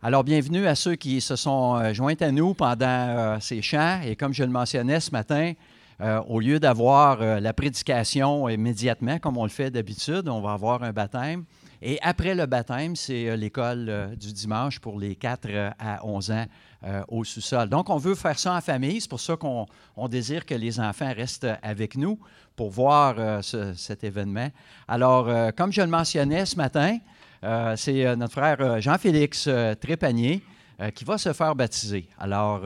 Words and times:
Alors, 0.00 0.22
bienvenue 0.22 0.68
à 0.68 0.76
ceux 0.76 0.94
qui 0.94 1.20
se 1.20 1.34
sont 1.34 1.74
euh, 1.74 1.92
joints 1.92 2.14
à 2.20 2.30
nous 2.30 2.54
pendant 2.54 2.86
euh, 2.86 3.36
ces 3.40 3.62
chants. 3.62 4.00
Et 4.04 4.14
comme 4.14 4.32
je 4.32 4.44
le 4.44 4.50
mentionnais 4.50 5.00
ce 5.00 5.10
matin, 5.10 5.54
euh, 6.00 6.20
au 6.28 6.38
lieu 6.38 6.60
d'avoir 6.60 7.18
la 7.18 7.52
prédication 7.52 8.48
immédiatement, 8.48 9.18
comme 9.18 9.36
on 9.36 9.42
le 9.42 9.50
fait 9.50 9.72
d'habitude, 9.72 10.28
on 10.28 10.40
va 10.40 10.52
avoir 10.52 10.84
un 10.84 10.92
baptême. 10.92 11.42
Et 11.82 11.98
après 12.00 12.36
le 12.36 12.46
baptême, 12.46 12.94
c'est 12.94 13.36
l'école 13.36 14.14
du 14.16 14.32
dimanche 14.32 14.78
pour 14.78 15.00
les 15.00 15.16
4 15.16 15.48
à 15.80 16.06
11 16.06 16.30
ans 16.30 16.44
au 17.08 17.24
sous-sol. 17.24 17.68
Donc, 17.68 17.90
on 17.90 17.98
veut 17.98 18.14
faire 18.16 18.38
ça 18.38 18.54
en 18.54 18.60
famille. 18.60 19.00
C'est 19.00 19.10
pour 19.10 19.20
ça 19.20 19.36
qu'on 19.36 19.66
désire 20.08 20.44
que 20.44 20.54
les 20.54 20.78
enfants 20.80 21.12
restent 21.12 21.48
avec 21.62 21.96
nous 21.96 22.18
pour 22.56 22.70
voir 22.70 23.44
cet 23.44 24.02
événement. 24.02 24.48
Alors, 24.88 25.28
comme 25.54 25.72
je 25.72 25.80
le 25.80 25.86
mentionnais 25.86 26.46
ce 26.46 26.56
matin, 26.56 26.98
euh, 27.44 27.76
c'est 27.76 28.04
euh, 28.04 28.16
notre 28.16 28.32
frère 28.32 28.60
euh, 28.60 28.80
Jean-Félix 28.80 29.48
Trépanier 29.80 30.42
qui 30.94 31.04
va 31.04 31.18
se 31.18 31.32
faire 31.32 31.56
baptiser. 31.56 32.08
Alors, 32.16 32.64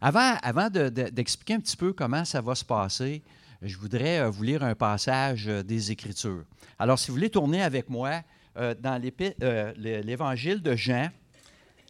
avant, 0.00 0.36
avant 0.40 0.70
d'expliquer 0.70 1.54
un 1.54 1.58
petit 1.58 1.76
peu 1.76 1.92
comment 1.92 2.24
ça 2.24 2.40
va 2.40 2.54
se 2.54 2.64
passer, 2.64 3.24
je 3.60 3.76
voudrais 3.76 4.30
vous 4.30 4.44
lire 4.44 4.62
un 4.62 4.76
passage 4.76 5.46
des 5.46 5.90
Écritures. 5.90 6.44
Alors, 6.78 6.96
si 6.96 7.08
vous 7.08 7.14
voulez 7.14 7.28
tourner 7.28 7.60
avec 7.60 7.90
moi 7.90 8.22
dans 8.54 9.02
l'Évangile 9.02 10.62
de 10.62 10.76
Jean, 10.76 11.10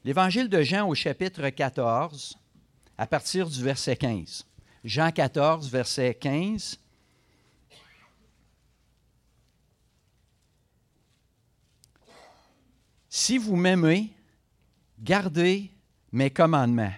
l'Évangile 0.02 0.48
de 0.48 0.62
Jean 0.62 0.88
au 0.88 0.94
chapitre 0.94 1.46
14, 1.50 2.38
à 2.96 3.06
partir 3.06 3.46
du 3.46 3.62
verset 3.62 3.96
15. 3.96 4.46
Jean 4.82 5.10
14, 5.10 5.70
verset 5.70 6.14
15. 6.14 6.80
Si 13.12 13.38
vous 13.38 13.56
m'aimez, 13.56 14.12
gardez 15.00 15.68
mes 16.12 16.30
commandements. 16.30 16.92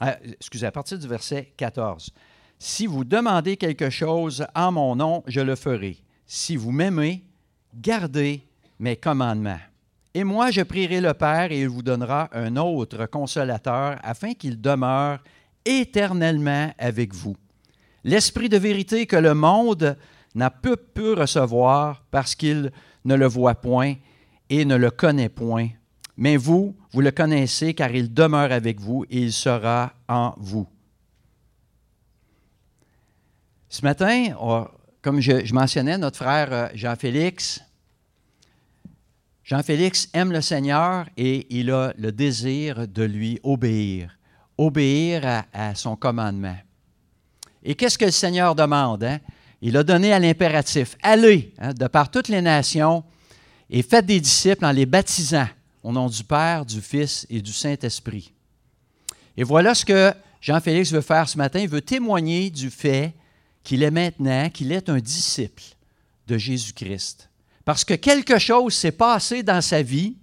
Ah, 0.00 0.16
excusez, 0.24 0.66
à 0.66 0.72
partir 0.72 0.98
du 0.98 1.06
verset 1.06 1.52
14. 1.56 2.10
Si 2.58 2.88
vous 2.88 3.04
demandez 3.04 3.56
quelque 3.56 3.90
chose 3.90 4.44
en 4.56 4.72
mon 4.72 4.96
nom, 4.96 5.22
je 5.28 5.40
le 5.40 5.54
ferai. 5.54 5.98
Si 6.26 6.56
vous 6.56 6.72
m'aimez, 6.72 7.22
gardez 7.74 8.44
mes 8.80 8.96
commandements. 8.96 9.60
Et 10.14 10.24
moi, 10.24 10.50
je 10.50 10.62
prierai 10.62 11.00
le 11.00 11.14
Père 11.14 11.52
et 11.52 11.60
il 11.60 11.68
vous 11.68 11.82
donnera 11.82 12.28
un 12.32 12.56
autre 12.56 13.06
consolateur 13.06 14.00
afin 14.02 14.34
qu'il 14.34 14.60
demeure 14.60 15.22
éternellement 15.64 16.72
avec 16.76 17.14
vous. 17.14 17.36
L'Esprit 18.02 18.48
de 18.48 18.56
vérité 18.56 19.06
que 19.06 19.14
le 19.14 19.34
monde 19.34 19.96
n'a 20.34 20.50
peu 20.50 20.76
pu 20.76 21.12
recevoir 21.12 22.02
parce 22.10 22.34
qu'il 22.34 22.72
ne 23.04 23.14
le 23.14 23.26
voit 23.26 23.54
point 23.54 23.94
et 24.50 24.64
ne 24.64 24.76
le 24.76 24.90
connaît 24.90 25.28
point. 25.28 25.68
Mais 26.16 26.36
vous, 26.36 26.74
vous 26.92 27.00
le 27.00 27.10
connaissez 27.10 27.74
car 27.74 27.90
il 27.90 28.12
demeure 28.12 28.52
avec 28.52 28.80
vous 28.80 29.04
et 29.10 29.20
il 29.22 29.32
sera 29.32 29.92
en 30.08 30.34
vous. 30.38 30.66
Ce 33.68 33.82
matin, 33.82 34.28
comme 35.02 35.20
je, 35.20 35.52
mentionnais, 35.52 35.98
notre 35.98 36.16
frère 36.16 36.52
euh, 36.52 36.68
Jean-Félix, 36.74 37.60
Jean-Félix 39.44 40.08
aime 40.12 40.32
le 40.32 40.40
Seigneur 40.40 41.06
et 41.16 41.46
il 41.56 41.70
a 41.70 41.92
le 41.98 42.10
désir 42.10 42.88
de 42.88 43.02
lui 43.02 43.38
obéir, 43.42 44.18
obéir 44.58 45.44
à, 45.52 45.74
son 45.74 45.94
commandement. 45.94 46.56
Et 47.62 47.74
qu'est-ce 47.74 47.98
que 47.98 48.06
le 48.06 48.10
Seigneur 48.10 48.54
demande? 48.54 49.04
Hein? 49.04 49.18
Il 49.60 49.76
a 49.76 49.84
donné 49.84 50.12
à 50.12 50.18
l'impératif, 50.18 50.96
allez 51.02 51.54
hein, 51.58 51.72
de 51.72 51.86
par 51.86 52.10
toutes 52.10 52.28
les 52.28 52.42
nations, 52.42 53.04
et 53.70 53.82
faites 53.82 54.06
des 54.06 54.20
disciples 54.20 54.64
en 54.64 54.72
les 54.72 54.86
baptisant 54.86 55.48
au 55.82 55.92
nom 55.92 56.08
du 56.08 56.24
Père, 56.24 56.64
du 56.64 56.80
Fils 56.80 57.26
et 57.30 57.40
du 57.40 57.52
Saint-Esprit. 57.52 58.32
Et 59.36 59.44
voilà 59.44 59.74
ce 59.74 59.84
que 59.84 60.12
Jean-Félix 60.40 60.92
veut 60.92 61.00
faire 61.00 61.28
ce 61.28 61.38
matin. 61.38 61.60
Il 61.60 61.68
veut 61.68 61.80
témoigner 61.80 62.50
du 62.50 62.70
fait 62.70 63.14
qu'il 63.62 63.82
est 63.82 63.90
maintenant, 63.90 64.48
qu'il 64.50 64.72
est 64.72 64.88
un 64.88 64.98
disciple 64.98 65.62
de 66.26 66.38
Jésus-Christ. 66.38 67.28
Parce 67.64 67.84
que 67.84 67.94
quelque 67.94 68.38
chose 68.38 68.74
s'est 68.74 68.92
passé 68.92 69.42
dans 69.42 69.60
sa 69.60 69.82
vie 69.82 70.16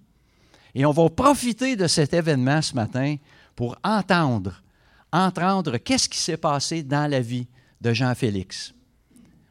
et 0.75 0.85
on 0.85 0.91
va 0.91 1.09
profiter 1.09 1.75
de 1.75 1.87
cet 1.87 2.13
événement 2.13 2.61
ce 2.61 2.73
matin 2.73 3.17
pour 3.55 3.77
entendre, 3.83 4.63
entendre 5.11 5.77
qu'est-ce 5.77 6.09
qui 6.09 6.17
s'est 6.17 6.37
passé 6.37 6.83
dans 6.83 7.09
la 7.09 7.19
vie 7.19 7.47
de 7.81 7.93
Jean-Félix. 7.93 8.73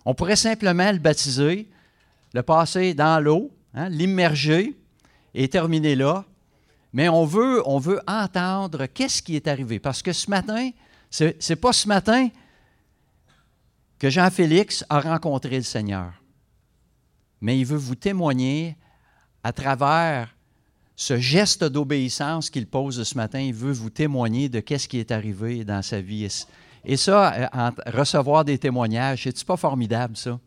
On 0.05 0.15
pourrait 0.15 0.37
simplement 0.37 0.91
le 0.91 0.99
baptiser, 0.99 1.69
le 2.34 2.43
passer 2.43 2.95
dans 2.95 3.22
l'eau, 3.22 3.50
Hein, 3.75 3.88
l'immerger 3.88 4.77
et 5.34 5.49
terminer 5.49 5.94
là. 5.94 6.25
Mais 6.93 7.09
on 7.09 7.25
veut, 7.25 7.62
entendre 8.06 8.87
qu'est-ce 8.87 9.22
qui 9.22 9.34
est 9.34 9.49
arrivé. 9.49 9.78
Parce 9.78 10.03
que 10.03 10.12
ce 10.12 10.28
matin, 10.28 10.71
ce 11.10 11.33
n'est 11.49 11.56
pas 11.56 11.72
ce 11.72 11.88
matin 11.88 12.28
que 13.99 14.10
Jean-Félix 14.10 14.84
a 14.91 15.00
rencontré 15.00 15.56
le 15.56 15.62
Seigneur. 15.62 16.12
Mais 17.41 17.59
il 17.59 17.65
veut 17.65 17.78
vous 17.78 17.94
témoigner 17.94 18.77
à 19.43 19.53
travers 19.53 20.34
ce 20.94 21.19
geste 21.19 21.65
d'obéissance 21.65 22.50
qu'il 22.50 22.66
pose 22.66 23.03
ce 23.03 23.16
matin, 23.16 23.41
il 23.41 23.54
veut 23.54 23.72
vous 23.72 23.91
témoigner 23.91 24.49
de 24.49 24.60
qu'est-ce 24.60 24.87
qui 24.87 24.99
est 24.99 25.10
arrivé 25.10 25.65
dans 25.65 25.83
sa 25.83 26.00
vie. 26.00 26.28
Et 26.84 26.97
ça, 26.97 27.50
euh, 27.54 27.71
recevoir 27.87 28.44
des 28.44 28.59
témoignages, 28.59 29.25
c'est-tu 29.25 29.44
pas 29.44 29.56
formidable, 29.56 30.16
ça? 30.16 30.39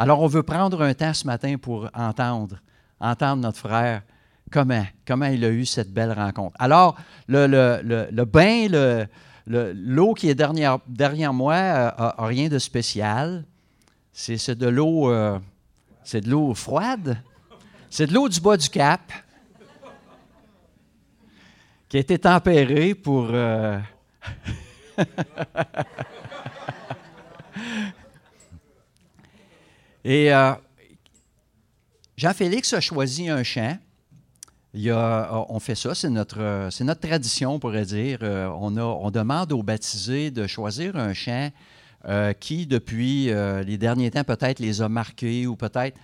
Alors, 0.00 0.22
on 0.22 0.28
veut 0.28 0.42
prendre 0.42 0.80
un 0.80 0.94
temps 0.94 1.12
ce 1.12 1.26
matin 1.26 1.56
pour 1.58 1.90
entendre, 1.92 2.56
entendre 3.00 3.42
notre 3.42 3.58
frère, 3.58 4.00
comment, 4.50 4.86
comment 5.06 5.26
il 5.26 5.44
a 5.44 5.50
eu 5.50 5.66
cette 5.66 5.92
belle 5.92 6.12
rencontre. 6.12 6.56
Alors, 6.58 6.96
le, 7.28 8.24
bain, 8.24 8.66
l'eau 9.46 10.14
qui 10.14 10.30
est 10.30 10.34
derrière, 10.34 11.34
moi 11.34 11.54
n'a 11.54 12.00
euh, 12.00 12.12
rien 12.16 12.48
de 12.48 12.58
spécial. 12.58 13.44
C'est 14.10 14.54
de 14.54 14.68
l'eau 14.68 15.10
euh, 15.10 15.38
l'eau 16.24 16.54
froide. 16.54 17.18
C'est 17.90 18.06
de 18.06 18.14
l'eau 18.14 18.30
du 18.30 18.40
bas 18.40 18.56
du 18.56 18.70
cap 18.70 19.02
qui 21.90 21.98
a 21.98 22.00
été 22.00 22.18
tempérée 22.18 22.94
pour... 22.94 23.26
Euh, 23.30 23.78
Et 30.04 30.32
euh, 30.32 30.52
Jean-Félix 32.16 32.72
a 32.72 32.80
choisi 32.80 33.28
un 33.28 33.42
chant. 33.42 33.76
Il 34.72 34.92
on 34.92 35.58
fait 35.58 35.74
ça, 35.74 35.96
c'est 35.96 36.10
notre, 36.10 36.68
c'est 36.70 36.84
notre 36.84 37.00
tradition, 37.00 37.54
on 37.54 37.58
pourrait 37.58 37.84
dire. 37.84 38.20
Euh, 38.22 38.46
on, 38.48 39.10
demande 39.10 39.52
aux 39.52 39.64
baptisés 39.64 40.30
de 40.30 40.46
choisir 40.46 40.94
un 40.94 41.12
chant 41.12 41.50
euh, 42.06 42.32
qui, 42.32 42.66
depuis 42.66 43.30
les 43.66 43.78
derniers 43.78 44.12
temps, 44.12 44.22
peut-être 44.22 44.60
les 44.60 44.80
a 44.80 44.88
marqués 44.88 45.46
ou 45.46 45.56
peut-être 45.56 45.98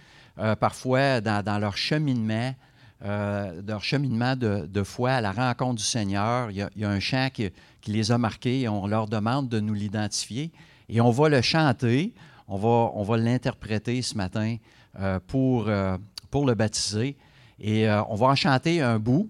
parfois 0.58 1.20
dans, 1.20 1.60
leur 1.60 1.76
cheminement, 1.76 2.54
leur 3.02 3.84
cheminement 3.84 4.34
de, 4.34 4.82
foi 4.82 5.12
à 5.12 5.20
la 5.20 5.30
rencontre 5.30 5.76
du 5.76 5.84
Seigneur. 5.84 6.50
Il 6.50 6.56
y 6.56 6.84
a, 6.84 6.90
un 6.90 7.00
chant 7.00 7.28
qui, 7.32 7.48
qui, 7.80 7.92
les 7.92 8.10
a 8.10 8.18
marqués 8.18 8.62
et 8.62 8.68
on 8.68 8.88
leur 8.88 9.06
demande 9.06 9.48
de 9.48 9.60
nous 9.60 9.74
l'identifier. 9.74 10.50
Et 10.88 11.00
on 11.00 11.10
va 11.10 11.28
le 11.28 11.40
chanter. 11.40 12.12
On 12.48 13.02
va, 13.02 13.16
l'interpréter 13.16 14.02
ce 14.02 14.16
matin 14.16 14.56
euh, 14.98 15.18
pour, 15.26 15.68
euh, 15.68 15.96
pour 16.30 16.46
le 16.46 16.54
baptiser. 16.54 17.16
Et 17.58 17.88
euh, 17.88 18.04
on 18.04 18.14
va 18.14 18.28
en 18.28 18.34
chanter 18.34 18.80
un 18.80 18.98
bout 18.98 19.28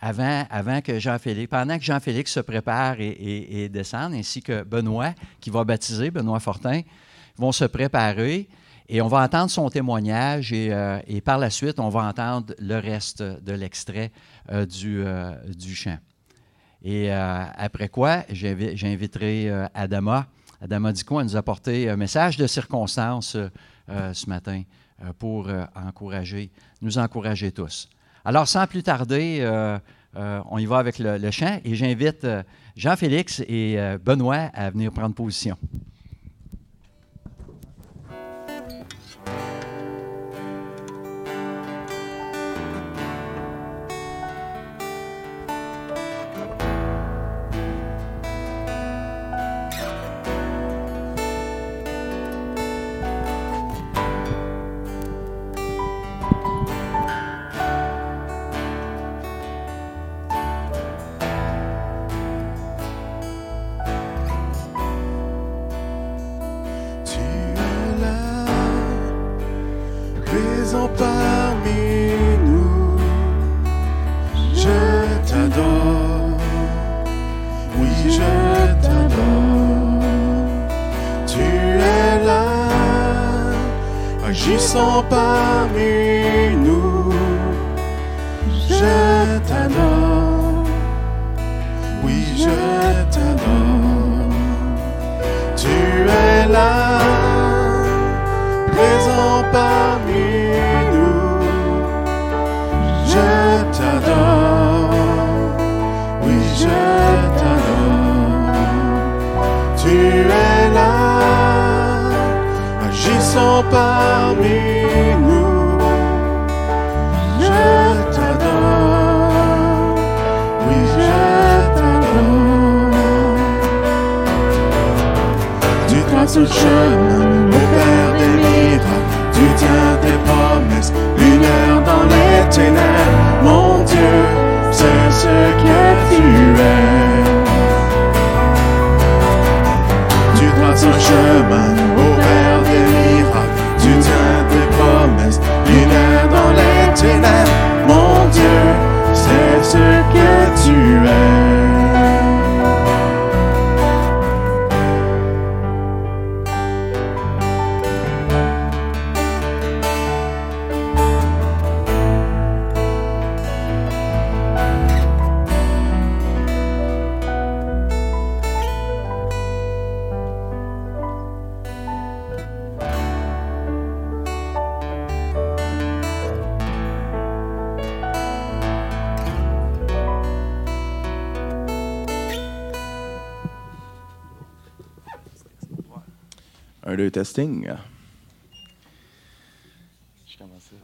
avant, 0.00 0.80
que 0.82 0.98
Jean-Félix, 0.98 1.48
pendant 1.50 1.78
que 1.78 1.84
Jean-Félix 1.84 2.32
se 2.32 2.40
prépare 2.40 2.96
et, 3.00 3.68
descende, 3.68 4.14
ainsi 4.14 4.42
que 4.42 4.62
Benoît, 4.62 5.12
qui 5.40 5.50
va 5.50 5.62
baptiser, 5.64 6.10
Benoît 6.10 6.40
Fortin, 6.40 6.80
vont 7.36 7.52
se 7.52 7.66
préparer. 7.66 8.48
Et 8.88 9.02
on 9.02 9.08
va 9.08 9.22
entendre 9.22 9.50
son 9.50 9.68
témoignage 9.68 10.52
et, 10.52 11.20
par 11.22 11.38
la 11.38 11.50
suite, 11.50 11.78
on 11.78 11.90
va 11.90 12.04
entendre 12.04 12.54
le 12.58 12.78
reste 12.78 13.22
de 13.22 13.52
l'extrait 13.52 14.10
du, 14.70 15.04
du 15.54 15.74
chant. 15.74 15.98
Et 16.82 17.10
après 17.12 17.90
quoi, 17.90 18.24
j'inviterai 18.30 19.50
Adama 19.74 20.26
Adama 20.60 20.92
Diko 20.92 21.22
nous 21.22 21.36
apporter 21.36 21.88
un 21.88 21.96
message 21.96 22.36
de 22.36 22.46
circonstance 22.46 23.36
euh, 23.88 24.12
ce 24.12 24.28
matin 24.28 24.62
euh, 25.02 25.12
pour 25.18 25.48
euh, 25.48 25.64
encourager, 25.74 26.50
nous 26.82 26.98
encourager 26.98 27.50
tous. 27.50 27.88
Alors, 28.24 28.46
sans 28.46 28.66
plus 28.66 28.82
tarder, 28.82 29.42
on 30.14 30.58
y 30.58 30.66
va 30.66 30.76
avec 30.76 30.98
le, 30.98 31.16
le 31.16 31.30
chant 31.30 31.58
et 31.64 31.74
j'invite 31.74 32.26
Jean-Félix 32.76 33.40
et 33.48 33.78
Benoît 34.04 34.50
à 34.52 34.68
venir 34.68 34.92
prendre 34.92 35.14
position. 35.14 35.56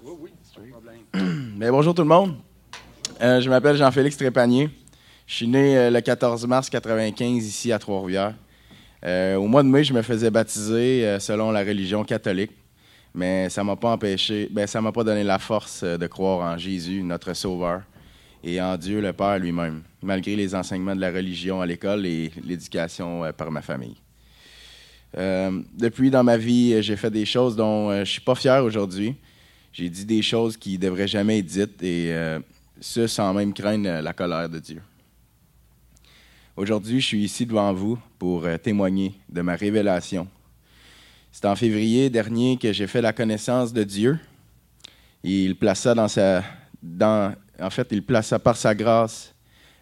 Oui, 0.02 0.12
oui. 0.20 0.30
Mais 1.56 1.70
bonjour 1.70 1.94
tout 1.94 2.02
le 2.02 2.08
monde. 2.08 2.36
Euh, 3.20 3.40
je 3.40 3.48
m'appelle 3.48 3.76
Jean-Félix 3.76 4.16
Trépanier. 4.16 4.70
Je 5.26 5.34
suis 5.34 5.48
né 5.48 5.76
euh, 5.76 5.90
le 5.90 6.00
14 6.00 6.46
mars 6.46 6.68
1995 6.68 7.46
ici 7.46 7.72
à 7.72 7.78
Trois-Rivières. 7.78 8.34
Euh, 9.04 9.36
au 9.36 9.46
mois 9.46 9.62
de 9.62 9.68
mai, 9.68 9.84
je 9.84 9.92
me 9.92 10.02
faisais 10.02 10.30
baptiser 10.30 11.18
selon 11.20 11.50
la 11.50 11.60
religion 11.60 12.04
catholique, 12.04 12.52
mais 13.14 13.48
ça 13.50 13.62
m'a 13.62 13.76
pas 13.76 13.90
empêché, 13.90 14.48
ben, 14.50 14.66
ça 14.66 14.80
m'a 14.80 14.92
pas 14.92 15.04
donné 15.04 15.24
la 15.24 15.38
force 15.38 15.84
de 15.84 16.06
croire 16.06 16.54
en 16.54 16.56
Jésus, 16.56 17.02
notre 17.02 17.34
Sauveur, 17.34 17.82
et 18.42 18.60
en 18.60 18.76
Dieu 18.76 19.00
le 19.00 19.12
Père 19.12 19.38
lui-même, 19.38 19.82
malgré 20.02 20.34
les 20.36 20.54
enseignements 20.54 20.96
de 20.96 21.00
la 21.00 21.10
religion 21.10 21.60
à 21.60 21.66
l'école 21.66 22.06
et 22.06 22.32
l'éducation 22.42 23.30
par 23.36 23.50
ma 23.50 23.62
famille. 23.62 23.96
Euh, 25.16 25.62
depuis, 25.72 26.10
dans 26.10 26.24
ma 26.24 26.36
vie, 26.36 26.74
euh, 26.74 26.82
j'ai 26.82 26.96
fait 26.96 27.10
des 27.10 27.24
choses 27.24 27.56
dont 27.56 27.90
euh, 27.90 28.04
je 28.04 28.10
suis 28.10 28.20
pas 28.20 28.34
fier 28.34 28.62
aujourd'hui. 28.62 29.14
J'ai 29.72 29.88
dit 29.88 30.04
des 30.04 30.22
choses 30.22 30.56
qui 30.56 30.78
devraient 30.78 31.08
jamais 31.08 31.38
être 31.38 31.46
dites 31.46 31.82
et 31.82 32.14
ce, 32.80 33.06
sans 33.06 33.34
même 33.34 33.52
craindre 33.52 34.00
la 34.00 34.12
colère 34.14 34.48
de 34.48 34.58
Dieu. 34.58 34.80
Aujourd'hui, 36.56 36.98
je 36.98 37.06
suis 37.06 37.24
ici 37.24 37.44
devant 37.44 37.74
vous 37.74 37.98
pour 38.18 38.46
témoigner 38.62 39.14
de 39.28 39.42
ma 39.42 39.54
révélation. 39.54 40.26
C'est 41.30 41.44
en 41.44 41.54
février 41.54 42.08
dernier 42.08 42.56
que 42.56 42.72
j'ai 42.72 42.86
fait 42.86 43.02
la 43.02 43.12
connaissance 43.12 43.74
de 43.74 43.84
Dieu. 43.84 44.18
Il 45.22 45.56
plaça 45.56 45.94
dans 45.94 46.08
sa, 46.08 46.42
dans, 46.82 47.34
en 47.60 47.68
fait, 47.68 47.88
il 47.90 48.02
plaça 48.02 48.38
par 48.38 48.56
sa 48.56 48.74
grâce 48.74 49.34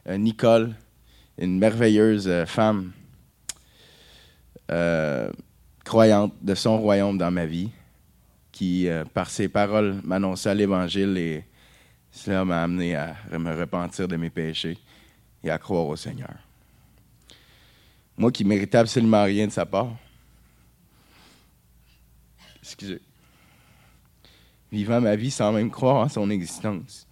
Nicole, 0.09 0.75
une 1.38 1.56
merveilleuse 1.56 2.29
femme 2.47 2.91
euh, 4.70 5.31
croyante 5.84 6.32
de 6.40 6.55
son 6.55 6.78
royaume 6.78 7.19
dans 7.19 7.31
ma 7.31 7.46
vie, 7.46 7.70
qui, 8.52 8.88
euh, 8.88 9.05
par 9.05 9.31
ses 9.31 9.49
paroles, 9.49 10.00
m'annonça 10.05 10.55
l'Évangile 10.55 11.19
et 11.19 11.44
cela 12.11 12.44
m'a 12.44 12.62
amené 12.62 12.94
à 12.94 13.16
me 13.32 13.55
repentir 13.55 14.06
de 14.06 14.16
mes 14.16 14.31
péchés 14.31 14.78
et 15.43 15.50
à 15.50 15.58
croire 15.58 15.87
au 15.87 15.96
Seigneur. 15.96 16.34
Moi 18.16 18.31
qui 18.31 18.44
méritais 18.44 18.78
absolument 18.78 19.25
rien 19.25 19.46
de 19.46 19.52
sa 19.52 19.66
part, 19.66 19.90
excusez, 22.62 23.00
vivant 24.71 25.00
ma 25.00 25.16
vie 25.16 25.30
sans 25.30 25.52
même 25.52 25.71
croire 25.71 25.97
en 25.97 26.09
son 26.09 26.30
existence. 26.30 27.06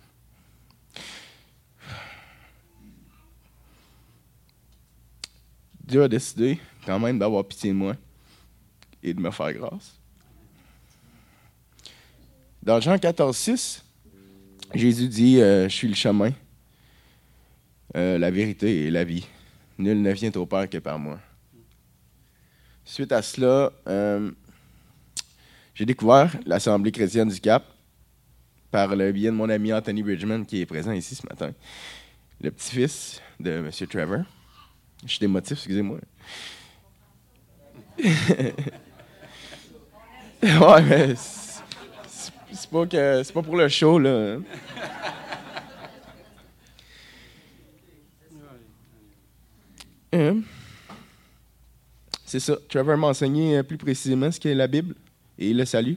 Dieu 5.85 6.05
a 6.05 6.09
décidé 6.09 6.59
quand 6.85 6.99
même 6.99 7.19
d'avoir 7.19 7.45
pitié 7.45 7.71
de 7.71 7.77
moi 7.77 7.95
et 9.03 9.15
de 9.15 9.21
me 9.21 9.31
faire 9.31 9.53
grâce. 9.53 9.99
Dans 12.63 12.81
Jean 12.81 12.99
14, 12.99 13.37
6, 13.37 13.85
Jésus 14.75 15.09
dit 15.09 15.41
euh, 15.41 15.69
Je 15.69 15.75
suis 15.75 15.89
le 15.89 15.95
chemin, 15.95 16.33
euh, 17.97 18.19
la 18.19 18.31
vérité 18.31 18.87
et 18.87 18.91
la 18.91 19.05
vie. 19.05 19.27
Nul 19.79 20.01
ne 20.01 20.13
vient 20.13 20.31
au 20.37 20.47
Père 20.47 20.69
que 20.69 20.79
par 20.79 20.99
moi. 20.99 21.19
Suite 22.85 23.13
à 23.13 23.23
cela, 23.23 23.73
euh, 23.89 24.31
j'ai 25.75 25.87
découvert 25.87 26.37
l'Assemblée 26.47 26.93
chrétienne 26.93 27.29
du 27.29 27.41
Cap 27.41 27.65
par 28.71 28.95
le 28.95 29.11
biais 29.13 29.31
de 29.31 29.37
mon 29.37 29.49
ami 29.49 29.73
Anthony 29.73 30.03
Bridgman 30.03 30.45
qui 30.45 30.61
est 30.61 30.67
présent 30.67 30.93
ici 30.93 31.15
ce 31.15 31.27
matin, 31.27 31.53
le 32.41 32.51
petit-fils 32.51 33.21
de 33.41 33.51
M. 33.51 33.71
Trevor. 33.89 34.25
Je 35.05 35.11
suis 35.11 35.19
démotif, 35.19 35.59
excusez-moi. 35.59 35.99
ouais, 40.43 40.83
mais 40.89 41.15
c'est- 41.17 42.71
pas, 42.71 42.87
que- 42.87 43.23
c'est 43.23 43.33
pas 43.33 43.43
pour 43.43 43.57
le 43.57 43.69
show, 43.69 43.99
là. 43.99 44.37
hein? 50.13 50.43
C'est 52.25 52.41
ça. 52.41 52.57
Trevor 52.69 52.97
m'a 52.97 53.09
enseigné 53.09 53.59
euh, 53.59 53.63
plus 53.63 53.77
précisément 53.77 54.31
ce 54.31 54.41
qu'est 54.41 54.55
la 54.55 54.67
Bible 54.67 54.95
et 55.39 55.53
le 55.53 55.65
salut. 55.65 55.97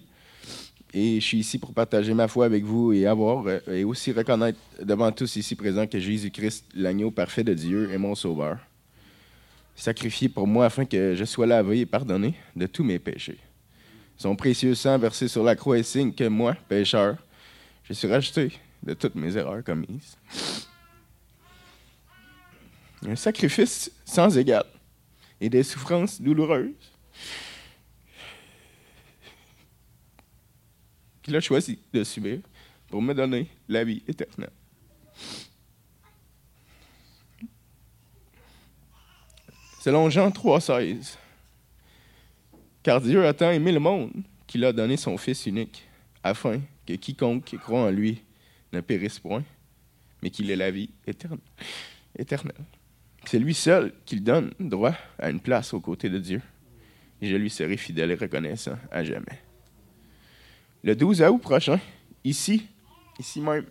Et 0.94 1.20
je 1.20 1.26
suis 1.26 1.40
ici 1.40 1.58
pour 1.60 1.74
partager 1.74 2.14
ma 2.14 2.28
foi 2.28 2.46
avec 2.46 2.64
vous 2.64 2.94
et 2.94 3.06
avoir 3.06 3.46
euh, 3.48 3.60
et 3.68 3.84
aussi 3.84 4.12
reconnaître 4.12 4.60
devant 4.82 5.12
tous 5.12 5.36
ici 5.36 5.56
présents 5.56 5.88
que 5.88 6.00
Jésus-Christ, 6.00 6.66
l'agneau 6.76 7.12
parfait 7.12 7.44
de 7.44 7.54
Dieu, 7.54 7.92
est 7.92 7.98
mon 7.98 8.16
sauveur. 8.16 8.60
Sacrifié 9.76 10.30
pour 10.30 10.48
moi 10.48 10.66
afin 10.66 10.86
que 10.86 11.16
je 11.16 11.26
sois 11.26 11.46
lavé 11.46 11.82
et 11.82 11.86
pardonné 11.86 12.36
de 12.56 12.66
tous 12.66 12.84
mes 12.84 13.00
péchés. 13.00 13.40
Son 14.18 14.36
précieux 14.36 14.74
sang 14.76 14.98
versé 14.98 15.28
sur 15.28 15.44
la 15.44 15.56
croix 15.56 15.78
est 15.78 15.84
signe 15.84 16.14
que 16.14 16.28
moi, 16.28 16.56
pécheur, 16.70 17.18
je 17.84 17.94
suis 17.94 18.08
racheté 18.08 18.54
de 18.84 18.94
toutes 18.94 19.16
mes 19.16 19.36
erreurs 19.36 19.64
commises. 19.64 20.18
Un 23.06 23.16
sacrifice 23.16 23.92
sans 24.06 24.38
égal 24.38 24.64
et 25.42 25.50
des 25.50 25.64
souffrances 25.64 26.22
douloureuses 26.22 26.72
qu'il 31.22 31.36
a 31.36 31.42
choisi 31.42 31.80
de 31.92 32.04
subir 32.04 32.40
pour 32.88 33.02
me 33.02 33.14
donner 33.14 33.50
la 33.68 33.84
vie 33.84 34.04
éternelle. 34.08 34.52
Selon 39.86 40.10
Jean 40.10 40.32
3,16, 40.32 41.16
car 42.82 43.00
Dieu 43.00 43.24
a 43.24 43.36
tant 43.36 43.52
aimé 43.52 43.72
le 43.72 43.80
monde 43.80 44.12
qu'il 44.48 44.66
a 44.66 44.74
donné 44.74 44.98
son 44.98 45.16
Fils 45.16 45.46
unique, 45.46 45.88
afin 46.24 46.60
que 46.88 46.94
quiconque 46.94 47.56
croit 47.60 47.82
en 47.82 47.92
lui 47.92 48.24
ne 48.74 48.82
périsse 48.82 49.20
point, 49.20 49.44
mais 50.24 50.32
qu'il 50.32 50.50
ait 50.50 50.56
la 50.56 50.72
vie 50.72 50.90
éterne- 51.06 51.38
éternelle. 52.18 52.66
C'est 53.26 53.38
lui 53.38 53.54
seul 53.54 53.94
qui 54.08 54.20
donne 54.20 54.56
droit 54.60 54.96
à 55.20 55.30
une 55.30 55.40
place 55.40 55.72
aux 55.76 55.82
côtés 55.82 56.10
de 56.10 56.18
Dieu. 56.18 56.42
Et 57.22 57.28
je 57.28 57.36
lui 57.36 57.52
serai 57.52 57.78
fidèle 57.78 58.10
et 58.10 58.16
reconnaissant 58.16 58.80
à 58.90 59.04
jamais. 59.04 59.40
le 60.84 60.96
12 60.96 61.22
août 61.22 61.38
prochain, 61.38 61.80
ici, 62.24 62.66
ici 63.20 63.40
même, 63.40 63.68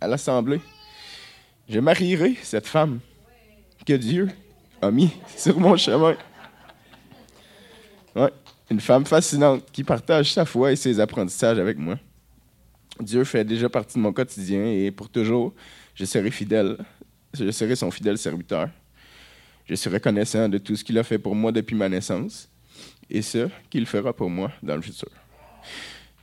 à 0.00 0.08
l'Assemblée, 0.08 0.62
je 1.68 1.80
marierai 1.80 2.34
cette 2.36 2.66
femme 2.66 3.00
que 3.84 3.92
Dieu 3.92 4.30
a 4.80 4.90
mis 4.90 5.10
sur 5.36 5.58
mon 5.58 5.76
chemin. 5.76 6.16
Ouais, 8.14 8.30
une 8.70 8.80
femme 8.80 9.06
fascinante 9.06 9.64
qui 9.72 9.84
partage 9.84 10.32
sa 10.32 10.44
foi 10.44 10.72
et 10.72 10.76
ses 10.76 10.98
apprentissages 11.00 11.58
avec 11.58 11.78
moi. 11.78 11.98
Dieu 12.98 13.24
fait 13.24 13.44
déjà 13.44 13.68
partie 13.68 13.96
de 13.98 14.02
mon 14.02 14.12
quotidien 14.12 14.64
et 14.64 14.90
pour 14.90 15.08
toujours, 15.08 15.54
je 15.94 16.04
serai 16.04 16.30
fidèle. 16.30 16.76
Je 17.32 17.50
serai 17.50 17.76
son 17.76 17.90
fidèle 17.90 18.18
serviteur. 18.18 18.68
Je 19.66 19.74
suis 19.74 19.88
reconnaissant 19.88 20.48
de 20.48 20.58
tout 20.58 20.74
ce 20.74 20.82
qu'il 20.82 20.98
a 20.98 21.04
fait 21.04 21.18
pour 21.18 21.34
moi 21.34 21.52
depuis 21.52 21.76
ma 21.76 21.88
naissance 21.88 22.48
et 23.08 23.22
ce 23.22 23.48
qu'il 23.70 23.86
fera 23.86 24.12
pour 24.12 24.28
moi 24.28 24.50
dans 24.62 24.74
le 24.74 24.82
futur. 24.82 25.08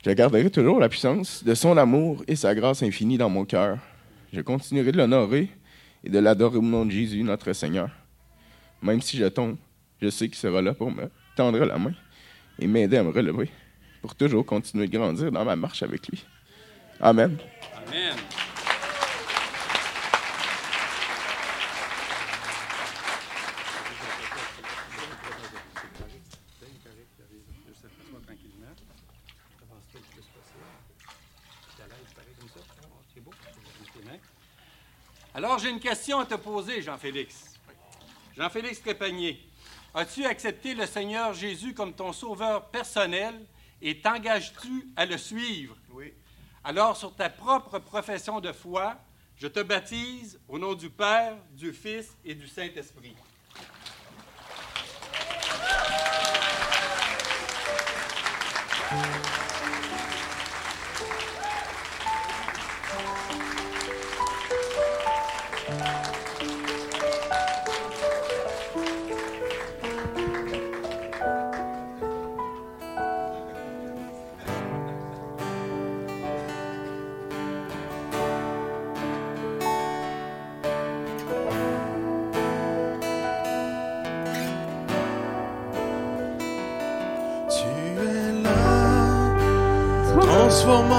Je 0.04 0.10
garderai 0.10 0.50
toujours 0.50 0.78
la 0.78 0.88
puissance 0.88 1.42
de 1.42 1.54
son 1.54 1.76
amour 1.76 2.22
et 2.28 2.36
sa 2.36 2.54
grâce 2.54 2.82
infinie 2.82 3.18
dans 3.18 3.30
mon 3.30 3.44
cœur. 3.44 3.78
Je 4.32 4.40
continuerai 4.42 4.92
de 4.92 4.98
l'honorer 4.98 5.48
et 6.04 6.10
de 6.10 6.18
l'adorer 6.18 6.58
au 6.58 6.62
nom 6.62 6.84
de 6.84 6.90
Jésus, 6.90 7.22
notre 7.22 7.52
Seigneur. 7.52 7.90
Même 8.82 9.00
si 9.00 9.16
je 9.16 9.26
tombe, 9.26 9.56
je 10.00 10.08
sais 10.08 10.28
qu'il 10.28 10.36
sera 10.36 10.62
là 10.62 10.74
pour 10.74 10.90
me 10.90 11.10
tendre 11.36 11.58
la 11.64 11.78
main 11.78 11.94
et 12.58 12.66
m'aider 12.66 12.96
à 12.96 13.02
me 13.02 13.10
relever 13.10 13.50
pour 14.00 14.14
toujours 14.14 14.46
continuer 14.46 14.86
de 14.86 14.96
grandir 14.96 15.32
dans 15.32 15.44
ma 15.44 15.56
marche 15.56 15.82
avec 15.82 16.08
lui. 16.08 16.24
Amen. 17.00 17.36
Amen. 17.86 18.16
Alors, 35.38 35.60
j'ai 35.60 35.70
une 35.70 35.78
question 35.78 36.18
à 36.18 36.26
te 36.26 36.34
poser, 36.34 36.82
Jean-Félix. 36.82 37.47
Jean-Félix 38.38 38.80
Trépanier, 38.80 39.44
as-tu 39.92 40.24
accepté 40.24 40.72
le 40.72 40.86
Seigneur 40.86 41.34
Jésus 41.34 41.74
comme 41.74 41.92
ton 41.92 42.12
sauveur 42.12 42.66
personnel 42.66 43.34
et 43.82 44.00
t'engages-tu 44.00 44.90
à 44.94 45.06
le 45.06 45.18
suivre? 45.18 45.76
Oui. 45.90 46.14
Alors, 46.62 46.96
sur 46.96 47.16
ta 47.16 47.30
propre 47.30 47.80
profession 47.80 48.38
de 48.38 48.52
foi, 48.52 48.96
je 49.38 49.48
te 49.48 49.58
baptise 49.58 50.38
au 50.46 50.56
nom 50.56 50.74
du 50.74 50.88
Père, 50.88 51.34
du 51.50 51.72
Fils 51.72 52.16
et 52.24 52.36
du 52.36 52.46
Saint-Esprit. 52.46 53.16
Nos 90.68 90.97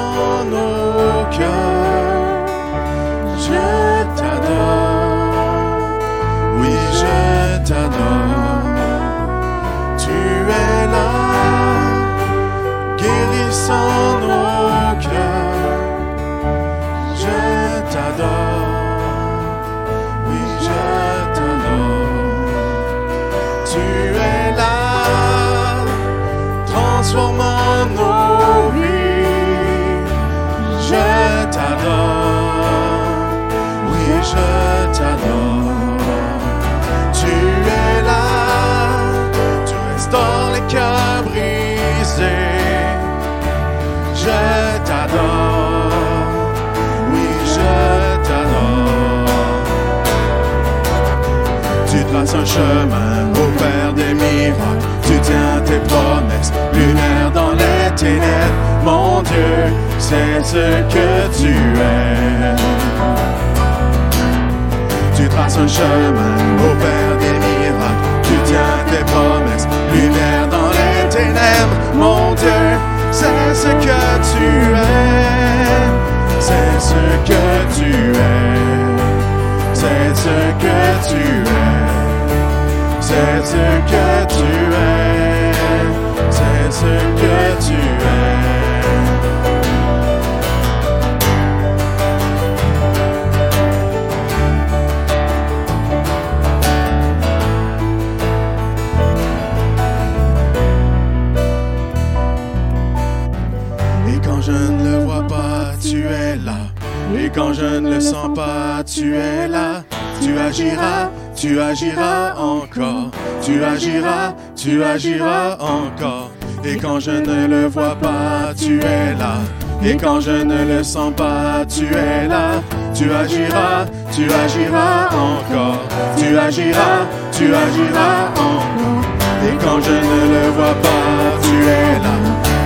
tu 108.85 109.15
es 109.15 109.47
là. 109.47 109.83
Tu 110.21 110.37
agiras, 110.37 111.09
tu 111.35 111.59
agiras 111.59 112.35
encore. 112.37 113.11
Tu 113.41 113.63
agiras, 113.63 114.33
tu 114.55 114.83
agiras 114.83 115.57
encore. 115.59 116.31
Et 116.63 116.77
quand 116.77 116.99
je 116.99 117.11
ne 117.11 117.47
le 117.47 117.67
vois 117.67 117.95
pas, 117.95 118.53
tu 118.57 118.79
es 118.79 119.15
là. 119.17 119.35
Et 119.83 119.95
quand 119.95 120.19
je 120.19 120.43
ne 120.43 120.65
le 120.65 120.83
sens 120.83 121.13
pas, 121.15 121.65
tu 121.67 121.85
es 121.85 122.27
là. 122.27 122.61
Tu 122.93 123.11
agiras, 123.11 123.85
tu 124.11 124.23
agiras 124.31 125.07
encore. 125.13 125.81
Tu 126.17 126.37
agiras, 126.37 127.07
tu 127.31 127.45
agiras 127.45 128.29
encore. 128.35 129.03
Et 129.47 129.55
quand 129.63 129.81
je 129.81 129.91
ne 129.91 130.21
le 130.35 130.49
vois 130.51 130.75
pas, 130.81 131.39
tu 131.41 131.55
es 131.63 131.93
là. 132.05 132.15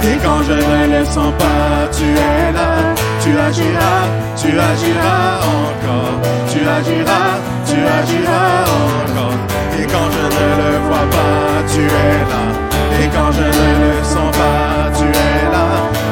Et 0.04 0.18
quand 0.24 0.42
je 0.44 0.54
ne 0.54 1.00
le 1.00 1.06
sens 1.06 1.34
pas, 1.38 1.88
tu 1.92 2.04
es 2.04 2.52
là. 2.52 3.03
Tu 3.24 3.30
agiras, 3.40 4.04
tu 4.36 4.48
agiras 4.60 5.40
encore. 5.56 6.20
Tu 6.52 6.60
agiras, 6.60 7.40
tu 7.66 7.78
agiras 8.00 8.66
encore. 9.00 9.40
Et 9.80 9.86
quand 9.86 10.10
je 10.12 10.26
ne 10.36 10.48
le 10.62 10.78
vois 10.88 11.08
pas, 11.10 11.64
tu 11.72 11.82
es 11.84 12.20
là. 12.32 12.44
Et 13.02 13.08
quand 13.16 13.32
je 13.32 13.48
ne 13.60 13.70
le 13.84 14.04
sens 14.04 14.30
pas, 14.36 14.92
tu 14.98 15.06
es 15.06 15.40
là. 15.56 15.68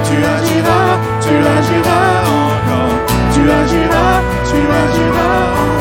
Tu 0.08 0.16
agiras, 0.36 0.92
tu 1.20 1.36
agiras 1.58 2.12
encore. 2.40 2.98
Tu 3.34 3.42
agiras, 3.60 4.16
tu 4.50 4.60
agiras 4.82 5.44
encore. 5.60 5.81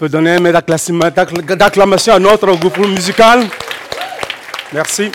Peut 0.00 0.08
donner 0.08 0.30
un 0.30 0.40
d'acclamation 1.56 2.14
à 2.14 2.18
notre 2.18 2.56
groupe 2.56 2.78
musical. 2.78 3.46
Merci. 4.72 5.12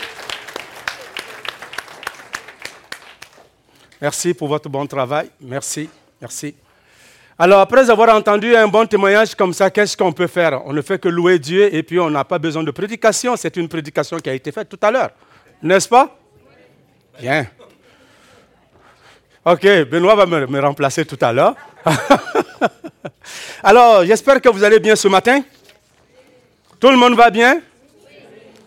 Merci 4.00 4.36
pour 4.36 4.48
votre 4.48 4.70
bon 4.70 4.86
travail. 4.86 5.32
Merci. 5.42 5.90
Merci. 6.22 6.56
Alors, 7.40 7.62
après 7.62 7.90
avoir 7.90 8.16
entendu 8.16 8.56
un 8.56 8.68
bon 8.68 8.86
témoignage 8.86 9.34
comme 9.34 9.54
ça, 9.54 9.72
qu'est-ce 9.72 9.98
qu'on 9.98 10.14
peut 10.14 10.28
faire? 10.28 10.62
On 10.68 10.72
ne 10.72 10.84
fait 10.84 11.00
que 11.00 11.10
louer 11.10 11.40
Dieu 11.40 11.74
et 11.74 11.82
puis 11.82 12.00
on 12.00 12.12
n'a 12.12 12.24
pas 12.24 12.38
besoin 12.38 12.62
de 12.62 12.70
prédication. 12.70 13.36
C'est 13.36 13.58
une 13.58 13.68
prédication 13.68 14.18
qui 14.18 14.30
a 14.30 14.36
été 14.36 14.52
faite 14.52 14.70
tout 14.70 14.80
à 14.84 14.92
l'heure. 14.92 15.10
N'est-ce 15.64 15.90
pas? 15.90 16.16
Bien. 17.20 17.48
Ok, 19.46 19.66
Benoît 19.90 20.14
va 20.14 20.28
me 20.28 20.60
remplacer 20.60 21.06
tout 21.06 21.18
à 21.22 21.34
l'heure. 21.34 21.56
Alors, 23.64 24.06
j'espère 24.06 24.42
que 24.42 24.50
vous 24.50 24.64
allez 24.64 24.80
bien 24.80 24.96
ce 24.96 25.08
matin. 25.08 25.42
Tout 26.80 26.90
le 26.90 26.98
monde 26.98 27.16
va 27.16 27.30
bien? 27.30 27.62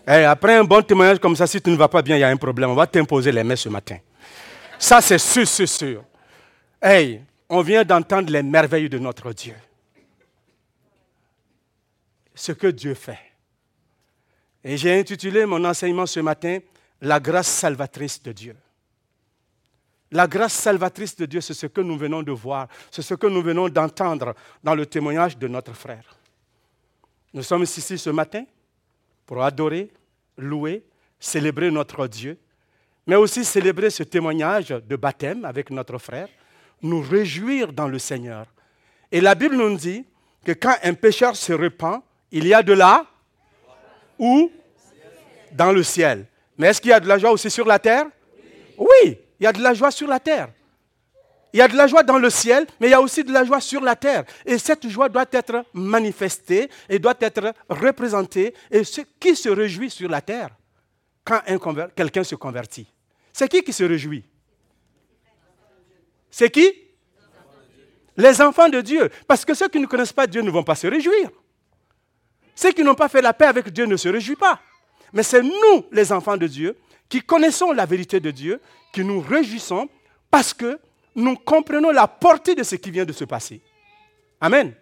Eh, 0.07 0.23
Après 0.25 0.55
un 0.55 0.63
bon 0.63 0.81
témoignage 0.81 1.19
comme 1.19 1.35
ça, 1.35 1.45
si 1.47 1.61
tu 1.61 1.69
ne 1.69 1.75
vas 1.75 1.87
pas 1.87 2.01
bien, 2.01 2.17
il 2.17 2.19
y 2.19 2.23
a 2.23 2.29
un 2.29 2.37
problème. 2.37 2.71
On 2.71 2.75
va 2.75 2.87
t'imposer 2.87 3.31
les 3.31 3.43
mains 3.43 3.55
ce 3.55 3.69
matin. 3.69 3.97
Ça, 4.77 5.01
c'est 5.01 5.17
sûr, 5.17 5.47
sûr, 5.47 5.67
sûr. 5.69 6.03
Hey, 6.81 7.21
on 7.49 7.61
vient 7.61 7.83
d'entendre 7.83 8.31
les 8.31 8.41
merveilles 8.41 8.89
de 8.89 8.97
notre 8.97 9.33
Dieu. 9.33 9.55
Ce 12.33 12.51
que 12.53 12.67
Dieu 12.67 12.93
fait. 12.93 13.19
Et 14.63 14.77
j'ai 14.77 14.97
intitulé 14.99 15.45
mon 15.45 15.63
enseignement 15.65 16.05
ce 16.05 16.19
matin 16.19 16.59
La 17.01 17.19
grâce 17.19 17.47
salvatrice 17.47 18.21
de 18.21 18.31
Dieu. 18.31 18.55
La 20.11 20.27
grâce 20.27 20.53
salvatrice 20.53 21.15
de 21.15 21.25
Dieu, 21.25 21.41
c'est 21.41 21.53
ce 21.53 21.67
que 21.67 21.81
nous 21.81 21.97
venons 21.97 22.23
de 22.23 22.31
voir, 22.31 22.67
c'est 22.89 23.03
ce 23.03 23.13
que 23.13 23.27
nous 23.27 23.41
venons 23.41 23.69
d'entendre 23.69 24.33
dans 24.63 24.73
le 24.73 24.85
témoignage 24.85 25.37
de 25.37 25.47
notre 25.47 25.73
frère. 25.73 26.17
Nous 27.33 27.43
sommes 27.43 27.63
ici 27.63 27.97
ce 27.97 28.09
matin 28.09 28.45
pour 29.25 29.43
adorer, 29.43 29.91
louer, 30.37 30.83
célébrer 31.19 31.69
notre 31.69 32.07
Dieu, 32.07 32.39
mais 33.05 33.15
aussi 33.15 33.45
célébrer 33.45 33.91
ce 33.91 34.03
témoignage 34.03 34.69
de 34.69 34.95
baptême 34.95 35.45
avec 35.45 35.69
notre 35.69 35.97
frère, 35.99 36.27
nous 36.81 37.01
réjouir 37.01 37.71
dans 37.71 37.87
le 37.87 37.99
Seigneur. 37.99 38.47
Et 39.11 39.21
la 39.21 39.35
Bible 39.35 39.55
nous 39.55 39.75
dit 39.77 40.05
que 40.43 40.53
quand 40.53 40.75
un 40.83 40.93
pécheur 40.93 41.35
se 41.35 41.53
repent, 41.53 42.03
il 42.31 42.47
y 42.47 42.53
a 42.53 42.63
de 42.63 42.73
la 42.73 43.05
où 44.17 44.51
Dans 45.51 45.71
le 45.71 45.81
ciel. 45.81 46.27
Mais 46.57 46.67
est-ce 46.67 46.81
qu'il 46.81 46.91
y 46.91 46.93
a 46.93 46.99
de 46.99 47.07
la 47.07 47.17
joie 47.17 47.31
aussi 47.31 47.49
sur 47.49 47.65
la 47.65 47.79
terre? 47.79 48.05
Il 49.39 49.45
y 49.45 49.47
a 49.47 49.53
de 49.53 49.61
la 49.61 49.73
joie 49.73 49.91
sur 49.91 50.07
la 50.07 50.19
terre. 50.19 50.49
Il 51.51 51.57
y 51.57 51.61
a 51.61 51.67
de 51.67 51.75
la 51.75 51.87
joie 51.87 52.03
dans 52.03 52.19
le 52.19 52.29
ciel, 52.29 52.67
mais 52.79 52.87
il 52.87 52.91
y 52.91 52.93
a 52.93 53.01
aussi 53.01 53.23
de 53.23 53.31
la 53.31 53.43
joie 53.43 53.59
sur 53.59 53.81
la 53.81 53.95
terre. 53.95 54.23
Et 54.45 54.57
cette 54.57 54.87
joie 54.87 55.09
doit 55.09 55.25
être 55.31 55.65
manifestée 55.73 56.69
et 56.87 56.99
doit 56.99 57.15
être 57.19 57.53
représentée. 57.69 58.53
Et 58.69 58.83
ce 58.83 59.01
qui 59.19 59.35
se 59.35 59.49
réjouit 59.49 59.89
sur 59.89 60.09
la 60.09 60.21
terre 60.21 60.49
quand 61.23 61.41
quelqu'un 61.95 62.23
se 62.23 62.35
convertit 62.35 62.87
C'est 63.33 63.47
qui 63.47 63.63
qui 63.63 63.73
se 63.73 63.83
réjouit? 63.83 64.23
C'est 66.29 66.51
qui? 66.51 66.71
Les 68.15 68.41
enfants 68.41 68.69
de 68.69 68.81
Dieu. 68.81 69.09
Parce 69.27 69.43
que 69.43 69.53
ceux 69.53 69.69
qui 69.69 69.79
ne 69.79 69.87
connaissent 69.87 70.13
pas 70.13 70.27
Dieu 70.27 70.41
ne 70.41 70.51
vont 70.51 70.63
pas 70.63 70.75
se 70.75 70.85
réjouir. 70.85 71.31
Ceux 72.53 72.73
qui 72.73 72.83
n'ont 72.83 72.95
pas 72.95 73.07
fait 73.07 73.21
la 73.21 73.33
paix 73.33 73.45
avec 73.45 73.69
Dieu 73.69 73.85
ne 73.85 73.97
se 73.97 74.09
réjouissent 74.09 74.37
pas. 74.37 74.59
Mais 75.13 75.23
c'est 75.23 75.41
nous, 75.41 75.85
les 75.91 76.11
enfants 76.11 76.37
de 76.37 76.45
Dieu, 76.45 76.77
qui 77.09 77.21
connaissons 77.21 77.71
la 77.71 77.85
vérité 77.85 78.19
de 78.19 78.31
Dieu, 78.31 78.61
qui 78.93 79.03
nous 79.03 79.19
réjouissons 79.19 79.89
parce 80.31 80.53
que 80.53 80.79
nous 81.15 81.35
comprenons 81.35 81.89
la 81.91 82.07
portée 82.07 82.55
de 82.55 82.63
ce 82.63 82.75
qui 82.75 82.91
vient 82.91 83.05
de 83.05 83.11
se 83.11 83.25
passer. 83.25 83.61
Amen. 84.39 84.73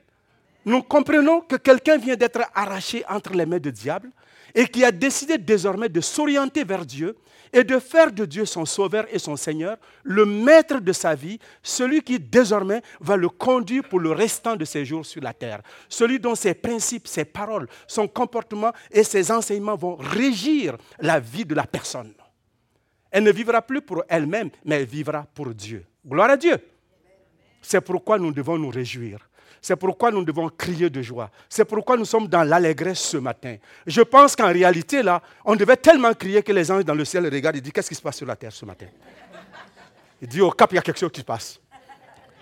Nous 0.66 0.84
comprenons 0.84 1.42
que 1.42 1.56
quelqu'un 1.56 1.98
vient 1.98 2.18
d'être 2.18 2.42
arraché 2.54 3.04
entre 3.10 3.34
les 3.34 3.46
mains 3.46 3.60
du 3.60 3.72
diable 3.72 4.12
et 4.54 4.68
qui 4.68 4.84
a 4.84 4.92
décidé 4.92 5.38
désormais 5.38 5.88
de 5.88 6.02
s'orienter 6.02 6.63
vers 6.63 6.86
Dieu 6.86 7.16
et 7.54 7.63
de 7.63 7.80
faire 7.80 8.12
de 8.12 8.26
Dieu 8.26 8.46
son 8.46 8.66
sauveur 8.66 9.06
et 9.12 9.20
son 9.20 9.36
Seigneur, 9.38 9.78
le 10.04 10.26
maître 10.26 10.80
de 10.80 10.92
sa 10.92 11.16
vie, 11.16 11.40
celui 11.63 12.02
qui 12.02 12.20
désormais 12.20 12.82
va 13.00 13.16
le 13.16 13.30
conduire 13.30 13.84
pour 13.88 14.00
le 14.00 14.12
restant 14.12 14.56
de 14.56 14.66
ses 14.66 14.84
jours 14.84 15.06
sur 15.06 15.22
la 15.22 15.34
terre, 15.34 15.62
celui 15.88 16.20
dont 16.20 16.36
ses 16.36 16.54
principes, 16.54 17.08
ses 17.08 17.24
paroles, 17.26 17.68
son 17.88 18.08
comportement 18.08 18.74
et 18.92 19.04
ses 19.04 19.32
enseignements 19.32 19.76
vont 19.76 19.96
régir 19.96 20.78
la 21.00 21.20
vie 21.20 21.46
de 21.46 21.56
la 21.56 21.66
personne. 21.66 22.13
Elle 23.12 23.24
ne 23.24 23.32
vivra 23.32 23.62
plus 23.62 23.82
pour 23.82 24.04
elle-même, 24.10 24.50
mais 24.65 24.82
elle 24.82 24.86
vivra 24.86 25.26
pour 25.34 25.48
Dieu. 25.48 25.86
Gloire 26.06 26.30
à 26.30 26.38
Dieu. 26.38 26.58
C'est 27.62 27.82
pourquoi 27.82 28.17
nous 28.17 28.32
devons 28.32 28.58
nous 28.58 28.70
réjouir. 28.70 29.28
C'est 29.62 29.76
pourquoi 29.76 30.12
nous 30.12 30.24
devons 30.24 30.50
crier 30.50 30.89
de 30.89 31.02
joie. 31.02 31.30
C'est 31.50 31.65
pourquoi 31.65 31.98
nous 31.98 32.06
sommes 32.06 32.28
dans 32.28 32.43
l'allégresse 32.43 33.00
ce 33.00 33.17
matin. 33.17 33.58
Je 33.86 34.02
pense 34.02 34.36
qu'en 34.36 34.52
réalité, 34.52 35.02
là, 35.02 35.22
on 35.43 35.56
devait 35.56 35.78
tellement 35.78 36.13
crier 36.13 36.43
que 36.43 36.52
les 36.52 36.72
anges 36.72 36.86
dans 36.86 36.93
le 36.93 37.04
ciel 37.04 37.26
regardent 37.26 37.58
et 37.58 37.62
disent 37.62 37.74
Qu'est-ce 37.74 37.89
qui 37.89 37.96
se 37.96 38.02
passe 38.02 38.17
sur 38.17 38.28
la 38.28 38.36
terre 38.36 38.52
ce 38.52 38.65
matin? 38.65 38.86
Il 40.22 40.28
dit 40.28 40.41
Au 40.41 40.52
cap, 40.52 40.72
il 40.72 40.76
y 40.76 40.78
a 40.78 40.82
quelque 40.82 41.00
chose 41.00 41.12
qui 41.12 41.22
se 41.22 41.26
passe. 41.26 41.60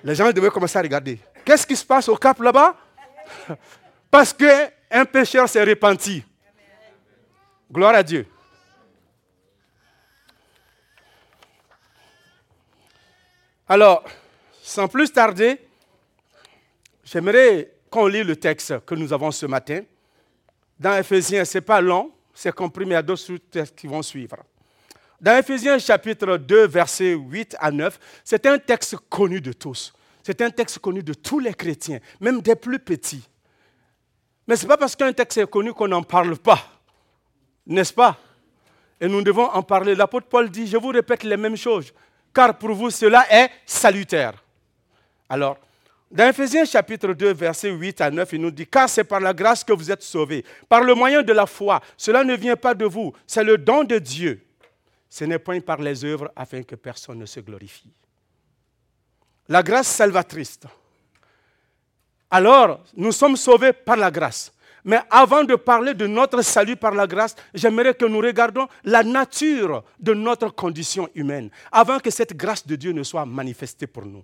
Les 0.03 0.13
gens 0.13 0.31
devaient 0.31 0.49
commencer 0.49 0.77
à 0.77 0.81
regarder. 0.81 1.19
Qu'est-ce 1.43 1.65
qui 1.65 1.75
se 1.75 1.85
passe 1.85 2.07
au 2.09 2.15
cap 2.15 2.39
là-bas? 2.39 2.75
Parce 4.11 4.33
qu'un 4.33 5.05
pécheur 5.05 5.49
s'est 5.49 5.63
repenti. 5.63 6.23
Gloire 7.71 7.95
à 7.95 8.03
Dieu. 8.03 8.27
Alors, 13.67 14.03
sans 14.61 14.87
plus 14.87 15.11
tarder, 15.11 15.59
j'aimerais 17.03 17.71
qu'on 17.89 18.07
lit 18.07 18.23
le 18.23 18.35
texte 18.35 18.85
que 18.85 18.93
nous 18.93 19.11
avons 19.11 19.31
ce 19.31 19.45
matin. 19.45 19.81
Dans 20.79 20.95
Ephésiens, 20.95 21.45
ce 21.45 21.57
n'est 21.57 21.61
pas 21.61 21.81
long, 21.81 22.11
c'est 22.33 22.53
compris, 22.53 22.85
mais 22.85 22.91
il 22.91 22.93
y 22.93 22.97
a 22.97 23.01
d'autres 23.01 23.37
textes 23.49 23.75
qui 23.75 23.87
vont 23.87 24.03
suivre. 24.03 24.37
Dans 25.19 25.37
Ephésiens 25.37 25.79
chapitre 25.79 26.37
2, 26.37 26.67
versets 26.67 27.13
8 27.13 27.55
à 27.59 27.71
9, 27.71 27.99
c'est 28.23 28.45
un 28.45 28.59
texte 28.59 28.97
connu 29.09 29.41
de 29.41 29.53
tous. 29.53 29.93
C'est 30.21 30.41
un 30.41 30.49
texte 30.49 30.79
connu 30.79 31.01
de 31.01 31.13
tous 31.13 31.39
les 31.39 31.53
chrétiens, 31.53 31.99
même 32.19 32.41
des 32.41 32.55
plus 32.55 32.79
petits. 32.79 33.27
Mais 34.47 34.55
ce 34.55 34.63
n'est 34.63 34.67
pas 34.67 34.77
parce 34.77 34.95
qu'un 34.95 35.13
texte 35.13 35.39
est 35.39 35.49
connu 35.49 35.73
qu'on 35.73 35.87
n'en 35.87 36.03
parle 36.03 36.37
pas, 36.37 36.59
n'est-ce 37.65 37.93
pas? 37.93 38.19
Et 39.01 39.07
nous 39.07 39.21
devons 39.23 39.45
en 39.45 39.63
parler. 39.63 39.95
L'apôtre 39.95 40.27
Paul 40.27 40.49
dit, 40.49 40.67
je 40.67 40.77
vous 40.77 40.89
répète 40.89 41.23
les 41.23 41.37
mêmes 41.37 41.57
choses, 41.57 41.93
car 42.35 42.57
pour 42.57 42.73
vous 42.73 42.91
cela 42.91 43.25
est 43.31 43.49
salutaire. 43.65 44.33
Alors, 45.29 45.57
dans 46.11 46.27
Ephésiens 46.27 46.65
chapitre 46.65 47.13
2, 47.13 47.33
versets 47.33 47.71
8 47.71 48.01
à 48.01 48.11
9, 48.11 48.33
il 48.33 48.41
nous 48.41 48.51
dit, 48.51 48.67
car 48.67 48.87
c'est 48.89 49.05
par 49.05 49.19
la 49.21 49.33
grâce 49.33 49.63
que 49.63 49.73
vous 49.73 49.89
êtes 49.89 50.03
sauvés, 50.03 50.45
par 50.69 50.81
le 50.81 50.93
moyen 50.93 51.23
de 51.23 51.33
la 51.33 51.45
foi. 51.45 51.81
Cela 51.97 52.23
ne 52.23 52.35
vient 52.35 52.55
pas 52.55 52.75
de 52.75 52.85
vous, 52.85 53.13
c'est 53.25 53.43
le 53.43 53.57
don 53.57 53.83
de 53.83 53.97
Dieu. 53.97 54.45
ce 55.09 55.23
n'est 55.23 55.39
point 55.39 55.61
par 55.61 55.81
les 55.81 56.03
œuvres 56.03 56.29
afin 56.35 56.61
que 56.61 56.75
personne 56.75 57.19
ne 57.19 57.25
se 57.25 57.39
glorifie. 57.39 57.91
La 59.47 59.63
grâce 59.63 59.87
salvatrice. 59.87 60.59
Alors, 62.29 62.83
nous 62.97 63.11
sommes 63.13 63.37
sauvés 63.37 63.71
par 63.71 63.95
la 63.95 64.11
grâce. 64.11 64.51
Mais 64.85 64.99
avant 65.09 65.43
de 65.43 65.55
parler 65.55 65.95
de 65.95 66.05
notre 66.05 66.43
salut 66.43 66.75
par 66.75 66.93
la 66.93 67.07
grâce, 67.07 67.35
j'aimerais 67.55 67.95
que 67.95 68.05
nous 68.05 68.19
regardions 68.19 68.67
la 68.83 69.03
nature 69.03 69.83
de 69.99 70.13
notre 70.13 70.49
condition 70.49 71.09
humaine, 71.15 71.49
avant 71.71 71.97
que 71.99 72.11
cette 72.11 72.37
grâce 72.37 72.65
de 72.67 72.75
Dieu 72.75 72.91
ne 72.91 73.01
soit 73.01 73.25
manifestée 73.25 73.87
pour 73.87 74.05
nous. 74.05 74.23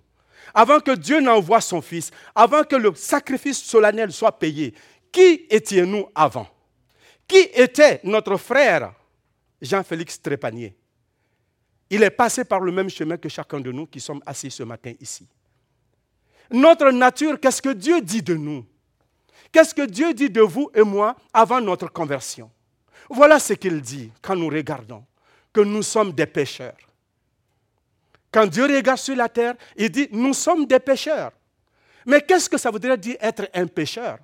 Avant 0.54 0.78
que 0.78 0.92
Dieu 0.92 1.20
n'envoie 1.20 1.60
son 1.60 1.82
Fils, 1.82 2.12
avant 2.32 2.62
que 2.62 2.76
le 2.76 2.94
sacrifice 2.94 3.60
solennel 3.60 4.12
soit 4.12 4.38
payé, 4.38 4.72
qui 5.10 5.46
étions-nous 5.50 6.06
avant? 6.14 6.46
Qui 7.26 7.48
était 7.54 8.00
notre 8.04 8.36
frère? 8.36 8.94
Jean-Félix 9.60 10.22
Trépanier 10.22 10.76
Il 11.90 12.04
est 12.04 12.10
passé 12.10 12.44
par 12.44 12.60
le 12.60 12.70
même 12.70 12.88
chemin 12.88 13.16
que 13.16 13.28
chacun 13.28 13.58
de 13.58 13.72
nous 13.72 13.86
qui 13.86 13.98
sommes 14.00 14.22
assis 14.24 14.50
ce 14.50 14.62
matin 14.62 14.92
ici. 15.00 15.26
Notre 16.52 16.90
nature, 16.92 17.40
qu'est-ce 17.40 17.62
que 17.62 17.70
Dieu 17.70 18.00
dit 18.00 18.22
de 18.22 18.34
nous? 18.34 18.64
Qu'est-ce 19.52 19.74
que 19.74 19.82
Dieu 19.82 20.14
dit 20.14 20.30
de 20.30 20.40
vous 20.40 20.70
et 20.74 20.82
moi 20.82 21.14
avant 21.32 21.60
notre 21.60 21.88
conversion? 21.88 22.50
Voilà 23.10 23.38
ce 23.38 23.52
qu'il 23.52 23.82
dit 23.82 24.10
quand 24.22 24.34
nous 24.34 24.48
regardons, 24.48 25.04
que 25.52 25.60
nous 25.60 25.82
sommes 25.82 26.12
des 26.12 26.26
pécheurs. 26.26 26.76
Quand 28.32 28.46
Dieu 28.46 28.64
regarde 28.64 28.98
sur 28.98 29.14
la 29.14 29.28
terre, 29.28 29.54
il 29.76 29.90
dit, 29.90 30.08
nous 30.10 30.32
sommes 30.32 30.64
des 30.64 30.80
pécheurs. 30.80 31.32
Mais 32.06 32.22
qu'est-ce 32.22 32.48
que 32.48 32.56
ça 32.56 32.70
voudrait 32.70 32.96
dire 32.96 33.16
être 33.20 33.46
un 33.52 33.66
pécheur? 33.66 34.18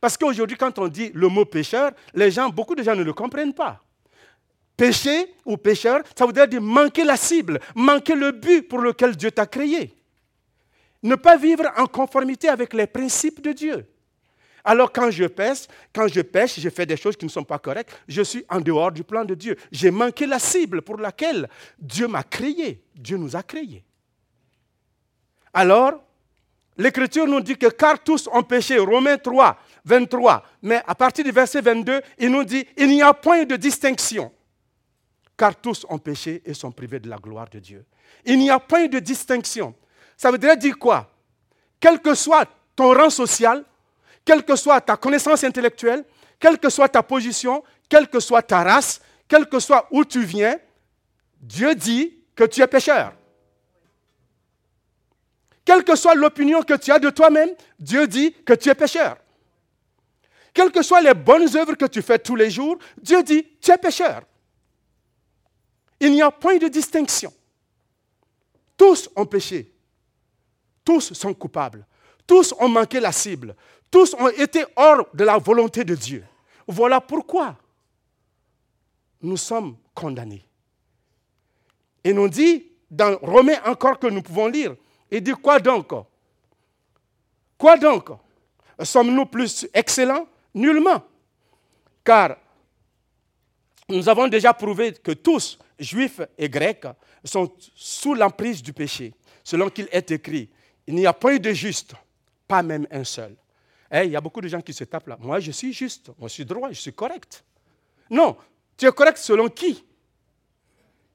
Parce 0.00 0.16
qu'aujourd'hui, 0.16 0.56
quand 0.56 0.76
on 0.80 0.88
dit 0.88 1.12
le 1.14 1.28
mot 1.28 1.44
pécheur, 1.44 1.92
les 2.12 2.32
gens, 2.32 2.48
beaucoup 2.48 2.74
de 2.74 2.82
gens 2.82 2.96
ne 2.96 3.04
le 3.04 3.12
comprennent 3.12 3.54
pas. 3.54 3.80
Péché 4.76 5.32
ou 5.44 5.56
pécheur, 5.56 6.02
ça 6.18 6.26
voudrait 6.26 6.48
dire 6.48 6.60
manquer 6.60 7.04
la 7.04 7.16
cible, 7.16 7.60
manquer 7.76 8.16
le 8.16 8.32
but 8.32 8.62
pour 8.62 8.80
lequel 8.80 9.16
Dieu 9.16 9.30
t'a 9.30 9.46
créé. 9.46 9.94
Ne 11.04 11.14
pas 11.14 11.36
vivre 11.36 11.70
en 11.76 11.86
conformité 11.86 12.48
avec 12.48 12.74
les 12.74 12.88
principes 12.88 13.40
de 13.40 13.52
Dieu. 13.52 13.86
Alors 14.64 14.90
quand 14.90 15.10
je 15.10 15.24
pêche, 15.24 15.66
quand 15.92 16.08
je 16.08 16.22
pêche, 16.22 16.58
je 16.58 16.70
fais 16.70 16.86
des 16.86 16.96
choses 16.96 17.16
qui 17.16 17.26
ne 17.26 17.30
sont 17.30 17.44
pas 17.44 17.58
correctes, 17.58 17.94
je 18.08 18.22
suis 18.22 18.44
en 18.48 18.60
dehors 18.60 18.90
du 18.90 19.04
plan 19.04 19.24
de 19.24 19.34
Dieu. 19.34 19.56
J'ai 19.70 19.90
manqué 19.90 20.26
la 20.26 20.38
cible 20.38 20.80
pour 20.80 20.96
laquelle 20.96 21.48
Dieu 21.78 22.08
m'a 22.08 22.22
créé. 22.22 22.82
Dieu 22.94 23.18
nous 23.18 23.36
a 23.36 23.42
créés. 23.42 23.84
Alors, 25.52 26.02
l'Écriture 26.78 27.26
nous 27.26 27.40
dit 27.40 27.56
que 27.56 27.66
car 27.66 28.02
tous 28.02 28.26
ont 28.32 28.42
péché, 28.42 28.78
Romains 28.78 29.18
3, 29.18 29.58
23, 29.84 30.42
mais 30.62 30.82
à 30.86 30.94
partir 30.94 31.24
du 31.24 31.30
verset 31.30 31.60
22, 31.60 32.00
il 32.18 32.30
nous 32.30 32.44
dit, 32.44 32.66
il 32.78 32.88
n'y 32.88 33.02
a 33.02 33.12
point 33.12 33.44
de 33.44 33.56
distinction, 33.56 34.32
car 35.36 35.54
tous 35.54 35.84
ont 35.90 35.98
péché 35.98 36.42
et 36.44 36.54
sont 36.54 36.72
privés 36.72 37.00
de 37.00 37.08
la 37.08 37.18
gloire 37.18 37.48
de 37.50 37.58
Dieu. 37.58 37.84
Il 38.24 38.38
n'y 38.38 38.50
a 38.50 38.58
point 38.58 38.86
de 38.86 38.98
distinction. 38.98 39.74
Ça 40.16 40.30
veut 40.30 40.38
dire 40.38 40.78
quoi? 40.78 41.10
Quel 41.78 42.00
que 42.00 42.14
soit 42.14 42.48
ton 42.74 42.94
rang 42.94 43.10
social, 43.10 43.62
quelle 44.24 44.44
que 44.44 44.56
soit 44.56 44.80
ta 44.80 44.96
connaissance 44.96 45.44
intellectuelle, 45.44 46.04
quelle 46.38 46.58
que 46.58 46.70
soit 46.70 46.88
ta 46.88 47.02
position, 47.02 47.62
quelle 47.88 48.08
que 48.08 48.20
soit 48.20 48.42
ta 48.42 48.62
race, 48.62 49.00
quel 49.28 49.48
que 49.48 49.58
soit 49.58 49.86
où 49.90 50.04
tu 50.04 50.24
viens, 50.24 50.58
Dieu 51.40 51.74
dit 51.74 52.18
que 52.34 52.44
tu 52.44 52.60
es 52.60 52.66
pécheur. 52.66 53.12
Quelle 55.64 55.84
que 55.84 55.96
soit 55.96 56.14
l'opinion 56.14 56.62
que 56.62 56.74
tu 56.74 56.90
as 56.90 56.98
de 56.98 57.10
toi-même, 57.10 57.50
Dieu 57.78 58.06
dit 58.06 58.32
que 58.44 58.52
tu 58.52 58.68
es 58.68 58.74
pécheur. 58.74 59.16
Quelles 60.52 60.70
que 60.70 60.82
soient 60.82 61.00
les 61.00 61.14
bonnes 61.14 61.56
œuvres 61.56 61.74
que 61.74 61.86
tu 61.86 62.00
fais 62.00 62.18
tous 62.18 62.36
les 62.36 62.50
jours, 62.50 62.78
Dieu 63.00 63.22
dit 63.22 63.44
tu 63.60 63.70
es 63.70 63.78
pécheur. 63.78 64.22
Il 66.00 66.12
n'y 66.12 66.22
a 66.22 66.30
point 66.30 66.58
de 66.58 66.68
distinction. 66.68 67.32
Tous 68.76 69.08
ont 69.16 69.26
péché. 69.26 69.72
Tous 70.84 71.12
sont 71.14 71.32
coupables. 71.32 71.86
Tous 72.26 72.54
ont 72.58 72.68
manqué 72.68 73.00
la 73.00 73.12
cible. 73.12 73.56
Tous 73.94 74.12
ont 74.14 74.28
été 74.28 74.64
hors 74.74 75.06
de 75.14 75.22
la 75.22 75.38
volonté 75.38 75.84
de 75.84 75.94
Dieu. 75.94 76.24
Voilà 76.66 77.00
pourquoi 77.00 77.56
nous 79.22 79.36
sommes 79.36 79.76
condamnés. 79.94 80.44
Et 82.02 82.12
nous 82.12 82.28
dit, 82.28 82.72
dans 82.90 83.16
Romains 83.18 83.60
encore 83.64 84.00
que 84.00 84.08
nous 84.08 84.20
pouvons 84.20 84.48
lire, 84.48 84.74
il 85.12 85.22
dit 85.22 85.30
quoi 85.30 85.60
donc? 85.60 85.92
Quoi 87.56 87.76
donc? 87.76 88.08
Sommes-nous 88.82 89.26
plus 89.26 89.68
excellents? 89.72 90.26
Nullement. 90.52 91.00
Car 92.04 92.36
nous 93.88 94.08
avons 94.08 94.26
déjà 94.26 94.52
prouvé 94.52 94.94
que 94.94 95.12
tous, 95.12 95.56
juifs 95.78 96.20
et 96.36 96.48
grecs, 96.48 96.88
sont 97.22 97.48
sous 97.76 98.14
l'emprise 98.14 98.60
du 98.60 98.72
péché, 98.72 99.14
selon 99.44 99.70
qu'il 99.70 99.88
est 99.92 100.10
écrit. 100.10 100.50
Il 100.84 100.96
n'y 100.96 101.06
a 101.06 101.12
point 101.12 101.36
de 101.36 101.52
juste, 101.52 101.94
pas 102.48 102.64
même 102.64 102.88
un 102.90 103.04
seul. 103.04 103.36
Eh, 103.90 104.04
il 104.04 104.10
y 104.10 104.16
a 104.16 104.20
beaucoup 104.20 104.40
de 104.40 104.48
gens 104.48 104.60
qui 104.60 104.72
se 104.72 104.84
tapent 104.84 105.08
là. 105.08 105.16
Moi, 105.20 105.40
je 105.40 105.50
suis 105.50 105.72
juste, 105.72 106.08
moi, 106.18 106.28
je 106.28 106.34
suis 106.34 106.44
droit, 106.44 106.70
je 106.70 106.80
suis 106.80 106.92
correct. 106.92 107.44
Non, 108.10 108.36
tu 108.76 108.86
es 108.86 108.92
correct 108.92 109.18
selon 109.18 109.48
qui? 109.48 109.84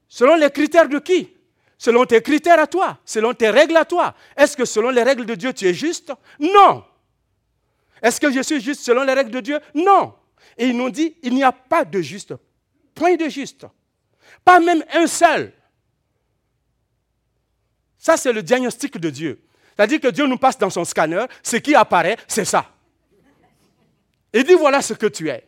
Selon 0.08 0.36
les 0.36 0.50
critères 0.50 0.88
de 0.88 0.98
qui? 0.98 1.34
Selon 1.78 2.04
tes 2.04 2.20
critères 2.20 2.58
à 2.58 2.66
toi, 2.66 2.98
selon 3.04 3.32
tes 3.32 3.48
règles 3.48 3.76
à 3.76 3.84
toi. 3.84 4.14
Est-ce 4.36 4.56
que 4.56 4.64
selon 4.64 4.90
les 4.90 5.02
règles 5.02 5.24
de 5.24 5.34
Dieu, 5.34 5.52
tu 5.52 5.66
es 5.66 5.72
juste? 5.72 6.12
Non. 6.38 6.84
Est-ce 8.02 8.20
que 8.20 8.30
je 8.30 8.42
suis 8.42 8.60
juste 8.60 8.82
selon 8.82 9.02
les 9.02 9.14
règles 9.14 9.30
de 9.30 9.40
Dieu? 9.40 9.60
Non. 9.74 10.14
Et 10.58 10.66
ils 10.66 10.76
nous 10.76 10.90
dit, 10.90 11.16
il 11.22 11.34
n'y 11.34 11.42
a 11.42 11.52
pas 11.52 11.84
de 11.84 12.00
juste. 12.00 12.34
Point 12.94 13.16
de 13.16 13.28
juste. 13.28 13.66
Pas 14.44 14.60
même 14.60 14.84
un 14.92 15.06
seul. 15.06 15.52
Ça, 17.98 18.16
c'est 18.16 18.32
le 18.32 18.42
diagnostic 18.42 18.98
de 18.98 19.10
Dieu. 19.10 19.42
C'est-à-dire 19.80 20.00
que 20.00 20.08
Dieu 20.08 20.26
nous 20.26 20.36
passe 20.36 20.58
dans 20.58 20.68
son 20.68 20.84
scanner, 20.84 21.24
ce 21.42 21.56
qui 21.56 21.74
apparaît, 21.74 22.18
c'est 22.28 22.44
ça. 22.44 22.70
Il 24.30 24.44
dit 24.44 24.52
voilà 24.52 24.82
ce 24.82 24.92
que 24.92 25.06
tu 25.06 25.30
es. 25.30 25.42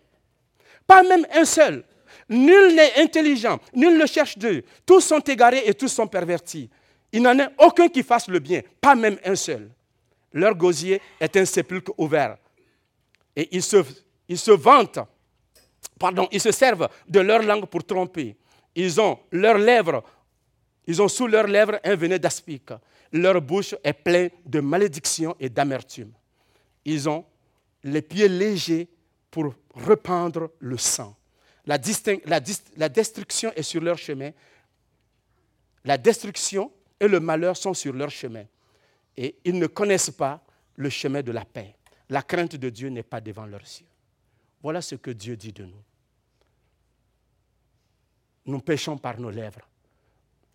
Pas 0.86 1.02
même 1.02 1.26
un 1.34 1.44
seul. 1.44 1.84
Nul 2.30 2.74
n'est 2.74 2.98
intelligent, 3.02 3.60
nul 3.74 3.98
ne 3.98 4.06
cherche 4.06 4.38
Dieu. 4.38 4.64
Tous 4.86 5.02
sont 5.02 5.18
égarés 5.18 5.64
et 5.66 5.74
tous 5.74 5.88
sont 5.88 6.06
pervertis. 6.06 6.70
Il 7.12 7.20
n'en 7.20 7.38
est 7.38 7.48
aucun 7.58 7.88
qui 7.88 8.02
fasse 8.02 8.26
le 8.28 8.38
bien, 8.38 8.62
pas 8.80 8.94
même 8.94 9.18
un 9.22 9.36
seul. 9.36 9.70
Leur 10.32 10.54
gosier 10.54 11.02
est 11.20 11.36
un 11.36 11.44
sépulcre 11.44 11.92
ouvert. 11.98 12.38
Et 13.36 13.50
ils 13.54 13.62
se, 13.62 14.50
vantent, 14.52 15.00
pardon, 15.98 16.26
ils 16.32 16.40
se 16.40 16.52
servent 16.52 16.88
de 17.06 17.20
leur 17.20 17.42
langue 17.42 17.66
pour 17.66 17.84
tromper. 17.84 18.34
Ils 18.74 18.98
ont 18.98 19.18
leurs 19.30 19.58
lèvres, 19.58 20.02
ils 20.86 21.02
ont 21.02 21.08
sous 21.08 21.26
leurs 21.26 21.48
lèvres 21.48 21.78
un 21.84 21.96
venin 21.96 22.16
d'aspic 22.16 22.70
leur 23.12 23.40
bouche 23.42 23.74
est 23.84 23.92
pleine 23.92 24.30
de 24.46 24.60
malédiction 24.60 25.36
et 25.38 25.48
d'amertume. 25.48 26.12
Ils 26.84 27.08
ont 27.08 27.24
les 27.84 28.02
pieds 28.02 28.28
légers 28.28 28.88
pour 29.30 29.54
rependre 29.74 30.52
le 30.60 30.78
sang. 30.78 31.16
La, 31.66 31.78
la, 32.76 32.88
destruction 32.88 33.52
est 33.54 33.62
sur 33.62 33.80
leur 33.80 33.98
chemin. 33.98 34.30
La 35.84 35.98
destruction 35.98 36.72
et 36.98 37.06
le 37.06 37.20
malheur 37.20 37.56
sont 37.56 37.74
sur 37.74 37.92
leur 37.92 38.10
chemin. 38.10 38.44
Et 39.16 39.36
ils 39.44 39.58
ne 39.58 39.66
connaissent 39.66 40.10
pas 40.10 40.42
le 40.76 40.88
chemin 40.88 41.22
de 41.22 41.32
la 41.32 41.44
paix. 41.44 41.76
La 42.08 42.22
crainte 42.22 42.56
de 42.56 42.70
Dieu 42.70 42.88
n'est 42.88 43.02
pas 43.02 43.20
devant 43.20 43.46
leurs 43.46 43.60
yeux. 43.60 43.86
Voilà 44.62 44.80
ce 44.80 44.94
que 44.94 45.10
Dieu 45.10 45.36
dit 45.36 45.52
de 45.52 45.64
nous. 45.64 45.82
Nous 48.46 48.58
péchons 48.60 48.98
par 48.98 49.20
nos 49.20 49.30
lèvres. 49.30 49.68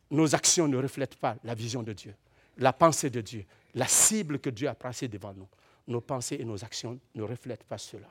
Nos 0.10 0.36
actions 0.36 0.68
ne 0.68 0.78
reflètent 0.78 1.16
pas 1.16 1.38
la 1.44 1.54
vision 1.54 1.84
de 1.84 1.94
Dieu 1.94 2.16
la 2.58 2.74
pensée 2.74 3.10
de 3.10 3.22
Dieu, 3.22 3.46
la 3.74 3.88
cible 3.88 4.40
que 4.40 4.50
Dieu 4.50 4.68
a 4.68 4.76
placée 4.76 5.08
devant 5.08 5.34
nous. 5.34 5.48
Nos 5.88 6.02
pensées 6.02 6.38
et 6.40 6.46
nos 6.46 6.64
actions 6.64 7.00
ne 7.16 7.24
reflètent 7.24 7.64
pas 7.64 7.78
cela. 7.78 8.08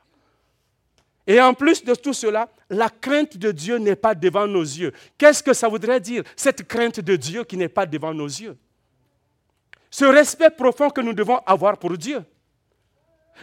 Et 1.27 1.41
en 1.41 1.55
plus 1.55 1.85
de 1.85 1.95
tout 1.95 2.13
cela, 2.13 2.49
la 2.71 2.89
crainte 2.89 3.37
de 3.37 3.51
Dieu 3.51 3.79
n'est 3.79 3.97
pas 3.97 4.15
devant 4.15 4.47
nos 4.47 4.63
yeux. 4.63 4.93
Qu'est-ce 5.19 5.43
que 5.43 5.53
ça 5.53 5.69
voudrait 5.69 6.01
dire, 6.01 6.23
cette 6.37 6.67
crainte 6.69 7.01
de 7.01 7.17
Dieu 7.17 7.45
qui 7.45 7.57
n'est 7.57 7.69
pas 7.69 7.85
devant 7.85 8.15
nos 8.15 8.27
yeux? 8.27 8.57
Ce 9.91 10.05
respect 10.05 10.51
profond 10.51 10.89
que 10.89 11.01
nous 11.01 11.13
devons 11.13 11.39
avoir 11.39 11.79
pour 11.79 11.97
Dieu. 11.99 12.23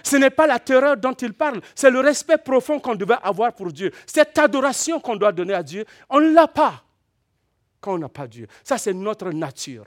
Ce 0.02 0.16
n'est 0.16 0.30
pas 0.30 0.48
la 0.48 0.60
terreur 0.60 0.98
dont 0.98 1.14
il 1.14 1.34
parle, 1.34 1.62
c'est 1.76 1.92
le 1.92 2.00
respect 2.00 2.38
profond 2.38 2.80
qu'on 2.80 2.96
devait 2.96 3.18
avoir 3.22 3.54
pour 3.54 3.72
Dieu. 3.72 3.92
Cette 4.08 4.38
adoration 4.40 5.00
qu'on 5.00 5.16
doit 5.16 5.32
donner 5.32 5.54
à 5.54 5.62
Dieu, 5.62 5.86
on 6.10 6.20
ne 6.20 6.34
l'a 6.34 6.48
pas 6.48 6.84
quand 7.80 7.96
on 7.96 7.98
n'a 7.98 8.10
pas 8.10 8.28
Dieu. 8.28 8.48
Ça, 8.64 8.78
c'est 8.78 8.94
notre 8.94 9.30
nature. 9.32 9.86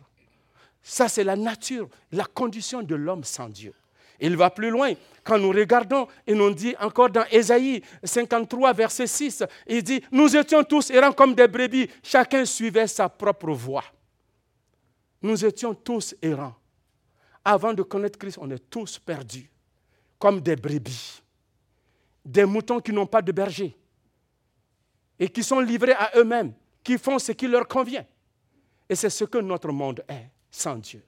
Ça, 0.88 1.08
c'est 1.08 1.24
la 1.24 1.34
nature, 1.34 1.88
la 2.12 2.24
condition 2.26 2.80
de 2.80 2.94
l'homme 2.94 3.24
sans 3.24 3.48
Dieu. 3.48 3.74
Il 4.20 4.36
va 4.36 4.50
plus 4.50 4.70
loin. 4.70 4.92
Quand 5.24 5.36
nous 5.36 5.50
regardons, 5.50 6.06
et 6.24 6.32
nous 6.32 6.54
dit 6.54 6.76
encore 6.78 7.10
dans 7.10 7.24
Ésaïe 7.32 7.82
53, 8.04 8.72
verset 8.72 9.08
6, 9.08 9.42
il 9.66 9.82
dit, 9.82 10.00
nous 10.12 10.36
étions 10.36 10.62
tous 10.62 10.90
errants 10.90 11.10
comme 11.10 11.34
des 11.34 11.48
brebis, 11.48 11.90
chacun 12.04 12.44
suivait 12.44 12.86
sa 12.86 13.08
propre 13.08 13.50
voie. 13.50 13.82
Nous 15.22 15.44
étions 15.44 15.74
tous 15.74 16.14
errants. 16.22 16.54
Avant 17.44 17.74
de 17.74 17.82
connaître 17.82 18.16
Christ, 18.16 18.38
on 18.40 18.48
est 18.52 18.70
tous 18.70 19.00
perdus, 19.00 19.50
comme 20.20 20.40
des 20.40 20.54
brebis, 20.54 21.20
des 22.24 22.44
moutons 22.44 22.78
qui 22.78 22.92
n'ont 22.92 23.06
pas 23.06 23.22
de 23.22 23.32
berger 23.32 23.76
et 25.18 25.28
qui 25.28 25.42
sont 25.42 25.58
livrés 25.58 25.94
à 25.94 26.12
eux-mêmes, 26.14 26.52
qui 26.84 26.96
font 26.96 27.18
ce 27.18 27.32
qui 27.32 27.48
leur 27.48 27.66
convient. 27.66 28.06
Et 28.88 28.94
c'est 28.94 29.10
ce 29.10 29.24
que 29.24 29.38
notre 29.38 29.72
monde 29.72 30.04
est 30.08 30.30
sans 30.56 30.76
Dieu. 30.76 31.02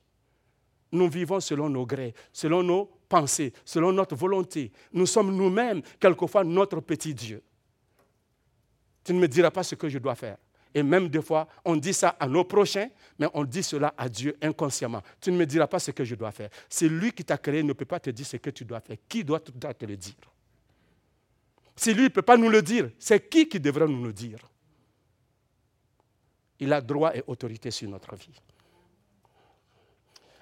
Nous 0.93 1.09
vivons 1.09 1.41
selon 1.41 1.69
nos 1.69 1.87
grés, 1.87 2.15
selon 2.33 2.63
nos 2.63 2.87
pensées, 3.09 3.53
selon 3.65 3.93
notre 3.93 4.15
volonté. 4.15 4.71
Nous 4.93 5.07
sommes 5.07 5.35
nous-mêmes, 5.35 5.83
quelquefois, 5.99 6.45
notre 6.45 6.81
petit 6.81 7.15
Dieu. 7.15 7.43
Tu 9.05 9.13
ne 9.15 9.19
me 9.19 9.29
diras 9.29 9.51
pas 9.51 9.63
ce 9.63 9.75
que 9.75 9.89
je 9.89 9.99
dois 9.99 10.15
faire. 10.15 10.37
Et 10.75 10.83
même 10.83 11.09
des 11.09 11.23
fois, 11.23 11.49
on 11.65 11.77
dit 11.77 11.95
ça 11.95 12.11
à 12.21 12.29
nos 12.29 12.45
prochains, 12.45 12.89
mais 13.19 13.27
on 13.33 13.45
dit 13.45 13.63
cela 13.63 13.95
à 13.97 14.09
Dieu 14.09 14.37
inconsciemment. 14.43 15.03
Tu 15.21 15.33
ne 15.33 15.37
me 15.37 15.47
diras 15.47 15.67
pas 15.67 15.79
ce 15.79 15.91
que 15.93 16.05
je 16.05 16.15
dois 16.15 16.31
faire. 16.31 16.51
C'est 16.69 16.89
lui 16.89 17.13
qui 17.13 17.25
t'a 17.25 17.39
créé, 17.39 17.63
ne 17.63 17.73
peut 17.73 17.87
pas 17.87 18.01
te 18.01 18.11
dire 18.11 18.27
ce 18.27 18.37
que 18.37 18.51
tu 18.51 18.67
dois 18.67 18.81
faire. 18.81 18.97
Qui 19.09 19.25
doit 19.25 19.41
te 19.41 19.87
le 19.87 19.97
dire? 19.97 20.15
Si 21.75 21.95
lui 21.95 22.05
ne 22.05 22.09
peut 22.09 22.23
pas 22.23 22.37
nous 22.37 22.51
le 22.51 22.61
dire, 22.61 22.91
c'est 22.99 23.31
qui 23.31 23.49
qui 23.49 23.59
devrait 23.59 23.89
nous 23.89 24.05
le 24.05 24.13
dire? 24.13 24.39
Il 26.61 26.73
a 26.73 26.81
droit 26.83 27.17
et 27.17 27.23
autorité 27.27 27.71
sur 27.71 27.89
notre 27.89 28.15
vie. 28.17 28.39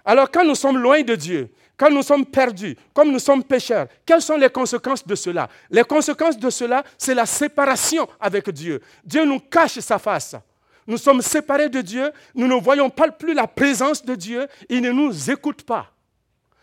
Alors 0.07 0.31
quand 0.31 0.45
nous 0.45 0.55
sommes 0.55 0.79
loin 0.79 1.03
de 1.03 1.16
Dieu, 1.16 1.51
quand 1.77 1.90
nous 1.90 2.03
sommes 2.03 2.25
perdus, 2.25 2.77
comme 2.95 3.11
nous 3.11 3.19
sommes 3.19 3.42
pécheurs, 3.42 3.88
quelles 4.07 4.23
sont 4.23 4.37
les 4.37 4.49
conséquences 4.49 5.05
de 5.05 5.14
cela? 5.16 5.49
Les 5.69 5.83
conséquences 5.83 6.38
de 6.38 6.49
cela, 6.49 6.85
c'est 6.97 7.14
la 7.14 7.27
séparation 7.27 8.09
avec 8.21 8.49
Dieu. 8.51 8.81
Dieu 9.05 9.25
nous 9.25 9.40
cache 9.40 9.81
sa 9.81 9.99
face. 9.99 10.37
Nous 10.87 10.97
sommes 10.97 11.21
séparés 11.21 11.69
de 11.69 11.81
Dieu, 11.81 12.12
nous 12.37 12.47
ne 12.47 12.55
voyons 12.55 12.88
pas 12.88 13.11
plus 13.11 13.35
la 13.35 13.49
présence 13.49 14.05
de 14.05 14.14
Dieu, 14.14 14.47
il 14.69 14.81
ne 14.81 14.92
nous 14.92 15.31
écoute 15.31 15.64
pas. 15.64 15.90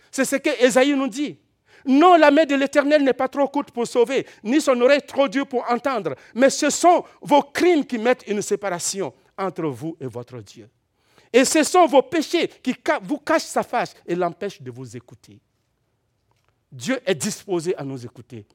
C'est 0.10 0.26
ce 0.26 0.38
que 0.38 0.64
Ésaïe 0.64 0.96
nous 0.96 1.10
dit. 1.10 1.38
Non, 1.86 2.16
la 2.16 2.32
main 2.32 2.46
de 2.46 2.56
l'Éternel 2.56 3.04
n'est 3.04 3.12
pas 3.12 3.28
trop 3.28 3.46
courte 3.50 3.72
pour 3.72 3.86
sauver, 3.86 4.26
ni 4.42 4.62
son 4.62 4.80
oreille 4.80 5.02
trop 5.06 5.28
dure 5.28 5.46
pour 5.46 5.70
entendre, 5.70 6.16
mais 6.34 6.50
ce 6.50 6.70
sont 6.70 7.04
vos 7.22 7.42
crimes 7.42 7.86
qui 7.86 7.98
mettent 7.98 8.24
une 8.28 8.42
séparation 8.42 9.14
entre 9.38 9.64
vous 9.64 9.98
et 10.00 10.08
votre 10.08 10.38
Dieu. 10.38 10.70
Et 11.34 11.44
ce 11.46 11.64
sont 11.64 11.88
vos 11.88 12.04
péchés 12.04 12.48
qui 12.62 12.76
vous 13.02 13.18
cachent 13.18 13.42
sa 13.42 13.64
face 13.64 13.96
et 14.06 14.14
l'empêchent 14.14 14.62
de 14.62 14.70
vous 14.70 14.96
écouter. 14.96 15.40
Dieu 16.72 17.00
est 17.06 17.16
disposé 17.16 17.76
à 17.76 17.84
nous 17.84 18.06
écouter. 18.06 18.46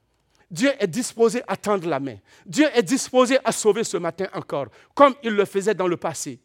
Dieu 0.51 0.71
est 0.79 0.87
disposé 0.87 1.43
à 1.47 1.57
tendre 1.57 1.89
la 1.89 2.01
main. 2.01 2.17
Dieu 2.47 2.67
est 2.73 2.83
disposé 2.83 3.39
à 3.45 3.53
sauver 3.53 3.85
ce 3.85 3.97
matin 3.97 4.27
encore, 4.33 4.67
comme 4.95 5.15
il 5.23 5.33
le 5.33 5.45
faisait 5.45 5.75
dans 5.75 5.89
le 5.89 5.97
passé. 5.97 6.41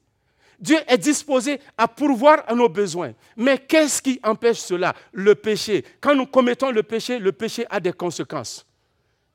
Dieu 0.59 0.77
est 0.87 0.97
disposé 0.97 1.59
à 1.77 1.87
pourvoir 1.87 2.43
à 2.47 2.55
nos 2.55 2.69
besoins. 2.69 3.13
Mais 3.37 3.57
qu'est-ce 3.57 4.01
qui 4.01 4.19
empêche 4.23 4.59
cela? 4.59 4.93
Le 5.11 5.35
péché. 5.35 5.83
Quand 6.01 6.15
nous 6.15 6.25
commettons 6.25 6.71
le 6.71 6.83
péché, 6.83 7.19
le 7.19 7.31
péché 7.31 7.65
a 7.69 7.79
des 7.79 7.93
conséquences. 7.93 8.65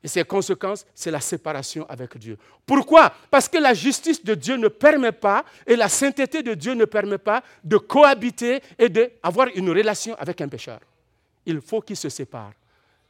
Et 0.03 0.07
ces 0.07 0.23
conséquences, 0.23 0.85
c'est 0.95 1.11
la 1.11 1.19
séparation 1.19 1.85
avec 1.89 2.17
Dieu. 2.17 2.37
Pourquoi? 2.65 3.13
Parce 3.29 3.49
que 3.49 3.57
la 3.57 3.73
justice 3.73 4.23
de 4.23 4.33
Dieu 4.33 4.55
ne 4.55 4.69
permet 4.69 5.11
pas, 5.11 5.43
et 5.67 5.75
la 5.75 5.89
sainteté 5.89 6.41
de 6.41 6.53
Dieu 6.53 6.73
ne 6.73 6.85
permet 6.85 7.17
pas 7.17 7.43
de 7.63 7.77
cohabiter 7.77 8.61
et 8.77 8.87
d'avoir 8.87 9.47
une 9.55 9.69
relation 9.69 10.15
avec 10.15 10.39
un 10.39 10.47
pécheur. 10.47 10.79
Il 11.45 11.59
faut 11.59 11.81
qu'il 11.81 11.97
se 11.97 12.07
sépare. 12.07 12.53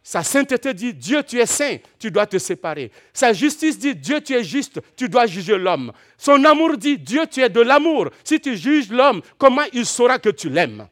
Sa 0.01 0.23
sainteté 0.23 0.73
dit, 0.73 0.93
Dieu, 0.93 1.21
tu 1.21 1.37
es 1.37 1.45
saint, 1.45 1.77
tu 1.99 2.09
dois 2.09 2.25
te 2.25 2.39
séparer. 2.39 2.91
Sa 3.13 3.33
justice 3.33 3.77
dit, 3.77 3.93
Dieu, 3.93 4.21
tu 4.21 4.33
es 4.33 4.43
juste, 4.43 4.79
tu 4.95 5.07
dois 5.07 5.27
juger 5.27 5.57
l'homme. 5.57 5.91
Son 6.17 6.43
amour 6.45 6.77
dit, 6.77 6.97
Dieu, 6.97 7.27
tu 7.27 7.41
es 7.41 7.49
de 7.49 7.61
l'amour. 7.61 8.09
Si 8.23 8.39
tu 8.39 8.57
juges 8.57 8.89
l'homme, 8.89 9.21
comment 9.37 9.65
il 9.73 9.85
saura 9.85 10.17
que 10.17 10.29
tu 10.29 10.49
l'aimes? 10.49 10.87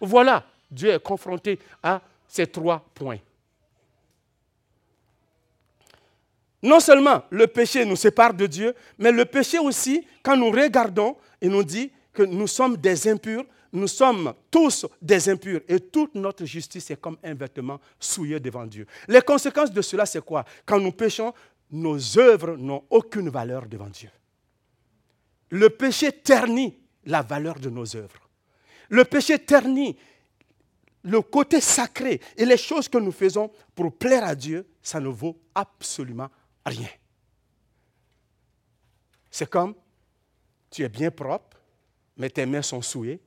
Voilà, 0.00 0.44
Dieu 0.70 0.90
est 0.90 1.02
confronté 1.02 1.58
à 1.82 2.00
ces 2.28 2.46
trois 2.46 2.84
points. 2.94 3.18
Non 6.62 6.80
seulement 6.80 7.22
le 7.30 7.46
péché 7.46 7.84
nous 7.84 7.96
sépare 7.96 8.34
de 8.34 8.46
Dieu, 8.46 8.74
mais 8.98 9.12
le 9.12 9.24
péché 9.24 9.58
aussi, 9.58 10.06
quand 10.22 10.36
nous 10.36 10.50
regardons, 10.50 11.16
il 11.40 11.50
nous 11.50 11.62
dit 11.62 11.92
que 12.12 12.22
nous 12.24 12.48
sommes 12.48 12.76
des 12.76 13.08
impurs, 13.08 13.44
nous 13.72 13.86
sommes 13.86 14.34
tous 14.50 14.86
des 15.00 15.28
impurs 15.28 15.60
et 15.68 15.78
toute 15.78 16.14
notre 16.14 16.44
justice 16.44 16.90
est 16.90 17.00
comme 17.00 17.18
un 17.22 17.34
vêtement 17.34 17.78
souillé 18.00 18.40
devant 18.40 18.66
Dieu. 18.66 18.86
Les 19.06 19.20
conséquences 19.20 19.70
de 19.70 19.82
cela, 19.82 20.06
c'est 20.06 20.24
quoi? 20.24 20.44
Quand 20.66 20.80
nous 20.80 20.92
péchons, 20.92 21.32
nos 21.70 22.18
œuvres 22.18 22.56
n'ont 22.56 22.82
aucune 22.90 23.28
valeur 23.28 23.66
devant 23.66 23.88
Dieu. 23.88 24.10
Le 25.50 25.70
péché 25.70 26.10
ternit 26.12 26.76
la 27.04 27.22
valeur 27.22 27.60
de 27.60 27.70
nos 27.70 27.96
œuvres. 27.96 28.28
Le 28.88 29.04
péché 29.04 29.38
ternit 29.38 29.96
le 31.02 31.20
côté 31.22 31.60
sacré 31.60 32.20
et 32.36 32.44
les 32.44 32.56
choses 32.56 32.88
que 32.88 32.98
nous 32.98 33.12
faisons 33.12 33.50
pour 33.74 33.92
plaire 33.96 34.24
à 34.24 34.34
Dieu, 34.34 34.66
ça 34.82 34.98
ne 34.98 35.08
vaut 35.08 35.38
absolument 35.54 36.28
rien. 36.68 36.88
C'est 39.30 39.48
comme, 39.48 39.74
tu 40.70 40.82
es 40.82 40.88
bien 40.88 41.10
propre, 41.10 41.56
mais 42.16 42.30
tes 42.30 42.46
mains 42.46 42.62
sont 42.62 42.82
souillées. 42.82 43.20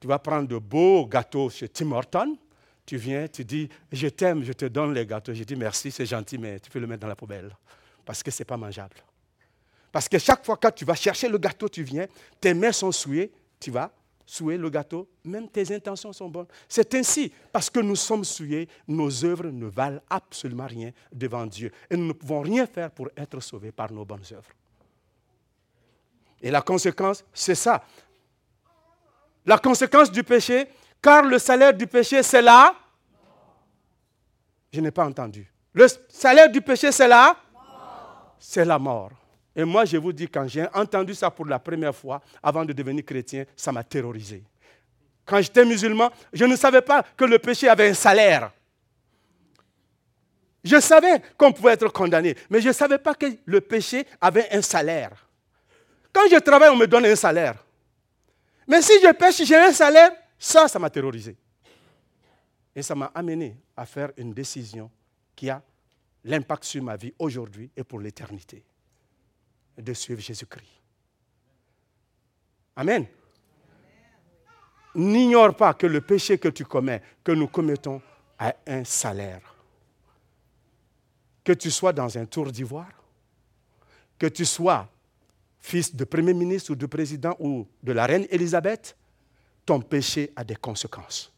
Tu 0.00 0.06
vas 0.06 0.18
prendre 0.18 0.48
de 0.48 0.58
beaux 0.58 1.06
gâteaux 1.06 1.50
chez 1.50 1.68
Tim 1.68 1.92
Horton. 1.92 2.36
Tu 2.84 2.96
viens, 2.96 3.28
tu 3.28 3.44
dis, 3.44 3.68
je 3.90 4.08
t'aime, 4.08 4.42
je 4.42 4.52
te 4.52 4.64
donne 4.64 4.92
les 4.92 5.06
gâteaux. 5.06 5.32
Je 5.32 5.44
dis, 5.44 5.54
merci, 5.54 5.90
c'est 5.90 6.06
gentil, 6.06 6.38
mais 6.38 6.58
tu 6.58 6.70
peux 6.70 6.80
le 6.80 6.86
mettre 6.86 7.02
dans 7.02 7.08
la 7.08 7.16
poubelle. 7.16 7.56
Parce 8.04 8.22
que 8.22 8.30
ce 8.30 8.40
n'est 8.42 8.46
pas 8.46 8.56
mangeable. 8.56 8.96
Parce 9.92 10.08
que 10.08 10.18
chaque 10.18 10.44
fois 10.44 10.56
que 10.56 10.68
tu 10.70 10.84
vas 10.84 10.94
chercher 10.94 11.28
le 11.28 11.38
gâteau, 11.38 11.68
tu 11.68 11.82
viens, 11.82 12.06
tes 12.40 12.54
mains 12.54 12.72
sont 12.72 12.90
souillées, 12.90 13.30
tu 13.60 13.70
vas 13.70 13.92
souiller 14.26 14.58
le 14.58 14.70
gâteau, 14.70 15.08
même 15.24 15.48
tes 15.48 15.74
intentions 15.74 16.12
sont 16.12 16.28
bonnes. 16.28 16.46
C'est 16.68 16.94
ainsi, 16.94 17.32
parce 17.52 17.68
que 17.68 17.80
nous 17.80 17.96
sommes 17.96 18.24
souillés, 18.24 18.68
nos 18.86 19.24
œuvres 19.24 19.46
ne 19.46 19.66
valent 19.66 20.00
absolument 20.08 20.66
rien 20.66 20.90
devant 21.12 21.46
Dieu. 21.46 21.70
Et 21.90 21.96
nous 21.96 22.06
ne 22.06 22.12
pouvons 22.12 22.40
rien 22.40 22.66
faire 22.66 22.90
pour 22.90 23.08
être 23.16 23.40
sauvés 23.40 23.72
par 23.72 23.92
nos 23.92 24.04
bonnes 24.04 24.24
œuvres. 24.32 24.50
Et 26.40 26.50
la 26.50 26.60
conséquence, 26.60 27.24
c'est 27.32 27.54
ça. 27.54 27.84
La 29.46 29.58
conséquence 29.58 30.10
du 30.10 30.22
péché, 30.22 30.68
car 31.00 31.24
le 31.24 31.38
salaire 31.38 31.74
du 31.74 31.86
péché, 31.86 32.22
c'est 32.22 32.42
là. 32.42 32.74
Je 34.72 34.80
n'ai 34.80 34.90
pas 34.90 35.06
entendu. 35.06 35.52
Le 35.72 35.86
salaire 36.08 36.50
du 36.50 36.60
péché, 36.60 36.90
c'est 36.92 37.08
là. 37.08 37.36
C'est 38.38 38.64
la 38.64 38.78
mort. 38.78 39.10
Et 39.54 39.64
moi, 39.64 39.84
je 39.84 39.96
vous 39.98 40.12
dis, 40.12 40.28
quand 40.28 40.46
j'ai 40.48 40.66
entendu 40.72 41.14
ça 41.14 41.30
pour 41.30 41.44
la 41.46 41.58
première 41.58 41.94
fois, 41.94 42.22
avant 42.42 42.64
de 42.64 42.72
devenir 42.72 43.04
chrétien, 43.04 43.44
ça 43.54 43.70
m'a 43.70 43.84
terrorisé. 43.84 44.42
Quand 45.26 45.40
j'étais 45.40 45.64
musulman, 45.64 46.10
je 46.32 46.44
ne 46.44 46.56
savais 46.56 46.80
pas 46.80 47.02
que 47.16 47.24
le 47.24 47.38
péché 47.38 47.68
avait 47.68 47.90
un 47.90 47.94
salaire. 47.94 48.50
Je 50.64 50.80
savais 50.80 51.20
qu'on 51.36 51.52
pouvait 51.52 51.72
être 51.72 51.88
condamné, 51.88 52.36
mais 52.48 52.60
je 52.60 52.68
ne 52.68 52.72
savais 52.72 52.98
pas 52.98 53.14
que 53.14 53.26
le 53.44 53.60
péché 53.60 54.06
avait 54.20 54.50
un 54.52 54.62
salaire. 54.62 55.28
Quand 56.12 56.22
je 56.30 56.38
travaille, 56.38 56.70
on 56.70 56.76
me 56.76 56.86
donne 56.86 57.04
un 57.06 57.16
salaire. 57.16 57.64
Mais 58.66 58.80
si 58.80 58.92
je 59.02 59.12
pêche, 59.12 59.44
j'ai 59.44 59.56
un 59.56 59.72
salaire, 59.72 60.12
ça, 60.38 60.68
ça 60.68 60.78
m'a 60.78 60.88
terrorisé. 60.88 61.36
Et 62.74 62.82
ça 62.82 62.94
m'a 62.94 63.10
amené 63.14 63.56
à 63.76 63.84
faire 63.84 64.12
une 64.16 64.32
décision 64.32 64.90
qui 65.34 65.50
a 65.50 65.62
l'impact 66.24 66.64
sur 66.64 66.82
ma 66.82 66.96
vie 66.96 67.12
aujourd'hui 67.18 67.70
et 67.76 67.84
pour 67.84 68.00
l'éternité 68.00 68.64
de 69.78 69.92
suivre 69.92 70.20
Jésus-Christ. 70.20 70.80
Amen. 72.76 73.06
N'ignore 74.94 75.56
pas 75.56 75.74
que 75.74 75.86
le 75.86 76.00
péché 76.00 76.38
que 76.38 76.48
tu 76.48 76.64
commets, 76.64 77.02
que 77.24 77.32
nous 77.32 77.48
commettons, 77.48 78.00
a 78.38 78.54
un 78.66 78.84
salaire. 78.84 79.54
Que 81.44 81.52
tu 81.52 81.70
sois 81.70 81.92
dans 81.92 82.16
un 82.18 82.24
tour 82.26 82.50
d'ivoire, 82.50 82.92
que 84.18 84.26
tu 84.26 84.44
sois 84.44 84.88
fils 85.60 85.94
de 85.94 86.04
premier 86.04 86.34
ministre 86.34 86.72
ou 86.72 86.74
de 86.74 86.86
président 86.86 87.36
ou 87.38 87.66
de 87.82 87.92
la 87.92 88.06
reine 88.06 88.26
Élisabeth, 88.30 88.96
ton 89.64 89.80
péché 89.80 90.32
a 90.36 90.44
des 90.44 90.56
conséquences. 90.56 91.32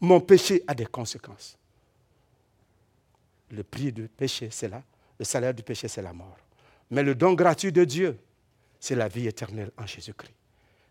Mon 0.00 0.20
péché 0.20 0.62
a 0.66 0.74
des 0.74 0.86
conséquences. 0.86 1.58
Le 3.50 3.62
prix 3.62 3.92
du 3.92 4.08
péché, 4.08 4.48
c'est 4.50 4.68
là 4.68 4.82
le 5.18 5.24
salaire 5.24 5.54
du 5.54 5.62
péché, 5.62 5.88
c'est 5.88 6.02
la 6.02 6.12
mort. 6.12 6.36
Mais 6.90 7.02
le 7.02 7.14
don 7.14 7.32
gratuit 7.34 7.72
de 7.72 7.84
Dieu, 7.84 8.18
c'est 8.78 8.94
la 8.94 9.08
vie 9.08 9.26
éternelle 9.26 9.70
en 9.76 9.86
Jésus-Christ. 9.86 10.34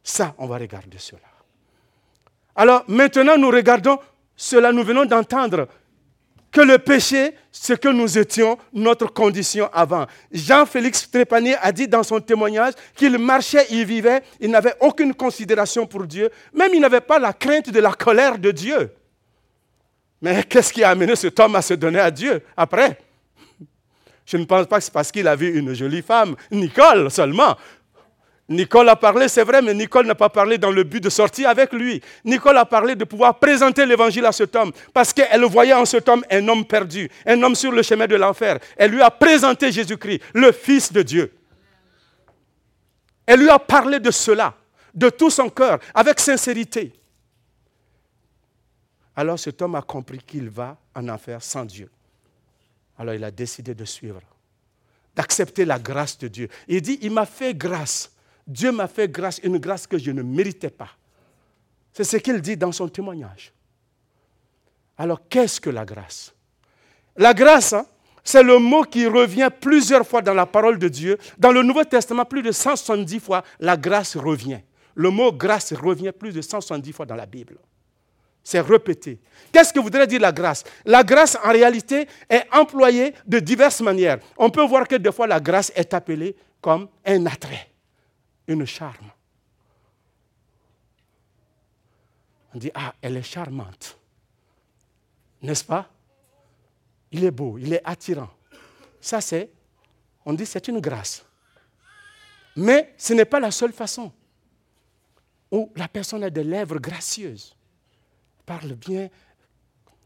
Ça, 0.04 0.36
on 0.38 0.48
va 0.48 0.58
regarder 0.58 0.98
cela. 0.98 1.22
Alors 2.56 2.84
maintenant, 2.88 3.38
nous 3.38 3.50
regardons 3.50 3.98
cela, 4.36 4.72
nous 4.72 4.84
venons 4.84 5.06
d'entendre 5.06 5.68
que 6.52 6.62
le 6.62 6.78
péché, 6.80 7.34
ce 7.52 7.74
que 7.74 7.90
nous 7.90 8.18
étions, 8.18 8.58
notre 8.72 9.08
condition 9.12 9.70
avant. 9.74 10.06
Jean-Félix 10.32 11.10
Trépanier 11.12 11.56
a 11.62 11.72
dit 11.74 11.88
dans 11.88 12.04
son 12.04 12.22
témoignage 12.22 12.74
qu'il 12.96 13.18
marchait, 13.18 13.66
il 13.72 13.86
vivait, 13.86 14.22
il 14.40 14.52
n'avait 14.52 14.74
aucune 14.80 15.14
considération 15.14 15.86
pour 15.86 16.06
Dieu, 16.06 16.30
même 16.54 16.72
il 16.74 16.80
n'avait 16.80 17.02
pas 17.02 17.20
la 17.20 17.34
crainte 17.34 17.70
de 17.70 17.80
la 17.80 17.92
colère 17.92 18.38
de 18.38 18.52
Dieu. 18.52 18.90
Mais 20.22 20.44
qu'est-ce 20.44 20.72
qui 20.72 20.82
a 20.82 20.92
amené 20.92 21.16
cet 21.18 21.38
homme 21.42 21.56
à 21.58 21.62
se 21.62 21.74
donner 21.74 22.00
à 22.00 22.10
Dieu 22.10 22.42
après? 22.56 23.00
Je 24.26 24.38
ne 24.38 24.46
pense 24.46 24.66
pas 24.68 24.78
que 24.78 24.84
c'est 24.84 24.94
parce 24.94 25.12
qu'il 25.12 25.28
a 25.28 25.36
vu 25.36 25.58
une 25.58 25.74
jolie 25.74 26.02
femme, 26.02 26.36
Nicole 26.52 27.12
seulement. 27.12 27.56
Nicole 28.48 28.90
a 28.90 28.96
parlé, 28.96 29.28
c'est 29.28 29.44
vrai, 29.44 29.62
mais 29.62 29.74
Nicole 29.74 30.06
n'a 30.06 30.14
pas 30.14 30.30
parlé 30.30 30.60
dans 30.60 30.70
le 30.70 30.84
but 30.84 31.02
de 31.04 31.10
sortir 31.10 31.50
avec 31.50 31.74
lui. 31.74 32.00
Nicole 32.24 32.58
a 32.58 32.66
parlé 32.66 32.96
de 32.96 33.04
pouvoir 33.04 33.40
présenter 33.40 33.86
l'évangile 33.88 34.26
à 34.26 34.32
cet 34.32 34.56
homme 34.56 34.72
parce 34.94 35.12
qu'elle 35.14 35.44
voyait 35.46 35.74
en 35.74 35.86
cet 35.86 36.08
homme 36.10 36.24
un 36.30 36.48
homme 36.48 36.64
perdu, 36.64 37.10
un 37.26 37.42
homme 37.42 37.56
sur 37.56 37.72
le 37.72 37.82
chemin 37.82 38.06
de 38.06 38.16
l'enfer. 38.16 38.60
Elle 38.78 38.92
lui 38.92 39.02
a 39.02 39.10
présenté 39.10 39.72
Jésus-Christ, 39.72 40.22
le 40.36 40.52
Fils 40.52 40.94
de 40.94 41.02
Dieu. 41.02 41.34
Elle 43.26 43.40
lui 43.40 43.50
a 43.50 43.58
parlé 43.58 44.00
de 44.00 44.12
cela, 44.12 44.54
de 44.94 45.10
tout 45.10 45.32
son 45.32 45.50
cœur, 45.50 45.80
avec 45.96 46.20
sincérité. 46.20 46.94
Alors 49.16 49.40
cet 49.40 49.60
homme 49.62 49.74
a 49.74 49.82
compris 49.82 50.20
qu'il 50.20 50.50
va 50.50 50.78
en 50.94 51.10
enfer 51.10 51.42
sans 51.42 51.66
Dieu. 51.66 51.90
Alors 52.98 53.14
il 53.14 53.24
a 53.24 53.32
décidé 53.32 53.74
de 53.74 53.86
suivre, 53.86 54.22
d'accepter 55.16 55.66
la 55.66 55.80
grâce 55.80 56.18
de 56.18 56.28
Dieu. 56.28 56.50
Il 56.68 56.82
dit, 56.82 57.00
il 57.02 57.12
m'a 57.12 57.26
fait 57.26 57.54
grâce 57.54 58.12
Dieu 58.48 58.72
m'a 58.72 58.88
fait 58.88 59.10
grâce, 59.10 59.40
une 59.44 59.58
grâce 59.58 59.88
que 59.88 59.98
je 59.98 60.12
ne 60.12 60.22
méritais 60.22 60.70
pas. 60.70 60.90
C'est 61.94 62.04
ce 62.04 62.18
qu'il 62.18 62.42
dit 62.42 62.58
dans 62.58 62.72
son 62.72 62.88
témoignage. 62.88 63.54
Alors, 64.98 65.28
qu'est-ce 65.28 65.60
que 65.60 65.70
la 65.70 65.86
grâce? 65.86 66.34
La 67.18 67.34
grâce, 67.34 67.74
hein, 67.74 67.86
c'est 68.24 68.44
le 68.44 68.60
mot 68.60 68.84
qui 68.84 69.08
revient 69.08 69.50
plusieurs 69.60 70.06
fois 70.06 70.22
dans 70.22 70.34
la 70.34 70.46
parole 70.46 70.78
de 70.78 70.88
Dieu. 70.88 71.18
Dans 71.38 71.52
le 71.52 71.64
Nouveau 71.64 71.84
Testament, 71.84 72.26
plus 72.26 72.42
de 72.42 72.52
170 72.52 73.20
fois, 73.20 73.44
la 73.60 73.78
grâce 73.78 74.16
revient. 74.16 74.60
Le 74.94 75.10
mot 75.10 75.32
grâce 75.32 75.74
revient 75.74 76.12
plus 76.18 76.34
de 76.34 76.42
170 76.42 76.92
fois 76.94 77.06
dans 77.06 77.16
la 77.16 77.26
Bible. 77.26 77.58
C'est 78.46 78.62
répété. 78.62 79.20
Qu'est-ce 79.52 79.74
que 79.74 79.80
voudrait 79.80 80.06
dire 80.06 80.22
la 80.22 80.32
grâce? 80.32 80.64
La 80.86 81.04
grâce, 81.04 81.36
en 81.44 81.52
réalité, 81.52 82.08
est 82.30 82.46
employée 82.54 83.16
de 83.26 83.40
diverses 83.40 83.82
manières. 83.82 84.20
On 84.38 84.52
peut 84.52 84.64
voir 84.64 84.88
que 84.88 84.96
des 84.96 85.12
fois, 85.12 85.26
la 85.26 85.40
grâce 85.40 85.72
est 85.76 85.96
appelée 85.96 86.36
comme 86.62 86.88
un 87.04 87.26
attrait 87.26 87.72
une 88.48 88.66
charme. 88.66 89.10
On 92.54 92.60
dit, 92.60 92.70
ah, 92.76 92.94
elle 93.02 93.18
est 93.18 93.24
charmante. 93.24 93.98
N'est-ce 95.42 95.64
pas? 95.64 95.90
Il 97.12 97.24
est 97.24 97.32
beau, 97.32 97.58
il 97.58 97.74
est 97.74 97.82
attirant. 97.84 98.30
Ça, 99.02 99.22
c'est, 99.22 99.50
on 100.24 100.34
dit, 100.34 100.46
c'est 100.46 100.68
une 100.68 100.80
grâce. 100.80 101.26
Mais 102.56 102.94
ce 102.96 103.14
n'est 103.14 103.26
pas 103.26 103.40
la 103.40 103.50
seule 103.50 103.74
façon 103.74 104.12
où 105.52 105.72
la 105.76 105.88
personne 105.88 106.24
a 106.24 106.30
des 106.30 106.44
lèvres 106.44 106.78
gracieuses, 106.78 107.56
parle 108.46 108.74
bien. 108.74 109.10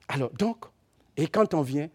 Alors, 0.08 0.32
donc, 0.32 0.66
et 1.18 1.28
quand 1.28 1.54
on 1.54 1.62
vient, 1.62 1.90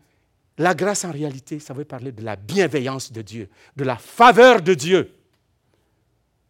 la 0.58 0.74
grâce 0.74 1.04
en 1.04 1.10
réalité, 1.10 1.58
ça 1.58 1.74
veut 1.74 1.84
parler 1.84 2.12
de 2.12 2.22
la 2.22 2.36
bienveillance 2.36 3.10
de 3.10 3.22
Dieu, 3.22 3.48
de 3.74 3.84
la 3.84 3.96
faveur 3.96 4.62
de 4.62 4.74
Dieu. 4.74 5.12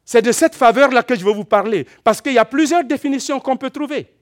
C'est 0.05 0.23
de 0.23 0.33
cette 0.33 0.55
faveur-là 0.55 1.03
que 1.03 1.15
je 1.15 1.25
veux 1.25 1.33
vous 1.33 1.45
parler, 1.45 1.87
parce 2.03 2.21
qu'il 2.21 2.35
y 2.35 2.39
a 2.39 2.45
plusieurs 2.45 2.85
définitions 2.85 3.41
qu'on 3.41 3.57
peut 3.57 3.71
trouver. 3.71 4.13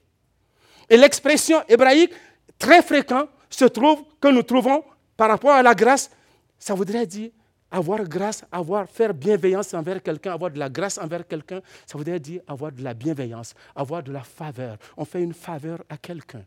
Et 0.89 0.97
l'expression 0.97 1.63
hébraïque, 1.69 2.13
très 2.59 2.83
fréquente, 2.83 3.29
se 3.51 3.65
trouve, 3.65 4.03
que 4.21 4.29
nous 4.29 4.43
trouvons 4.43 4.85
par 5.17 5.29
rapport 5.29 5.51
à 5.51 5.63
la 5.63 5.75
grâce, 5.75 6.11
ça 6.59 6.75
voudrait 6.75 7.07
dire 7.07 7.31
avoir 7.73 8.05
grâce, 8.05 8.45
avoir, 8.53 8.87
faire 8.89 9.15
bienveillance 9.15 9.73
envers 9.75 10.03
quelqu'un, 10.03 10.33
avoir 10.33 10.51
de 10.51 10.59
la 10.59 10.69
grâce 10.69 10.99
envers 10.99 11.27
quelqu'un, 11.27 11.61
ça 11.87 11.97
voudrait 11.97 12.21
dire 12.21 12.43
avoir 12.47 12.71
de 12.71 12.85
la 12.85 12.93
bienveillance, 12.95 13.55
avoir 13.75 14.03
de 14.03 14.13
la 14.13 14.23
faveur. 14.23 14.77
On 14.97 15.05
fait 15.05 15.23
une 15.23 15.33
faveur 15.33 15.83
à 15.89 15.97
quelqu'un. 15.97 16.45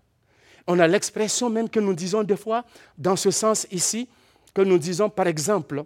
On 0.68 0.80
a 0.80 0.88
l'expression 0.88 1.50
même 1.50 1.68
que 1.68 1.80
nous 1.80 1.94
disons 1.94 2.24
des 2.24 2.38
fois, 2.38 2.64
dans 2.98 3.16
ce 3.16 3.32
sens 3.32 3.68
ici, 3.72 4.08
que 4.54 4.62
nous 4.62 4.78
disons 4.78 5.10
par 5.10 5.28
exemple 5.28 5.84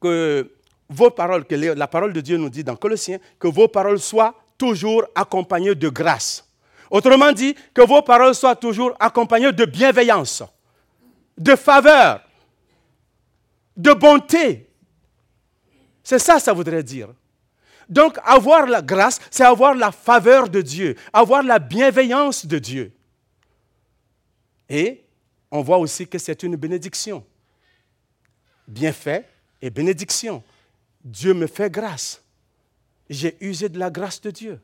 que 0.00 0.50
vos 0.88 1.10
paroles, 1.10 1.44
que 1.44 1.54
la 1.54 1.86
parole 1.88 2.12
de 2.12 2.20
Dieu 2.20 2.36
nous 2.36 2.48
dit 2.48 2.64
dans 2.64 2.76
Colossiens, 2.76 3.18
que 3.38 3.48
vos 3.48 3.68
paroles 3.68 4.00
soient 4.00 4.34
toujours 4.56 5.04
accompagnées 5.14 5.74
de 5.74 5.88
grâce. 5.88 6.46
Autrement 6.90 7.32
dit, 7.32 7.54
que 7.72 7.82
vos 7.82 8.02
paroles 8.02 8.34
soient 8.34 8.54
toujours 8.54 8.94
accompagnées 9.00 9.52
de 9.52 9.64
bienveillance, 9.64 10.42
de 11.38 11.56
faveur, 11.56 12.20
de 13.76 13.92
bonté. 13.92 14.68
C'est 16.02 16.18
ça, 16.18 16.38
ça 16.38 16.52
voudrait 16.52 16.82
dire. 16.82 17.14
Donc, 17.88 18.18
avoir 18.24 18.66
la 18.66 18.82
grâce, 18.82 19.20
c'est 19.30 19.44
avoir 19.44 19.74
la 19.74 19.92
faveur 19.92 20.48
de 20.48 20.62
Dieu, 20.62 20.96
avoir 21.12 21.42
la 21.42 21.58
bienveillance 21.58 22.46
de 22.46 22.58
Dieu. 22.58 22.92
Et 24.68 25.04
on 25.50 25.62
voit 25.62 25.78
aussi 25.78 26.06
que 26.06 26.18
c'est 26.18 26.42
une 26.42 26.56
bénédiction. 26.56 27.24
Bienfait 28.66 29.28
et 29.60 29.70
bénédiction. 29.70 30.42
Dieu 31.04 31.34
me 31.34 31.46
fait 31.46 31.70
grâce. 31.70 32.22
J'ai 33.10 33.36
usé 33.44 33.68
de 33.68 33.78
la 33.78 33.90
grâce 33.90 34.20
de 34.20 34.30
Dieu. 34.30 34.60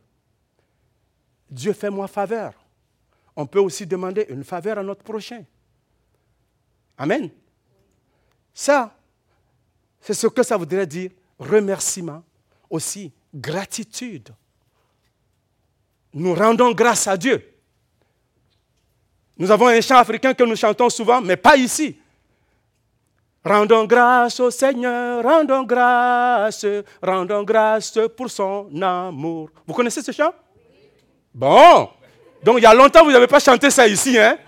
Dieu 1.51 1.73
fait 1.73 1.91
moi 1.91 2.09
faveur. 2.09 2.55
On 3.37 3.47
peut 3.47 3.61
aussi 3.61 3.87
demander 3.87 4.27
une 4.29 4.45
faveur 4.45 4.79
à 4.79 4.83
notre 4.83 5.03
prochain. 5.03 5.45
Amen. 6.97 7.31
Ça, 8.55 8.98
c'est 10.01 10.15
ce 10.15 10.27
que 10.27 10.43
ça 10.43 10.57
voudrait 10.57 10.87
dire 10.87 11.11
remerciement, 11.39 12.23
aussi 12.71 13.13
gratitude. 13.35 14.31
Nous 16.15 16.35
rendons 16.35 16.73
grâce 16.73 17.07
à 17.07 17.17
Dieu. 17.17 17.55
Nous 19.37 19.51
avons 19.51 19.69
un 19.69 19.81
chant 19.81 19.99
africain 19.99 20.35
que 20.35 20.43
nous 20.43 20.57
chantons 20.57 20.91
souvent, 20.91 21.21
mais 21.21 21.37
pas 21.37 21.57
ici. 21.57 21.97
Rendons 23.45 23.85
grâce 23.85 24.41
au 24.41 24.51
Seigneur, 24.51 25.23
rendons 25.23 25.63
grâce, 25.63 26.67
rendons 27.01 27.45
grâce 27.45 27.99
pour 28.17 28.31
son 28.31 28.69
amour. 28.83 29.51
Vous 29.67 29.75
connaissez 29.75 30.03
ce 30.03 30.13
chant? 30.13 30.35
Bon. 31.33 31.89
Donc 32.43 32.59
il 32.59 32.63
y 32.63 32.67
a 32.67 32.75
longtemps, 32.75 33.05
vous 33.05 33.13
n'avez 33.13 33.29
pas 33.29 33.41
chanté 33.41 33.71
ça 33.71 33.87
ici, 33.87 34.19
hein? 34.19 34.39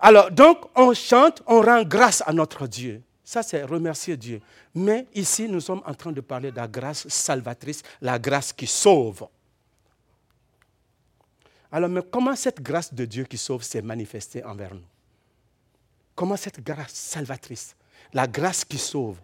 Alors, 0.00 0.30
donc, 0.30 0.58
on 0.74 0.92
chante, 0.92 1.42
on 1.46 1.62
rend 1.62 1.82
grâce 1.82 2.22
à 2.26 2.32
notre 2.34 2.66
Dieu. 2.66 3.02
Ça, 3.24 3.42
c'est 3.42 3.64
remercier 3.64 4.18
Dieu. 4.18 4.42
Mais 4.74 5.06
ici, 5.14 5.48
nous 5.48 5.60
sommes 5.60 5.82
en 5.86 5.94
train 5.94 6.12
de 6.12 6.20
parler 6.20 6.50
de 6.50 6.56
la 6.56 6.68
grâce 6.68 7.08
salvatrice, 7.08 7.82
la 8.02 8.18
grâce 8.18 8.52
qui 8.52 8.66
sauve. 8.66 9.26
Alors, 11.72 11.88
mais 11.88 12.02
comment 12.08 12.36
cette 12.36 12.60
grâce 12.60 12.92
de 12.92 13.04
Dieu 13.06 13.24
qui 13.24 13.38
sauve 13.38 13.62
s'est 13.62 13.80
manifestée 13.80 14.44
envers 14.44 14.74
nous? 14.74 14.84
Comment 16.14 16.36
cette 16.36 16.62
grâce 16.62 16.92
salvatrice, 16.92 17.74
la 18.12 18.26
grâce 18.26 18.64
qui 18.64 18.78
sauve, 18.78 19.18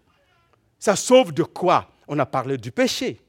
ça 0.79 0.97
sauve 0.97 1.33
de 1.33 1.43
quoi? 1.43 1.89
On 2.09 2.19
a 2.19 2.27
parlé 2.27 2.57
du 2.57 2.73
péché. 2.73 3.21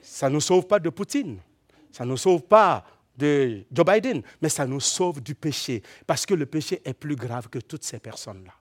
Ça 0.00 0.28
ne 0.28 0.34
nous 0.34 0.40
sauve 0.40 0.66
pas 0.66 0.78
de 0.78 0.90
Poutine. 0.90 1.40
Ça 1.90 2.04
ne 2.04 2.10
nous 2.10 2.16
sauve 2.18 2.42
pas 2.42 2.84
de 3.16 3.64
Joe 3.70 3.86
Biden, 3.86 4.22
mais 4.40 4.48
ça 4.48 4.66
nous 4.66 4.80
sauve 4.80 5.20
du 5.20 5.34
péché. 5.34 5.82
Parce 6.06 6.26
que 6.26 6.34
le 6.34 6.46
péché 6.46 6.80
est 6.84 6.94
plus 6.94 7.16
grave 7.16 7.48
que 7.48 7.58
toutes 7.58 7.84
ces 7.84 7.98
personnes-là. 7.98 8.52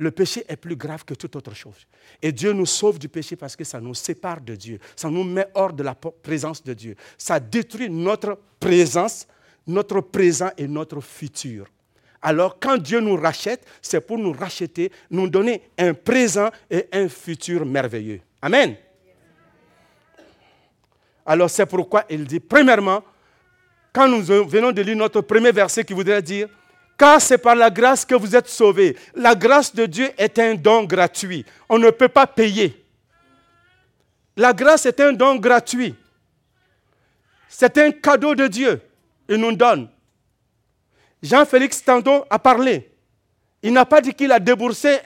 Le 0.00 0.10
péché 0.12 0.44
est 0.48 0.56
plus 0.56 0.76
grave 0.76 1.04
que 1.04 1.14
toute 1.14 1.34
autre 1.34 1.54
chose. 1.54 1.86
Et 2.22 2.30
Dieu 2.30 2.52
nous 2.52 2.66
sauve 2.66 2.98
du 2.98 3.08
péché 3.08 3.34
parce 3.34 3.56
que 3.56 3.64
ça 3.64 3.80
nous 3.80 3.94
sépare 3.94 4.40
de 4.40 4.54
Dieu. 4.54 4.78
Ça 4.94 5.10
nous 5.10 5.24
met 5.24 5.48
hors 5.54 5.72
de 5.72 5.82
la 5.82 5.94
présence 5.94 6.62
de 6.62 6.72
Dieu. 6.72 6.94
Ça 7.16 7.40
détruit 7.40 7.90
notre 7.90 8.38
présence 8.60 9.26
notre 9.68 10.00
présent 10.00 10.50
et 10.56 10.66
notre 10.66 11.00
futur. 11.00 11.66
Alors 12.20 12.58
quand 12.58 12.78
Dieu 12.78 13.00
nous 13.00 13.14
rachète, 13.14 13.64
c'est 13.80 14.00
pour 14.00 14.18
nous 14.18 14.32
racheter, 14.32 14.90
nous 15.10 15.28
donner 15.28 15.70
un 15.76 15.94
présent 15.94 16.48
et 16.68 16.88
un 16.92 17.08
futur 17.08 17.64
merveilleux. 17.64 18.20
Amen. 18.42 18.74
Alors 21.24 21.50
c'est 21.50 21.66
pourquoi 21.66 22.04
il 22.10 22.24
dit, 22.24 22.40
premièrement, 22.40 23.04
quand 23.92 24.08
nous 24.08 24.22
venons 24.22 24.72
de 24.72 24.82
lire 24.82 24.96
notre 24.96 25.20
premier 25.20 25.52
verset 25.52 25.84
qui 25.84 25.92
voudrait 25.92 26.22
dire, 26.22 26.48
car 26.96 27.20
c'est 27.20 27.38
par 27.38 27.54
la 27.54 27.70
grâce 27.70 28.04
que 28.04 28.14
vous 28.14 28.34
êtes 28.34 28.48
sauvés. 28.48 28.96
La 29.14 29.34
grâce 29.34 29.74
de 29.74 29.86
Dieu 29.86 30.10
est 30.18 30.38
un 30.38 30.54
don 30.54 30.84
gratuit. 30.84 31.44
On 31.68 31.78
ne 31.78 31.90
peut 31.90 32.08
pas 32.08 32.26
payer. 32.26 32.84
La 34.36 34.52
grâce 34.52 34.86
est 34.86 35.00
un 35.00 35.12
don 35.12 35.36
gratuit. 35.36 35.94
C'est 37.48 37.78
un 37.78 37.90
cadeau 37.92 38.34
de 38.34 38.46
Dieu 38.46 38.80
il 39.28 39.36
nous 39.36 39.54
donne. 39.54 39.88
Jean-Félix 41.22 41.84
tantôt 41.84 42.24
a 42.30 42.38
parlé. 42.38 42.90
Il 43.62 43.72
n'a 43.72 43.84
pas 43.84 44.00
dit 44.00 44.14
qu'il 44.14 44.30
a 44.32 44.38
déboursé 44.38 44.98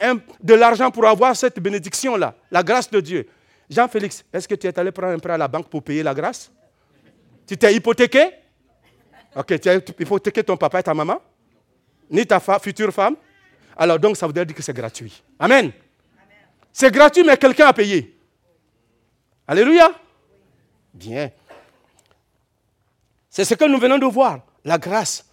de 0.43 0.55
l'argent 0.55 0.91
pour 0.91 1.07
avoir 1.07 1.35
cette 1.35 1.59
bénédiction-là, 1.59 2.35
la 2.51 2.62
grâce 2.62 2.91
de 2.91 3.01
Dieu. 3.01 3.26
Jean-Félix, 3.68 4.24
est-ce 4.33 4.47
que 4.47 4.55
tu 4.55 4.66
es 4.66 4.78
allé 4.78 4.93
prendre 4.93 5.14
un 5.14 5.18
prêt 5.18 5.33
à 5.33 5.39
la 5.39 5.49
banque 5.49 5.68
pour 5.68 5.83
payer 5.83 6.03
la 6.03 6.14
grâce? 6.14 6.53
Tu 7.47 7.57
t'es 7.57 7.74
hypothéqué? 7.74 8.30
Ok, 9.35 9.61
tu 9.61 9.68
as 9.68 9.74
hypothéqué 9.76 10.45
ton 10.45 10.57
papa 10.57 10.80
et 10.80 10.83
ta 10.83 10.93
maman 10.93 11.20
Ni 12.11 12.26
ta 12.26 12.41
future 12.41 12.93
femme 12.93 13.16
Alors 13.76 13.99
donc 13.99 14.16
ça 14.16 14.26
veut 14.26 14.33
dire 14.33 14.47
que 14.47 14.62
c'est 14.62 14.74
gratuit. 14.74 15.22
Amen. 15.39 15.72
C'est 16.72 16.91
gratuit, 16.91 17.22
mais 17.24 17.37
quelqu'un 17.37 17.66
a 17.66 17.72
payé. 17.72 18.18
Alléluia. 19.47 19.91
Bien. 20.95 21.30
C'est 23.28 23.45
ce 23.45 23.55
que 23.55 23.64
nous 23.64 23.78
venons 23.78 23.99
de 23.99 24.07
voir, 24.07 24.41
la 24.64 24.78
grâce 24.78 25.24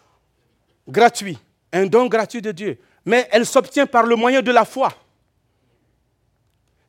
gratuite, 0.87 1.39
un 1.71 1.85
don 1.85 2.07
gratuit 2.07 2.41
de 2.41 2.51
Dieu. 2.51 2.79
Mais 3.05 3.27
elle 3.31 3.45
s'obtient 3.45 3.85
par 3.85 4.03
le 4.03 4.15
moyen 4.15 4.41
de 4.41 4.51
la 4.51 4.65
foi. 4.65 4.93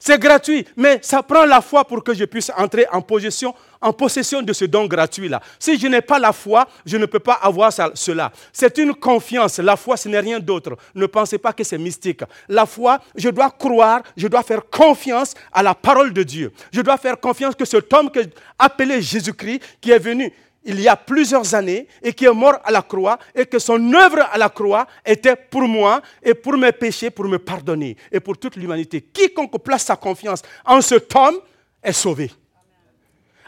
C'est 0.02 0.18
gratuit, 0.18 0.66
mais 0.76 0.98
ça 1.02 1.22
prend 1.22 1.44
la 1.44 1.60
foi 1.60 1.84
pour 1.84 2.02
que 2.02 2.14
je 2.14 2.24
puisse 2.24 2.50
entrer 2.56 2.86
en 2.90 3.02
possession, 3.02 3.54
en 3.82 3.92
possession 3.92 4.40
de 4.40 4.50
ce 4.54 4.64
don 4.64 4.86
gratuit-là. 4.86 5.42
Si 5.58 5.78
je 5.78 5.86
n'ai 5.88 6.00
pas 6.00 6.18
la 6.18 6.32
foi, 6.32 6.66
je 6.86 6.96
ne 6.96 7.04
peux 7.04 7.18
pas 7.18 7.34
avoir 7.34 7.70
cela. 7.94 8.32
C'est 8.50 8.78
une 8.78 8.94
confiance. 8.94 9.58
La 9.58 9.76
foi, 9.76 9.98
ce 9.98 10.08
n'est 10.08 10.20
rien 10.20 10.40
d'autre. 10.40 10.74
Ne 10.94 11.04
pensez 11.04 11.36
pas 11.36 11.52
que 11.52 11.62
c'est 11.64 11.76
mystique. 11.76 12.22
La 12.48 12.64
foi, 12.64 12.98
je 13.14 13.28
dois 13.28 13.50
croire, 13.50 14.00
je 14.16 14.26
dois 14.26 14.42
faire 14.42 14.62
confiance 14.70 15.34
à 15.52 15.62
la 15.62 15.74
parole 15.74 16.14
de 16.14 16.22
Dieu. 16.22 16.50
Je 16.72 16.80
dois 16.80 16.96
faire 16.96 17.20
confiance 17.20 17.54
que 17.54 17.66
cet 17.66 17.92
homme 17.92 18.10
que, 18.10 18.20
appelé 18.58 19.02
Jésus-Christ, 19.02 19.60
qui 19.82 19.90
est 19.90 19.98
venu 19.98 20.32
il 20.64 20.80
y 20.80 20.88
a 20.88 20.96
plusieurs 20.96 21.54
années 21.54 21.88
et 22.02 22.12
qui 22.12 22.26
est 22.26 22.32
mort 22.32 22.58
à 22.64 22.70
la 22.70 22.82
croix 22.82 23.18
et 23.34 23.46
que 23.46 23.58
son 23.58 23.92
œuvre 23.94 24.28
à 24.30 24.36
la 24.36 24.48
croix 24.48 24.86
était 25.04 25.36
pour 25.36 25.62
moi 25.62 26.02
et 26.22 26.34
pour 26.34 26.56
mes 26.56 26.72
péchés, 26.72 27.10
pour 27.10 27.26
me 27.26 27.38
pardonner 27.38 27.96
et 28.12 28.20
pour 28.20 28.36
toute 28.36 28.56
l'humanité. 28.56 29.00
Quiconque 29.00 29.58
place 29.62 29.84
sa 29.84 29.96
confiance 29.96 30.42
en 30.64 30.80
cet 30.80 31.14
homme 31.16 31.38
est 31.82 31.92
sauvé. 31.92 32.30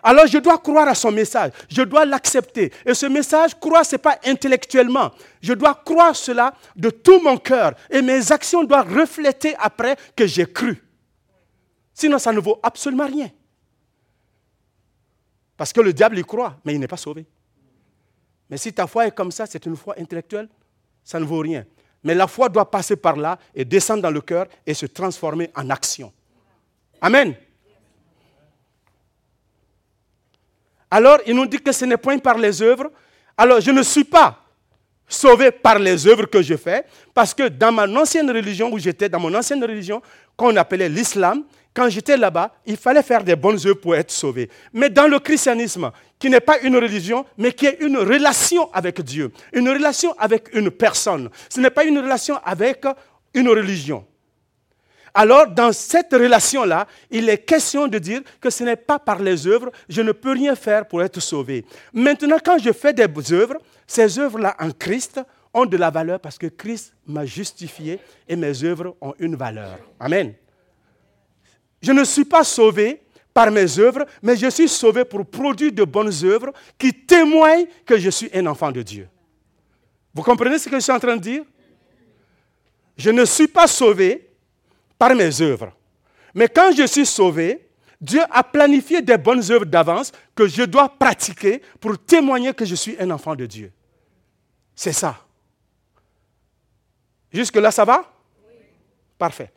Alors 0.02 0.26
je 0.26 0.38
dois 0.38 0.58
croire 0.58 0.88
à 0.88 0.94
son 0.94 1.12
message, 1.12 1.52
je 1.68 1.82
dois 1.82 2.04
l'accepter. 2.04 2.72
Et 2.84 2.94
ce 2.94 3.06
message, 3.06 3.54
croire, 3.60 3.86
ce 3.86 3.94
n'est 3.94 3.98
pas 3.98 4.18
intellectuellement. 4.24 5.12
Je 5.40 5.52
dois 5.52 5.80
croire 5.84 6.16
cela 6.16 6.54
de 6.74 6.90
tout 6.90 7.20
mon 7.20 7.36
cœur. 7.36 7.74
Et 7.88 8.02
mes 8.02 8.32
actions 8.32 8.64
doivent 8.64 8.92
refléter 8.92 9.54
après 9.60 9.96
que 10.16 10.26
j'ai 10.26 10.46
cru. 10.46 10.82
Sinon, 11.94 12.18
ça 12.18 12.32
ne 12.32 12.40
vaut 12.40 12.58
absolument 12.62 13.06
rien. 13.06 13.30
Parce 15.56 15.72
que 15.72 15.80
le 15.80 15.92
diable 15.92 16.18
y 16.18 16.22
croit, 16.22 16.56
mais 16.64 16.74
il 16.74 16.80
n'est 16.80 16.88
pas 16.88 16.96
sauvé. 16.96 17.26
Mais 18.48 18.56
si 18.56 18.72
ta 18.72 18.86
foi 18.86 19.06
est 19.06 19.14
comme 19.14 19.30
ça, 19.30 19.46
c'est 19.46 19.64
une 19.66 19.76
foi 19.76 19.94
intellectuelle, 19.98 20.48
ça 21.04 21.18
ne 21.18 21.24
vaut 21.24 21.38
rien. 21.38 21.64
Mais 22.04 22.14
la 22.14 22.26
foi 22.26 22.48
doit 22.48 22.70
passer 22.70 22.96
par 22.96 23.16
là 23.16 23.38
et 23.54 23.64
descendre 23.64 24.02
dans 24.02 24.10
le 24.10 24.20
cœur 24.20 24.46
et 24.66 24.74
se 24.74 24.86
transformer 24.86 25.50
en 25.54 25.70
action. 25.70 26.12
Amen. 27.00 27.34
Alors, 30.90 31.18
il 31.26 31.34
nous 31.34 31.46
dit 31.46 31.58
que 31.58 31.72
ce 31.72 31.84
n'est 31.84 31.96
point 31.96 32.18
par 32.18 32.36
les 32.36 32.60
œuvres. 32.60 32.90
Alors, 33.36 33.60
je 33.60 33.70
ne 33.70 33.82
suis 33.82 34.04
pas 34.04 34.38
sauvé 35.08 35.50
par 35.50 35.78
les 35.78 36.06
œuvres 36.06 36.26
que 36.26 36.42
je 36.42 36.56
fais, 36.56 36.84
parce 37.14 37.34
que 37.34 37.48
dans 37.48 37.72
ma 37.72 37.84
ancienne 37.84 38.30
religion, 38.30 38.72
où 38.72 38.78
j'étais, 38.78 39.08
dans 39.08 39.20
mon 39.20 39.34
ancienne 39.34 39.62
religion, 39.62 40.02
qu'on 40.36 40.54
appelait 40.56 40.88
l'islam, 40.88 41.44
quand 41.74 41.88
j'étais 41.88 42.16
là-bas, 42.16 42.54
il 42.66 42.76
fallait 42.76 43.02
faire 43.02 43.24
des 43.24 43.36
bonnes 43.36 43.58
œuvres 43.66 43.80
pour 43.80 43.96
être 43.96 44.10
sauvé. 44.10 44.50
Mais 44.72 44.90
dans 44.90 45.06
le 45.06 45.18
christianisme, 45.18 45.90
qui 46.18 46.28
n'est 46.28 46.40
pas 46.40 46.60
une 46.60 46.76
religion, 46.76 47.24
mais 47.38 47.52
qui 47.52 47.66
est 47.66 47.78
une 47.80 47.96
relation 47.96 48.70
avec 48.72 49.00
Dieu, 49.00 49.32
une 49.52 49.68
relation 49.68 50.14
avec 50.18 50.54
une 50.54 50.70
personne, 50.70 51.30
ce 51.48 51.60
n'est 51.60 51.70
pas 51.70 51.84
une 51.84 51.98
relation 51.98 52.38
avec 52.44 52.84
une 53.34 53.48
religion. 53.48 54.04
Alors, 55.14 55.46
dans 55.46 55.72
cette 55.72 56.12
relation-là, 56.12 56.86
il 57.10 57.28
est 57.28 57.38
question 57.38 57.86
de 57.86 57.98
dire 57.98 58.22
que 58.40 58.48
ce 58.50 58.64
n'est 58.64 58.76
pas 58.76 58.98
par 58.98 59.20
les 59.20 59.46
œuvres, 59.46 59.70
je 59.88 60.00
ne 60.00 60.12
peux 60.12 60.32
rien 60.32 60.54
faire 60.54 60.86
pour 60.86 61.02
être 61.02 61.20
sauvé. 61.20 61.64
Maintenant, 61.92 62.38
quand 62.42 62.58
je 62.58 62.72
fais 62.72 62.94
des 62.94 63.06
œuvres, 63.32 63.56
ces 63.86 64.18
œuvres-là 64.18 64.56
en 64.58 64.70
Christ 64.70 65.20
ont 65.52 65.66
de 65.66 65.76
la 65.76 65.90
valeur 65.90 66.18
parce 66.18 66.38
que 66.38 66.46
Christ 66.46 66.94
m'a 67.06 67.26
justifié 67.26 67.98
et 68.26 68.36
mes 68.36 68.64
œuvres 68.64 68.96
ont 69.00 69.14
une 69.18 69.36
valeur. 69.36 69.78
Amen. 70.00 70.34
Je 71.82 71.92
ne 71.92 72.04
suis 72.04 72.24
pas 72.24 72.44
sauvé 72.44 73.02
par 73.34 73.50
mes 73.50 73.78
œuvres, 73.78 74.06
mais 74.22 74.36
je 74.36 74.48
suis 74.48 74.68
sauvé 74.68 75.04
pour 75.04 75.26
produire 75.26 75.72
de 75.72 75.84
bonnes 75.84 76.12
œuvres 76.24 76.52
qui 76.78 76.92
témoignent 76.92 77.66
que 77.84 77.98
je 77.98 78.10
suis 78.10 78.30
un 78.32 78.46
enfant 78.46 78.70
de 78.70 78.82
Dieu. 78.82 79.08
Vous 80.14 80.22
comprenez 80.22 80.58
ce 80.58 80.68
que 80.68 80.76
je 80.76 80.80
suis 80.80 80.92
en 80.92 81.00
train 81.00 81.16
de 81.16 81.22
dire? 81.22 81.44
Je 82.96 83.10
ne 83.10 83.24
suis 83.24 83.48
pas 83.48 83.66
sauvé 83.66 84.28
par 84.98 85.14
mes 85.14 85.40
œuvres. 85.40 85.72
Mais 86.34 86.48
quand 86.48 86.70
je 86.76 86.86
suis 86.86 87.06
sauvé, 87.06 87.66
Dieu 88.00 88.20
a 88.30 88.42
planifié 88.42 89.00
des 89.00 89.16
bonnes 89.16 89.50
œuvres 89.50 89.64
d'avance 89.64 90.12
que 90.34 90.46
je 90.46 90.62
dois 90.62 90.88
pratiquer 90.88 91.62
pour 91.80 91.98
témoigner 91.98 92.52
que 92.52 92.64
je 92.64 92.74
suis 92.74 92.96
un 93.00 93.10
enfant 93.10 93.34
de 93.34 93.46
Dieu. 93.46 93.72
C'est 94.74 94.92
ça. 94.92 95.24
Jusque-là, 97.32 97.70
ça 97.70 97.84
va? 97.84 98.04
Parfait. 99.16 99.50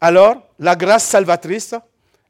Alors, 0.00 0.48
la 0.58 0.76
grâce 0.76 1.06
salvatrice, 1.06 1.74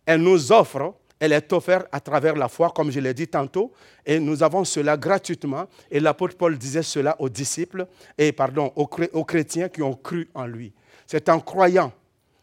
elle 0.06 0.22
nous 0.22 0.52
offre, 0.52 0.94
elle 1.20 1.32
est 1.32 1.52
offerte 1.52 1.86
à 1.92 2.00
travers 2.00 2.36
la 2.36 2.48
foi, 2.48 2.70
comme 2.70 2.90
je 2.90 3.00
l'ai 3.00 3.12
dit 3.12 3.28
tantôt, 3.28 3.72
et 4.06 4.18
nous 4.20 4.42
avons 4.42 4.64
cela 4.64 4.96
gratuitement. 4.96 5.66
Et 5.90 6.00
l'apôtre 6.00 6.36
Paul 6.36 6.56
disait 6.56 6.82
cela 6.82 7.16
aux 7.18 7.28
disciples, 7.28 7.86
et 8.16 8.32
pardon, 8.32 8.72
aux, 8.76 9.24
chrétiens 9.24 9.68
qui 9.68 9.82
ont 9.82 9.94
cru 9.94 10.28
en 10.34 10.46
lui. 10.46 10.72
C'est 11.06 11.28
en 11.28 11.40
croyant 11.40 11.92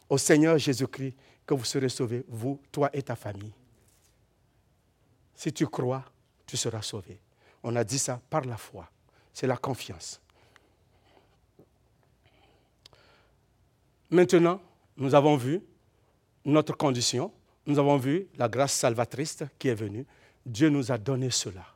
au 0.08 0.18
Seigneur 0.18 0.58
Jésus-Christ 0.58 1.14
que 1.46 1.54
vous 1.54 1.64
serez 1.64 1.88
sauvés, 1.88 2.24
vous, 2.28 2.60
toi 2.70 2.90
et 2.92 3.02
ta 3.02 3.16
famille. 3.16 3.52
Si 5.34 5.52
tu 5.52 5.66
crois, 5.66 6.04
tu 6.46 6.56
seras 6.56 6.82
sauvé. 6.82 7.20
On 7.62 7.74
a 7.76 7.84
dit 7.84 7.98
ça 7.98 8.20
par 8.30 8.44
la 8.44 8.56
foi. 8.56 8.88
C'est 9.32 9.46
la 9.46 9.56
confiance. 9.56 10.20
Maintenant, 14.10 14.60
nous 14.96 15.14
avons 15.14 15.36
vu 15.36 15.60
notre 16.44 16.76
condition, 16.76 17.32
nous 17.66 17.78
avons 17.78 17.96
vu 17.96 18.28
la 18.36 18.48
grâce 18.48 18.72
salvatrice 18.72 19.42
qui 19.58 19.68
est 19.68 19.74
venue. 19.74 20.06
Dieu 20.44 20.68
nous 20.68 20.92
a 20.92 20.98
donné 20.98 21.30
cela. 21.30 21.66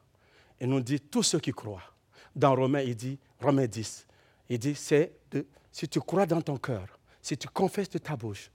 Et 0.61 0.66
nous 0.66 0.81
dit 0.81 1.01
tous 1.01 1.23
ceux 1.23 1.41
qui 1.41 1.53
croient. 1.53 1.83
Dans 2.37 2.55
Romains, 2.55 2.83
il 2.83 2.95
dit, 2.95 3.18
Romains 3.41 3.66
10, 3.66 4.07
il 4.49 4.59
dit, 4.59 4.75
c'est 4.75 5.12
si 5.73 5.89
tu 5.89 6.01
crois 6.01 6.27
dans 6.27 6.41
ton 6.41 6.57
cœur, 6.57 6.99
si 7.21 7.37
tu 7.37 7.49
confesses 7.49 7.91
de 7.91 7.99
ta 7.99 8.16
bouche 8.16 8.51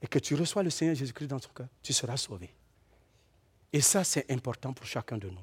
et 0.00 0.06
que 0.06 0.18
tu 0.18 0.34
reçois 0.34 0.62
le 0.62 0.70
Seigneur 0.70 0.94
Jésus-Christ 0.94 1.28
dans 1.28 1.40
ton 1.40 1.50
cœur, 1.54 1.68
tu 1.82 1.92
seras 1.92 2.16
sauvé. 2.16 2.54
Et 3.72 3.80
ça, 3.80 4.04
c'est 4.04 4.30
important 4.30 4.72
pour 4.72 4.86
chacun 4.86 5.18
de 5.18 5.28
nous. 5.28 5.36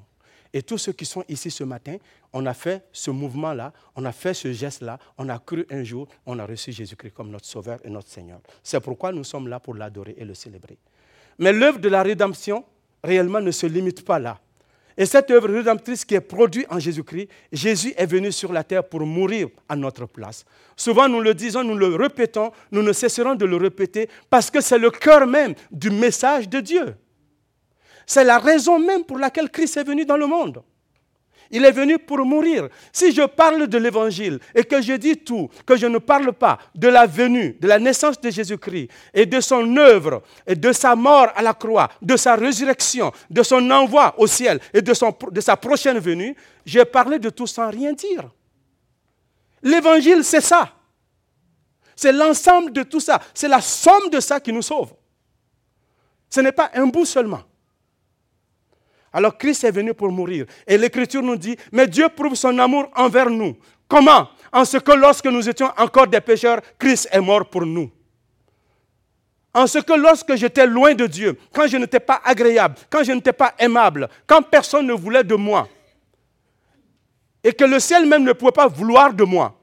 Et 0.56 0.62
tous 0.62 0.78
ceux 0.78 0.92
qui 0.92 1.04
sont 1.04 1.22
ici 1.28 1.50
ce 1.50 1.64
matin, 1.64 1.98
on 2.32 2.46
a 2.46 2.54
fait 2.54 2.82
ce 2.90 3.10
mouvement-là, 3.10 3.74
on 3.94 4.06
a 4.06 4.12
fait 4.12 4.32
ce 4.32 4.50
geste-là, 4.54 4.98
on 5.18 5.28
a 5.28 5.38
cru 5.38 5.66
un 5.68 5.84
jour, 5.84 6.08
on 6.24 6.38
a 6.38 6.46
reçu 6.46 6.72
Jésus-Christ 6.72 7.12
comme 7.12 7.28
notre 7.28 7.44
Sauveur 7.44 7.78
et 7.84 7.90
notre 7.90 8.08
Seigneur. 8.08 8.40
C'est 8.62 8.80
pourquoi 8.80 9.12
nous 9.12 9.22
sommes 9.22 9.48
là 9.48 9.60
pour 9.60 9.74
l'adorer 9.74 10.14
et 10.16 10.24
le 10.24 10.32
célébrer. 10.32 10.78
Mais 11.38 11.52
l'œuvre 11.52 11.78
de 11.78 11.90
la 11.90 12.02
rédemption, 12.02 12.64
réellement, 13.04 13.42
ne 13.42 13.50
se 13.50 13.66
limite 13.66 14.02
pas 14.02 14.18
là. 14.18 14.40
Et 14.96 15.04
cette 15.04 15.30
œuvre 15.30 15.50
rédemptrice 15.50 16.06
qui 16.06 16.14
est 16.14 16.22
produite 16.22 16.66
en 16.70 16.78
Jésus-Christ, 16.78 17.28
Jésus 17.52 17.92
est 17.94 18.06
venu 18.06 18.32
sur 18.32 18.50
la 18.50 18.64
terre 18.64 18.84
pour 18.84 19.00
mourir 19.00 19.48
à 19.68 19.76
notre 19.76 20.06
place. 20.06 20.46
Souvent, 20.74 21.06
nous 21.06 21.20
le 21.20 21.34
disons, 21.34 21.64
nous 21.64 21.76
le 21.76 21.94
répétons, 21.96 22.50
nous 22.72 22.82
ne 22.82 22.94
cesserons 22.94 23.34
de 23.34 23.44
le 23.44 23.56
répéter 23.58 24.08
parce 24.30 24.50
que 24.50 24.62
c'est 24.62 24.78
le 24.78 24.90
cœur 24.90 25.26
même 25.26 25.54
du 25.70 25.90
message 25.90 26.48
de 26.48 26.60
Dieu. 26.60 26.96
C'est 28.06 28.24
la 28.24 28.38
raison 28.38 28.78
même 28.78 29.04
pour 29.04 29.18
laquelle 29.18 29.50
Christ 29.50 29.76
est 29.76 29.84
venu 29.84 30.04
dans 30.06 30.16
le 30.16 30.26
monde. 30.26 30.62
Il 31.50 31.64
est 31.64 31.72
venu 31.72 31.98
pour 31.98 32.18
mourir. 32.24 32.68
Si 32.92 33.12
je 33.12 33.22
parle 33.22 33.66
de 33.66 33.78
l'évangile 33.78 34.38
et 34.54 34.64
que 34.64 34.80
je 34.82 34.94
dis 34.94 35.16
tout, 35.16 35.48
que 35.64 35.76
je 35.76 35.86
ne 35.86 35.98
parle 35.98 36.32
pas 36.32 36.58
de 36.74 36.88
la 36.88 37.06
venue, 37.06 37.56
de 37.60 37.68
la 37.68 37.78
naissance 37.78 38.20
de 38.20 38.30
Jésus-Christ 38.30 38.88
et 39.14 39.26
de 39.26 39.40
son 39.40 39.76
œuvre 39.76 40.22
et 40.46 40.56
de 40.56 40.72
sa 40.72 40.96
mort 40.96 41.28
à 41.34 41.42
la 41.42 41.54
croix, 41.54 41.88
de 42.02 42.16
sa 42.16 42.34
résurrection, 42.34 43.12
de 43.30 43.42
son 43.42 43.70
envoi 43.70 44.14
au 44.18 44.26
ciel 44.26 44.60
et 44.74 44.82
de, 44.82 44.92
sa 45.40 45.56
prochaine 45.56 45.98
venue, 45.98 46.34
j'ai 46.64 46.84
parlé 46.84 47.18
de 47.18 47.30
tout 47.30 47.46
sans 47.46 47.70
rien 47.70 47.92
dire. 47.92 48.28
L'évangile, 49.62 50.24
c'est 50.24 50.40
ça. 50.40 50.72
C'est 51.94 52.12
l'ensemble 52.12 52.72
de 52.72 52.82
tout 52.82 53.00
ça. 53.00 53.20
C'est 53.32 53.48
la 53.48 53.60
somme 53.60 54.10
de 54.10 54.20
ça 54.20 54.38
qui 54.40 54.52
nous 54.52 54.62
sauve. 54.62 54.92
Ce 56.28 56.40
n'est 56.40 56.52
pas 56.52 56.70
un 56.74 56.86
bout 56.86 57.06
seulement. 57.06 57.42
Alors 59.16 59.38
Christ 59.38 59.64
est 59.64 59.70
venu 59.70 59.94
pour 59.94 60.12
mourir. 60.12 60.44
Et 60.66 60.76
l'Écriture 60.76 61.22
nous 61.22 61.36
dit, 61.36 61.56
mais 61.72 61.86
Dieu 61.86 62.06
prouve 62.14 62.34
son 62.34 62.58
amour 62.58 62.90
envers 62.94 63.30
nous. 63.30 63.56
Comment? 63.88 64.28
En 64.52 64.66
ce 64.66 64.76
que 64.76 64.92
lorsque 64.92 65.24
nous 65.24 65.48
étions 65.48 65.70
encore 65.78 66.06
des 66.06 66.20
pécheurs, 66.20 66.60
Christ 66.78 67.08
est 67.10 67.20
mort 67.22 67.48
pour 67.48 67.64
nous. 67.64 67.90
En 69.54 69.66
ce 69.66 69.78
que 69.78 69.94
lorsque 69.94 70.36
j'étais 70.36 70.66
loin 70.66 70.92
de 70.92 71.06
Dieu, 71.06 71.38
quand 71.50 71.66
je 71.66 71.78
n'étais 71.78 71.98
pas 71.98 72.20
agréable, 72.22 72.74
quand 72.90 73.02
je 73.04 73.12
n'étais 73.12 73.32
pas 73.32 73.54
aimable, 73.58 74.06
quand 74.26 74.42
personne 74.42 74.86
ne 74.86 74.92
voulait 74.92 75.24
de 75.24 75.34
moi, 75.34 75.66
et 77.42 77.54
que 77.54 77.64
le 77.64 77.80
ciel 77.80 78.04
même 78.04 78.22
ne 78.22 78.34
pouvait 78.34 78.52
pas 78.52 78.66
vouloir 78.66 79.14
de 79.14 79.24
moi, 79.24 79.58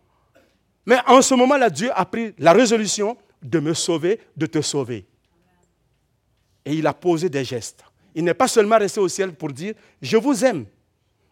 mais 0.83 0.97
en 1.05 1.21
ce 1.21 1.35
moment-là, 1.35 1.69
Dieu 1.69 1.91
a 1.93 2.05
pris 2.05 2.33
la 2.39 2.53
résolution 2.53 3.15
de 3.43 3.59
me 3.59 3.75
sauver, 3.75 4.19
de 4.35 4.47
te 4.47 4.61
sauver. 4.61 5.05
Et 6.65 6.73
il 6.73 6.87
a 6.87 6.93
posé 6.93 7.29
des 7.29 7.43
gestes. 7.43 7.83
Il 8.16 8.24
n'est 8.24 8.34
pas 8.34 8.47
seulement 8.47 8.78
resté 8.78 8.99
au 8.99 9.07
ciel 9.07 9.34
pour 9.34 9.51
dire 9.51 9.74
je 10.01 10.18
vous 10.18 10.43
aime. 10.45 10.66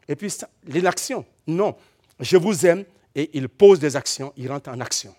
Et 0.07 0.15
puis 0.15 0.33
l'action. 0.81 1.25
Non, 1.47 1.75
je 2.19 2.37
vous 2.37 2.65
aime 2.65 2.85
et 3.15 3.29
il 3.33 3.49
pose 3.49 3.79
des 3.79 3.95
actions, 3.95 4.33
il 4.37 4.49
rentre 4.49 4.69
en 4.69 4.79
action. 4.79 5.13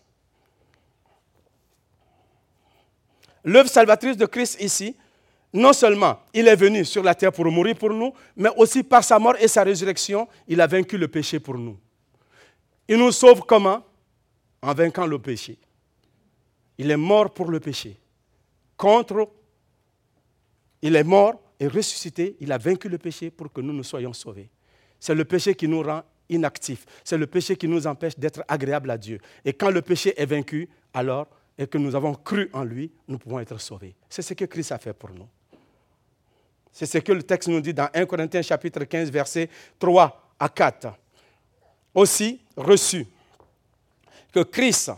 L'œuvre 3.45 3.69
salvatrice 3.69 4.17
de 4.17 4.27
Christ 4.27 4.61
ici, 4.61 4.97
non 5.53 5.73
seulement 5.73 6.21
il 6.33 6.49
est 6.49 6.57
venu 6.57 6.85
sur 6.85 7.03
la 7.03 7.15
terre 7.15 7.33
pour 7.33 7.45
mourir 7.47 7.77
pour 7.77 7.91
nous, 7.91 8.13
mais 8.37 8.51
aussi 8.57 8.83
par 8.83 9.05
sa 9.05 9.19
mort 9.19 9.35
et 9.39 9.49
sa 9.49 9.63
résurrection, 9.63 10.29
il 10.47 10.61
a 10.61 10.67
vaincu 10.67 10.97
le 10.97 11.09
péché 11.09 11.41
pour 11.41 11.59
nous. 11.59 11.79
Il 12.89 12.99
nous 12.99 13.13
sauve 13.13 13.43
comment? 13.43 13.85
En 14.63 14.75
vainquant 14.75 15.07
le 15.07 15.19
péché. 15.19 15.59
Il 16.79 16.91
est 16.91 16.97
mort 16.97 17.35
pour 17.35 17.51
le 17.51 17.59
péché. 17.59 17.99
Contre, 18.77 19.29
il 20.81 20.95
est 20.97 21.05
mort 21.05 21.41
et 21.59 21.67
ressuscité. 21.67 22.37
Il 22.41 22.53
a 22.53 22.59
vaincu 22.59 22.89
le 22.89 22.99
péché 22.99 23.31
pour 23.31 23.53
que 23.53 23.61
nous 23.61 23.73
nous 23.73 23.83
soyons 23.83 24.13
sauvés. 24.13 24.51
C'est 24.99 25.15
le 25.15 25.25
péché 25.25 25.55
qui 25.55 25.69
nous 25.69 25.83
rend 25.83 26.03
inactifs. 26.29 26.87
C'est 27.05 27.19
le 27.19 27.27
péché 27.27 27.57
qui 27.57 27.69
nous 27.69 27.87
empêche 27.87 28.19
d'être 28.19 28.45
agréables 28.49 28.91
à 28.91 28.99
Dieu. 28.99 29.19
Et 29.45 29.53
quand 29.53 29.71
le 29.71 29.83
péché 29.83 30.15
est 30.17 30.27
vaincu, 30.27 30.69
alors, 30.95 31.29
et 31.59 31.67
que 31.67 31.79
nous 31.79 31.95
avons 31.95 32.15
cru 32.15 32.49
en 32.53 32.65
lui, 32.65 32.91
nous 33.07 33.19
pouvons 33.19 33.39
être 33.41 33.59
sauvés. 33.61 33.95
C'est 34.09 34.23
ce 34.23 34.35
que 34.35 34.45
Christ 34.47 34.73
a 34.73 34.79
fait 34.79 34.93
pour 34.93 35.11
nous. 35.11 35.29
C'est 36.73 36.87
ce 36.87 36.99
que 36.99 37.13
le 37.13 37.23
texte 37.23 37.49
nous 37.49 37.61
dit 37.61 37.75
dans 37.75 37.89
1 37.93 38.07
Corinthiens 38.07 38.43
chapitre 38.43 38.85
15, 38.85 39.11
versets 39.11 39.51
3 39.79 40.35
à 40.39 40.49
4. 40.49 40.89
Aussi 41.95 42.41
reçu 42.57 43.07
que 44.33 44.43
Christ 44.45 44.93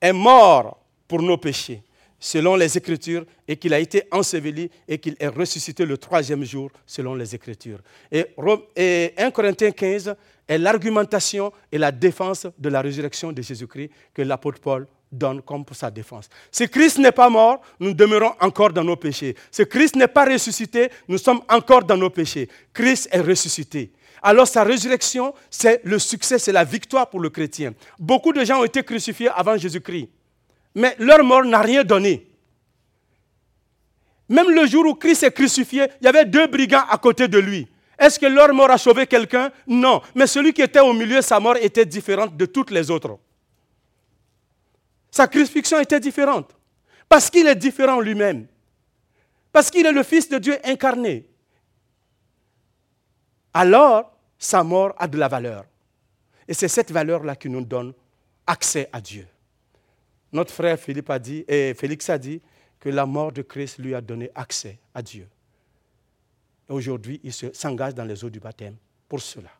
est 0.00 0.12
mort 0.12 0.80
pour 1.06 1.22
nos 1.22 1.38
péchés, 1.38 1.82
selon 2.24 2.56
les 2.56 2.78
Écritures, 2.78 3.26
et 3.46 3.58
qu'il 3.58 3.74
a 3.74 3.78
été 3.78 4.04
enseveli 4.10 4.70
et 4.88 4.96
qu'il 4.96 5.14
est 5.20 5.28
ressuscité 5.28 5.84
le 5.84 5.98
troisième 5.98 6.42
jour, 6.42 6.70
selon 6.86 7.14
les 7.14 7.34
Écritures. 7.34 7.80
Et, 8.10 8.24
1 9.18 9.30
Corinthiens 9.30 9.70
15 9.70 10.14
est 10.48 10.56
l'argumentation 10.56 11.52
et 11.70 11.76
la 11.76 11.92
défense 11.92 12.46
de 12.58 12.68
la 12.70 12.80
résurrection 12.80 13.30
de 13.30 13.42
Jésus-Christ 13.42 13.90
que 14.14 14.22
l'apôtre 14.22 14.58
Paul 14.58 14.86
donne 15.12 15.42
comme 15.42 15.66
pour 15.66 15.76
sa 15.76 15.90
défense. 15.90 16.30
Si 16.50 16.66
Christ 16.66 16.96
n'est 16.98 17.12
pas 17.12 17.28
mort, 17.28 17.60
nous 17.78 17.92
demeurons 17.92 18.32
encore 18.40 18.72
dans 18.72 18.84
nos 18.84 18.96
péchés. 18.96 19.36
Si 19.50 19.66
Christ 19.66 19.94
n'est 19.94 20.08
pas 20.08 20.24
ressuscité, 20.24 20.88
nous 21.06 21.18
sommes 21.18 21.42
encore 21.50 21.84
dans 21.84 21.98
nos 21.98 22.08
péchés. 22.08 22.48
Christ 22.72 23.06
est 23.12 23.20
ressuscité. 23.20 23.92
Alors 24.22 24.48
sa 24.48 24.64
résurrection, 24.64 25.34
c'est 25.50 25.82
le 25.84 25.98
succès, 25.98 26.38
c'est 26.38 26.52
la 26.52 26.64
victoire 26.64 27.10
pour 27.10 27.20
le 27.20 27.28
chrétien. 27.28 27.74
Beaucoup 27.98 28.32
de 28.32 28.42
gens 28.46 28.60
ont 28.60 28.64
été 28.64 28.82
crucifiés 28.82 29.28
avant 29.28 29.58
Jésus-Christ, 29.58 30.08
mais 30.74 30.96
leur 30.98 31.22
mort 31.22 31.44
n'a 31.44 31.60
rien 31.60 31.84
donné. 31.84 32.28
Même 34.28 34.50
le 34.50 34.66
jour 34.66 34.86
où 34.86 34.94
Christ 34.94 35.22
est 35.22 35.30
crucifié, 35.30 35.86
il 36.00 36.04
y 36.04 36.08
avait 36.08 36.24
deux 36.24 36.46
brigands 36.46 36.84
à 36.88 36.98
côté 36.98 37.28
de 37.28 37.38
lui. 37.38 37.68
Est-ce 37.98 38.18
que 38.18 38.26
leur 38.26 38.52
mort 38.52 38.70
a 38.70 38.78
sauvé 38.78 39.06
quelqu'un? 39.06 39.52
Non. 39.66 40.02
Mais 40.14 40.26
celui 40.26 40.52
qui 40.52 40.62
était 40.62 40.80
au 40.80 40.92
milieu, 40.92 41.22
sa 41.22 41.38
mort 41.38 41.56
était 41.56 41.84
différente 41.84 42.36
de 42.36 42.46
toutes 42.46 42.70
les 42.70 42.90
autres. 42.90 43.18
Sa 45.10 45.28
crucifixion 45.28 45.78
était 45.78 46.00
différente. 46.00 46.56
Parce 47.08 47.30
qu'il 47.30 47.46
est 47.46 47.54
différent 47.54 48.00
lui-même. 48.00 48.46
Parce 49.52 49.70
qu'il 49.70 49.86
est 49.86 49.92
le 49.92 50.02
Fils 50.02 50.28
de 50.28 50.38
Dieu 50.38 50.58
incarné. 50.64 51.28
Alors, 53.52 54.12
sa 54.38 54.64
mort 54.64 54.94
a 54.98 55.06
de 55.06 55.16
la 55.16 55.28
valeur. 55.28 55.64
Et 56.48 56.54
c'est 56.54 56.68
cette 56.68 56.90
valeur-là 56.90 57.36
qui 57.36 57.48
nous 57.48 57.64
donne 57.64 57.92
accès 58.46 58.88
à 58.92 59.00
Dieu. 59.00 59.26
Notre 60.34 60.52
frère 60.52 60.76
Philippe 60.80 61.10
a 61.10 61.18
dit, 61.20 61.44
et 61.46 61.74
Félix 61.74 62.10
a 62.10 62.18
dit 62.18 62.42
que 62.80 62.88
la 62.88 63.06
mort 63.06 63.30
de 63.30 63.40
Christ 63.40 63.78
lui 63.78 63.94
a 63.94 64.00
donné 64.00 64.32
accès 64.34 64.80
à 64.92 65.00
Dieu. 65.00 65.28
Et 66.68 66.72
aujourd'hui, 66.72 67.20
il 67.22 67.32
s'engage 67.32 67.94
dans 67.94 68.04
les 68.04 68.24
eaux 68.24 68.30
du 68.30 68.40
baptême 68.40 68.76
pour 69.08 69.20
cela. 69.22 69.50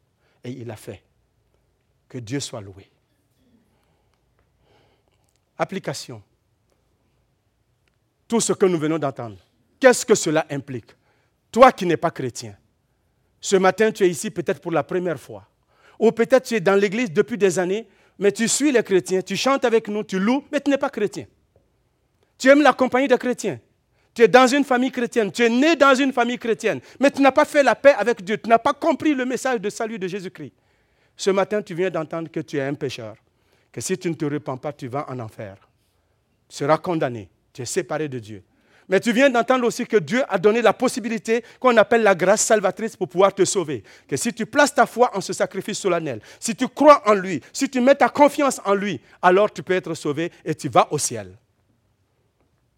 Et 0.43 0.51
il 0.51 0.69
a 0.69 0.75
fait. 0.75 1.01
Que 2.09 2.19
Dieu 2.19 2.41
soit 2.41 2.61
loué. 2.61 2.91
Application. 5.57 6.21
Tout 8.27 8.41
ce 8.41 8.53
que 8.53 8.67
nous 8.67 8.79
venons 8.79 8.99
d'entendre. 8.99 9.39
Qu'est-ce 9.79 10.05
que 10.05 10.17
cela 10.17 10.45
implique? 10.51 10.91
Toi 11.53 11.71
qui 11.71 11.87
n'es 11.87 11.97
pas 11.97 12.11
chrétien, 12.11 12.57
ce 13.41 13.55
matin 13.55 13.93
tu 13.93 14.03
es 14.03 14.11
ici 14.11 14.29
peut-être 14.29 14.61
pour 14.61 14.73
la 14.73 14.83
première 14.83 15.21
fois. 15.21 15.47
Ou 16.01 16.11
peut-être 16.11 16.47
tu 16.47 16.55
es 16.57 16.61
dans 16.61 16.75
l'église 16.75 17.13
depuis 17.13 17.39
des 17.39 17.61
années, 17.61 17.87
mais 18.19 18.33
tu 18.33 18.49
suis 18.49 18.73
les 18.73 18.83
chrétiens, 18.83 19.23
tu 19.23 19.37
chantes 19.37 19.65
avec 19.65 19.89
nous, 19.89 20.05
tu 20.05 20.19
loues, 20.19 20.45
mais 20.53 20.61
tu 20.61 20.71
n'es 20.71 20.79
pas 20.79 20.91
chrétien. 20.91 21.27
Tu 22.39 22.49
aimes 22.49 22.63
la 22.63 22.73
compagnie 22.73 23.09
des 23.09 23.19
chrétiens. 23.19 23.61
Tu 24.15 24.23
es 24.23 24.29
dans 24.29 24.47
une 24.47 24.65
famille 24.65 24.93
chrétienne, 24.93 25.33
tu 25.33 25.43
es 25.43 25.49
né 25.49 25.75
dans 25.75 25.95
une 25.95 26.13
famille 26.13 26.39
chrétienne, 26.39 26.81
mais 27.01 27.11
tu 27.11 27.21
n'as 27.21 27.33
pas 27.33 27.45
fait 27.45 27.65
la 27.65 27.75
paix 27.75 27.95
avec 27.99 28.23
Dieu, 28.23 28.39
tu 28.39 28.49
n'as 28.49 28.59
pas 28.59 28.73
compris 28.73 29.15
le 29.15 29.25
message 29.25 29.61
de 29.61 29.69
salut 29.71 29.99
de 29.99 30.07
Jésus-Christ. 30.07 30.53
Ce 31.17 31.31
matin, 31.31 31.63
tu 31.63 31.75
viens 31.75 31.91
d'entendre 31.91 32.31
que 32.31 32.41
tu 32.41 32.57
es 32.57 32.63
un 32.63 32.75
pécheur 32.75 33.17
que 33.75 33.81
si 33.81 33.99
tu 33.99 34.09
ne 34.09 34.15
te 34.15 34.25
repens 34.25 34.57
pas, 34.57 34.73
tu 34.73 34.87
vas 34.87 35.05
en 35.11 35.19
enfer. 35.19 35.57
Tu 36.49 36.59
seras 36.59 36.79
condamné. 36.79 37.29
Tu 37.53 37.63
es 37.63 37.65
séparé 37.65 38.09
de 38.09 38.21
Dieu. 38.21 38.45
Mais 38.89 39.01
tu 39.01 39.13
viens 39.13 39.31
d'entendre 39.31 39.67
aussi 39.67 39.87
que 39.87 39.97
Dieu 39.97 40.23
a 40.29 40.39
donné 40.39 40.61
la 40.61 40.73
possibilité 40.73 41.43
qu'on 41.59 41.77
appelle 41.77 42.03
la 42.03 42.15
grâce 42.15 42.43
salvatrice 42.43 42.97
pour 42.97 43.09
pouvoir 43.09 43.35
te 43.35 43.45
sauver. 43.45 43.83
Que 44.07 44.17
si 44.17 44.33
tu 44.33 44.45
places 44.47 44.75
ta 44.75 44.87
foi 44.87 45.11
en 45.17 45.21
ce 45.21 45.33
sacrifice 45.33 45.79
solennel, 45.79 46.21
si 46.39 46.55
tu 46.55 46.69
crois 46.69 47.03
en 47.09 47.15
lui, 47.15 47.41
si 47.53 47.69
tu 47.69 47.81
mets 47.81 47.95
ta 47.95 48.09
confiance 48.09 48.61
en 48.65 48.75
lui, 48.75 49.01
alors 49.23 49.53
tu 49.53 49.63
peux 49.63 49.75
être 49.75 49.95
sauvé 49.95 50.31
et 50.45 50.55
tu 50.55 50.69
vas 50.69 50.87
au 50.91 50.99
ciel. 50.99 51.37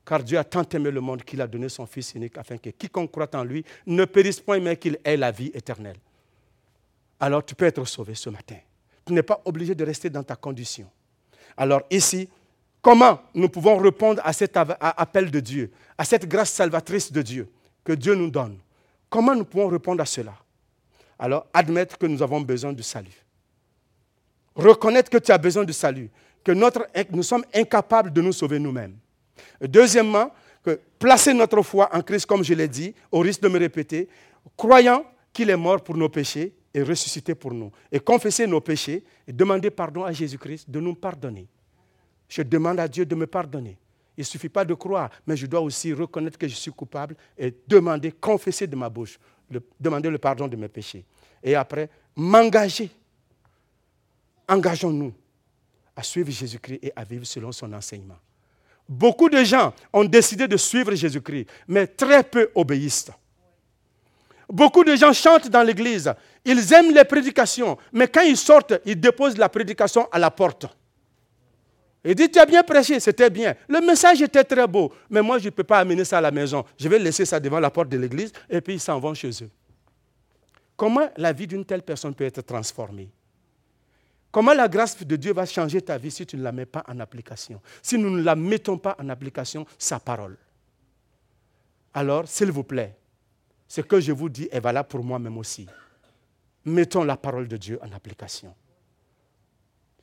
Car 0.07 0.22
Dieu 0.22 0.38
a 0.38 0.44
tant 0.44 0.62
aimé 0.72 0.92
le 0.92 1.00
monde 1.00 1.24
qu'il 1.24 1.40
a 1.40 1.48
donné 1.48 1.68
son 1.68 1.84
Fils 1.84 2.14
unique 2.14 2.38
afin 2.38 2.57
que 2.59 2.70
quiconque 2.70 3.11
croit 3.11 3.34
en 3.34 3.42
lui 3.42 3.64
ne 3.86 4.04
périsse 4.04 4.38
point, 4.38 4.61
mais 4.61 4.76
qu'il 4.76 4.98
ait 5.04 5.16
la 5.16 5.32
vie 5.32 5.50
éternelle. 5.52 5.96
Alors 7.18 7.44
tu 7.44 7.57
peux 7.57 7.64
être 7.64 7.84
sauvé 7.84 8.14
ce 8.14 8.30
matin. 8.30 8.57
Tu 9.04 9.12
n'es 9.12 9.24
pas 9.24 9.40
obligé 9.44 9.74
de 9.74 9.84
rester 9.84 10.09
dans 10.09 10.22
ta 10.22 10.36
condition. 10.36 10.88
Alors 11.57 11.82
ici, 11.90 12.28
comment 12.83 13.20
nous 13.35 13.49
pouvons 13.49 13.77
répondre 13.79 14.20
à 14.24 14.33
cet 14.33 14.57
appel 14.57 15.31
de 15.31 15.41
Dieu, 15.41 15.70
à 15.99 16.05
cette 16.05 16.29
grâce 16.29 16.53
salvatrice 16.53 17.12
de 17.12 17.22
Dieu 17.22 17.49
que 17.85 17.93
Dieu 17.93 18.14
nous 18.14 18.31
donne? 18.31 18.59
Comment 19.09 19.35
nous 19.35 19.45
pouvons 19.45 19.68
répondre 19.68 20.03
à 20.03 20.07
cela? 20.07 20.35
Alors, 21.18 21.47
admettre 21.53 21.97
que 21.97 22.07
nous 22.07 22.22
avons 22.22 22.41
besoin 22.41 22.72
du 22.72 22.83
salut. 22.83 23.24
Reconnaître 24.55 25.11
que 25.11 25.18
tu 25.18 25.33
as 25.33 25.39
besoin 25.39 25.64
du 25.64 25.72
salut, 25.72 26.11
que 26.45 26.53
nous 26.53 27.22
sommes 27.22 27.45
incapables 27.55 28.12
de 28.12 28.20
nous 28.20 28.33
sauver 28.33 28.59
nous-mêmes. 28.59 28.97
Deuxièmement, 29.61 30.31
placer 30.99 31.33
notre 31.33 31.62
foi 31.62 31.89
en 31.95 32.03
Christ, 32.03 32.27
comme 32.27 32.43
je 32.43 32.55
l'ai 32.55 32.68
dit, 32.68 32.95
au 33.11 33.20
risque 33.20 33.41
de 33.41 33.49
me 33.49 33.59
répéter, 33.59 34.09
croyant 34.57 35.05
qu'il 35.33 35.51
est 35.51 35.57
mort 35.57 35.83
pour 35.83 35.97
nos 35.97 36.09
péchés 36.09 36.55
et 36.72 36.83
ressuscité 36.83 37.35
pour 37.35 37.53
nous. 37.53 37.70
Et 37.91 38.01
confesser 38.01 38.47
nos 38.47 38.61
péchés 38.61 39.05
et 39.27 39.33
demander 39.33 39.70
pardon 39.70 40.05
à 40.05 40.12
Jésus-Christ 40.12 40.68
de 40.70 40.81
nous 40.81 40.95
pardonner. 40.95 41.47
Je 42.29 42.43
demande 42.43 42.81
à 42.81 42.89
Dieu 42.89 43.07
de 43.07 43.14
me 43.14 43.27
pardonner. 43.27 43.79
Il 44.16 44.20
ne 44.20 44.24
suffit 44.24 44.49
pas 44.49 44.64
de 44.64 44.74
croire, 44.74 45.11
mais 45.27 45.37
je 45.37 45.47
dois 45.47 45.61
aussi 45.61 45.93
reconnaître 45.93 46.39
que 46.39 46.49
je 46.49 46.55
suis 46.55 46.72
coupable 46.72 47.16
et 47.37 47.55
demander, 47.66 48.12
confesser 48.12 48.66
de 48.66 48.74
ma 48.74 48.89
bouche, 48.89 49.18
demander 49.79 50.09
le 50.09 50.18
pardon 50.18 50.49
de 50.49 50.57
mes 50.57 50.68
péchés. 50.68 51.05
Et 51.43 51.55
après, 51.55 51.91
m'engager. 52.16 52.91
Engageons-nous 54.49 55.12
à 55.95 56.03
suivre 56.03 56.31
Jésus-Christ 56.31 56.79
et 56.83 56.93
à 56.97 57.05
vivre 57.05 57.27
selon 57.27 57.53
son 57.53 57.72
enseignement. 57.72 58.18
Beaucoup 58.89 59.29
de 59.29 59.43
gens 59.43 59.74
ont 59.93 60.05
décidé 60.05 60.47
de 60.47 60.57
suivre 60.57 60.95
Jésus-Christ, 60.95 61.49
mais 61.68 61.87
très 61.87 62.22
peu 62.22 62.51
obéissent. 62.55 63.11
Beaucoup 64.49 64.85
de 64.85 64.95
gens 64.95 65.12
chantent 65.12 65.49
dans 65.49 65.62
l'église. 65.62 66.12
Ils 66.45 66.72
aiment 66.72 66.95
les 66.95 67.05
prédications. 67.05 67.77
Mais 67.93 68.07
quand 68.07 68.22
ils 68.22 68.37
sortent, 68.37 68.74
ils 68.85 68.99
déposent 68.99 69.37
la 69.37 69.49
prédication 69.49 70.09
à 70.12 70.18
la 70.18 70.31
porte. 70.31 70.66
Ils 72.09 72.14
disent, 72.14 72.30
tu 72.30 72.38
as 72.38 72.46
bien 72.46 72.62
prêché, 72.62 73.00
c'était 73.00 73.28
bien. 73.28 73.57
Le 73.68 73.80
message 73.80 74.22
était 74.22 74.44
très 74.44 74.66
beau. 74.68 74.92
Mais 75.11 75.22
moi, 75.22 75.38
je 75.40 75.46
ne 75.46 75.50
peux 75.50 75.64
pas 75.64 75.80
amener 75.80 76.04
ça 76.04 76.18
à 76.18 76.20
la 76.20 76.30
maison. 76.30 76.64
Je 76.78 76.88
vais 76.88 77.00
laisser 77.00 77.24
ça 77.24 77.40
devant 77.40 77.59
la 77.59 77.68
porte 77.68 77.88
de 77.88 77.98
l'église 77.98 78.32
et 78.48 78.61
puis 78.61 78.74
ils 78.74 78.80
s'en 78.80 79.00
vont 79.00 79.12
chez 79.12 79.30
eux. 79.42 79.50
Comment 80.76 81.09
la 81.16 81.32
vie 81.32 81.48
d'une 81.48 81.64
telle 81.64 81.82
personne 81.82 82.14
peut 82.14 82.24
être 82.24 82.42
transformée? 82.42 83.11
Comment 84.30 84.52
la 84.52 84.68
grâce 84.68 85.02
de 85.04 85.16
Dieu 85.16 85.32
va 85.32 85.46
changer 85.46 85.82
ta 85.82 85.98
vie 85.98 86.12
si 86.12 86.24
tu 86.24 86.36
ne 86.36 86.44
la 86.44 86.52
mets 86.52 86.66
pas 86.66 86.84
en 86.86 87.00
application? 87.00 87.61
Si 87.82 87.98
nous 87.98 88.11
ne 88.11 88.22
la 88.22 88.36
mettons 88.36 88.78
pas 88.78 88.94
en 89.00 89.09
application, 89.09 89.66
sa 89.76 89.98
parole. 89.98 90.36
Alors, 91.92 92.28
s'il 92.28 92.52
vous 92.52 92.62
plaît, 92.62 92.94
ce 93.66 93.80
que 93.80 93.98
je 93.98 94.12
vous 94.12 94.28
dis 94.28 94.48
est 94.52 94.61
valable 94.61 94.88
pour 94.88 95.02
moi-même 95.02 95.38
aussi. 95.38 95.66
Mettons 96.64 97.02
la 97.02 97.16
parole 97.16 97.48
de 97.48 97.57
Dieu 97.57 97.80
en 97.82 97.90
application. 97.92 98.54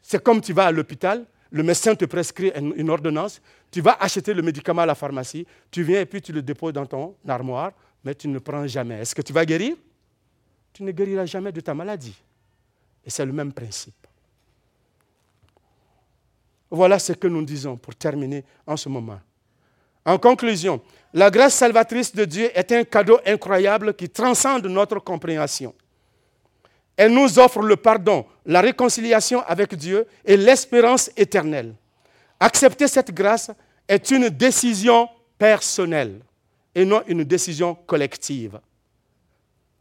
C'est 0.01 0.21
comme 0.21 0.41
tu 0.41 0.51
vas 0.51 0.65
à 0.65 0.71
l'hôpital, 0.71 1.25
le 1.53 1.61
médecin 1.61 1.93
te 1.93 2.05
prescrit 2.05 2.51
une 2.55 2.89
ordonnance, 2.89 3.39
tu 3.69 3.79
vas 3.79 3.95
acheter 3.99 4.33
le 4.33 4.41
médicament 4.41 4.81
à 4.81 4.85
la 4.87 4.95
pharmacie, 4.95 5.45
tu 5.69 5.83
viens 5.83 6.01
et 6.01 6.05
puis 6.07 6.19
tu 6.19 6.33
le 6.33 6.41
déposes 6.41 6.73
dans 6.73 6.87
ton 6.87 7.15
armoire, 7.27 7.71
mais 8.03 8.15
tu 8.15 8.27
ne 8.27 8.33
le 8.33 8.39
prends 8.39 8.65
jamais. 8.65 8.99
Est-ce 9.01 9.13
que 9.13 9.21
tu 9.21 9.31
vas 9.31 9.45
guérir? 9.45 9.75
Tu 10.73 10.81
ne 10.81 10.91
guériras 10.91 11.27
jamais 11.27 11.51
de 11.51 11.61
ta 11.61 11.75
maladie. 11.75 12.19
Et 13.05 13.11
c'est 13.11 13.23
le 13.23 13.31
même 13.31 13.53
principe. 13.53 13.93
Voilà 16.71 16.97
ce 16.97 17.13
que 17.13 17.27
nous 17.27 17.45
disons 17.45 17.77
pour 17.77 17.93
terminer 17.93 18.43
en 18.65 18.75
ce 18.75 18.89
moment. 18.89 19.19
En 20.03 20.17
conclusion, 20.17 20.81
la 21.13 21.29
grâce 21.29 21.53
salvatrice 21.53 22.15
de 22.15 22.25
Dieu 22.25 22.49
est 22.55 22.71
un 22.71 22.83
cadeau 22.83 23.19
incroyable 23.27 23.93
qui 23.93 24.09
transcende 24.09 24.65
notre 24.65 24.97
compréhension. 24.97 25.75
Elle 26.95 27.13
nous 27.13 27.39
offre 27.39 27.61
le 27.61 27.75
pardon, 27.75 28.25
la 28.45 28.61
réconciliation 28.61 29.41
avec 29.47 29.75
Dieu 29.75 30.05
et 30.23 30.37
l'espérance 30.37 31.09
éternelle. 31.17 31.73
Accepter 32.39 32.87
cette 32.87 33.13
grâce 33.13 33.51
est 33.87 34.11
une 34.11 34.29
décision 34.29 35.09
personnelle 35.37 36.19
et 36.75 36.85
non 36.85 37.01
une 37.07 37.23
décision 37.23 37.75
collective. 37.75 38.59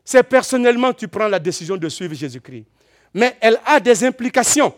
C'est 0.04 0.22
personnellement 0.22 0.92
tu 0.92 1.08
prends 1.08 1.28
la 1.28 1.38
décision 1.38 1.76
de 1.76 1.88
suivre 1.88 2.14
Jésus-Christ. 2.14 2.64
Mais 3.14 3.36
elle 3.40 3.60
a 3.66 3.78
des 3.78 4.04
implications 4.04 4.74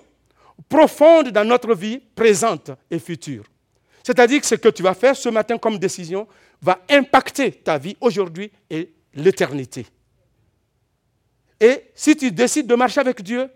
profondes 0.68 1.28
dans 1.30 1.44
notre 1.44 1.74
vie 1.74 1.98
présente 2.14 2.70
et 2.90 2.98
future. 2.98 3.44
C'est-à-dire 4.02 4.40
que 4.40 4.46
ce 4.46 4.56
que 4.56 4.68
tu 4.68 4.82
vas 4.82 4.94
faire 4.94 5.16
ce 5.16 5.28
matin 5.28 5.56
comme 5.56 5.78
décision 5.78 6.26
va 6.60 6.80
impacter 6.90 7.52
ta 7.52 7.78
vie 7.78 7.96
aujourd'hui 8.00 8.50
et 8.68 8.92
l'éternité. 9.14 9.86
Et 11.60 11.90
si 11.94 12.16
tu 12.16 12.30
décides 12.30 12.66
de 12.66 12.74
marcher 12.74 13.00
avec 13.00 13.22
Dieu, 13.22 13.48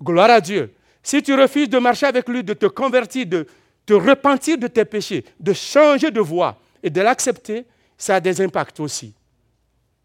gloire 0.00 0.30
à 0.30 0.40
Dieu. 0.40 0.74
Si 1.02 1.22
tu 1.22 1.34
refuses 1.34 1.68
de 1.68 1.78
marcher 1.78 2.06
avec 2.06 2.28
lui, 2.28 2.42
de 2.42 2.54
te 2.54 2.66
convertir, 2.66 3.26
de 3.26 3.46
te 3.84 3.92
repentir 3.92 4.58
de 4.58 4.66
tes 4.66 4.84
péchés, 4.84 5.24
de 5.38 5.52
changer 5.52 6.10
de 6.10 6.20
voie 6.20 6.58
et 6.82 6.90
de 6.90 7.00
l'accepter, 7.00 7.66
ça 7.98 8.16
a 8.16 8.20
des 8.20 8.40
impacts 8.40 8.80
aussi. 8.80 9.14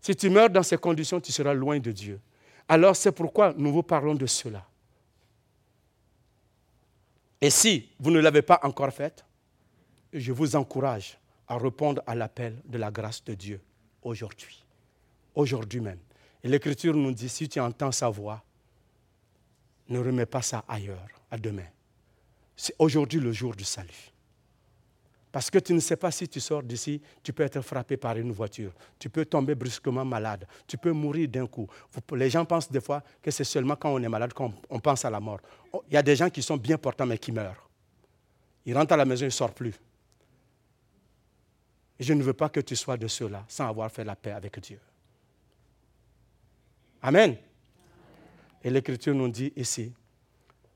Si 0.02 0.16
tu 0.16 0.30
meurs 0.30 0.50
dans 0.50 0.64
ces 0.64 0.78
conditions, 0.78 1.20
tu 1.20 1.32
seras 1.32 1.54
loin 1.54 1.80
de 1.80 1.92
Dieu. 1.92 2.20
Alors 2.68 2.96
c'est 2.96 3.12
pourquoi 3.12 3.54
nous 3.58 3.72
vous 3.72 3.84
parlons 3.84 4.16
de 4.16 4.26
cela. 4.26 4.66
Et 7.42 7.50
si 7.50 7.90
vous 8.00 8.12
ne 8.12 8.20
l'avez 8.20 8.42
pas 8.42 8.60
encore 8.64 8.92
fait, 8.92 9.24
je 10.12 10.32
vous 10.32 10.56
encourage 10.56 11.18
à 11.48 11.58
répondre 11.58 12.02
à 12.06 12.16
l'appel 12.16 12.56
de 12.66 12.78
la 12.78 12.92
grâce 12.92 13.24
de 13.24 13.34
Dieu 13.34 13.62
aujourd'hui, 14.02 14.64
aujourd'hui 15.36 15.80
même. 15.80 16.00
Et 16.44 16.48
l'Écriture 16.48 16.96
nous 16.96 17.12
dit, 17.12 17.30
si 17.30 17.50
tu 17.50 17.60
entends 17.60 17.92
sa 17.92 18.10
voix, 18.10 18.42
ne 19.90 20.00
remets 20.00 20.26
pas 20.26 20.42
ça 20.42 20.64
ailleurs, 20.68 21.08
à 21.30 21.38
demain. 21.38 21.68
C'est 22.56 22.76
aujourd'hui 22.80 23.20
le 23.20 23.32
jour 23.32 23.56
du 23.56 23.64
salut. 23.64 24.12
Parce 25.32 25.52
que 25.52 25.60
tu 25.60 25.74
ne 25.74 25.80
sais 25.80 25.96
pas 25.96 26.10
si 26.10 26.28
tu 26.28 26.40
sors 26.40 26.64
d'ici, 26.64 27.02
tu 27.22 27.34
peux 27.34 27.44
être 27.44 27.62
frappé 27.62 27.98
par 27.98 28.18
une 28.18 28.32
voiture, 28.32 28.72
tu 28.98 29.10
peux 29.10 29.26
tomber 29.26 29.54
brusquement 29.54 30.04
malade, 30.04 30.48
tu 30.66 30.76
peux 30.78 30.92
mourir 30.92 31.28
d'un 31.30 31.46
coup. 31.46 31.68
Les 32.14 32.32
gens 32.32 32.46
pensent 32.46 32.72
des 32.72 32.82
fois 32.82 33.04
que 33.22 33.30
c'est 33.30 33.44
seulement 33.44 33.76
quand 33.76 33.94
on 33.94 34.02
est 34.02 34.10
malade 34.10 34.34
qu'on 34.34 34.52
pense 34.82 35.06
à 35.06 35.10
la 35.10 35.20
mort. 35.20 35.40
Oh, 35.72 35.84
il 35.88 35.94
y 35.94 35.98
a 35.98 36.02
des 36.02 36.16
gens 36.16 36.30
qui 36.30 36.42
sont 36.42 36.58
bien 36.58 36.80
portants 36.80 37.06
mais 37.06 37.20
qui 37.20 37.32
meurent. 37.32 37.70
Ils 38.66 38.76
rentrent 38.76 38.94
à 38.94 38.98
la 38.98 39.06
maison, 39.06 39.24
ils 39.24 39.28
ne 39.28 39.32
sortent 39.32 39.56
plus. 39.56 39.76
Et 42.00 42.04
je 42.04 42.14
ne 42.14 42.24
veux 42.24 42.34
pas 42.34 42.50
que 42.50 42.62
tu 42.62 42.76
sois 42.76 42.98
de 42.98 43.08
ceux-là 43.08 43.46
sans 43.48 43.68
avoir 43.68 43.92
fait 43.92 44.04
la 44.04 44.16
paix 44.16 44.32
avec 44.32 44.60
Dieu. 44.60 44.80
Amen. 47.02 47.36
Et 48.64 48.70
l'Écriture 48.70 49.16
nous 49.16 49.30
dit 49.30 49.54
ici, 49.56 49.94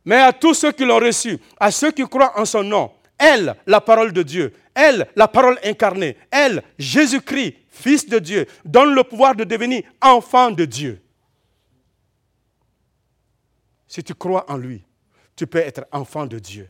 mais 0.05 0.17
à 0.17 0.34
tous 0.34 0.53
ceux 0.53 0.71
qui 0.71 0.86
l'ont 0.86 0.99
reçu, 0.99 1.39
à 1.59 1.71
ceux 1.71 1.91
qui 1.91 2.03
croient 2.03 2.39
en 2.39 2.45
son 2.45 2.63
nom, 2.63 2.91
elle, 3.17 3.55
la 3.65 3.80
parole 3.80 4.11
de 4.11 4.24
Dieu, 4.24 4.53
elle, 4.74 5.07
la 5.15 5.28
parole 5.28 5.59
incarnée, 5.63 6.17
elle, 6.30 6.63
Jésus-Christ, 6.78 7.55
Fils 7.69 8.07
de 8.07 8.19
Dieu, 8.19 8.45
donne 8.65 8.93
le 8.93 9.03
pouvoir 9.03 9.36
de 9.36 9.43
devenir 9.43 9.84
enfant 10.01 10.51
de 10.51 10.65
Dieu. 10.65 11.01
Si 13.88 14.03
tu 14.03 14.13
crois 14.13 14.49
en 14.51 14.57
lui, 14.57 14.84
tu 15.36 15.47
peux 15.47 15.59
être 15.59 15.86
enfant 15.91 16.26
de 16.26 16.39
Dieu, 16.39 16.69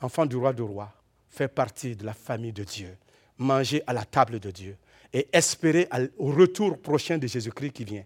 enfant 0.00 0.26
du 0.26 0.36
roi 0.36 0.52
de 0.52 0.62
roi, 0.62 0.92
faire 1.28 1.50
partie 1.50 1.94
de 1.94 2.04
la 2.04 2.14
famille 2.14 2.52
de 2.52 2.64
Dieu, 2.64 2.96
manger 3.38 3.82
à 3.86 3.92
la 3.92 4.04
table 4.04 4.40
de 4.40 4.50
Dieu 4.50 4.76
et 5.12 5.28
espérer 5.32 5.88
au 6.18 6.32
retour 6.32 6.78
prochain 6.78 7.18
de 7.18 7.26
Jésus-Christ 7.26 7.72
qui 7.72 7.84
vient. 7.84 8.04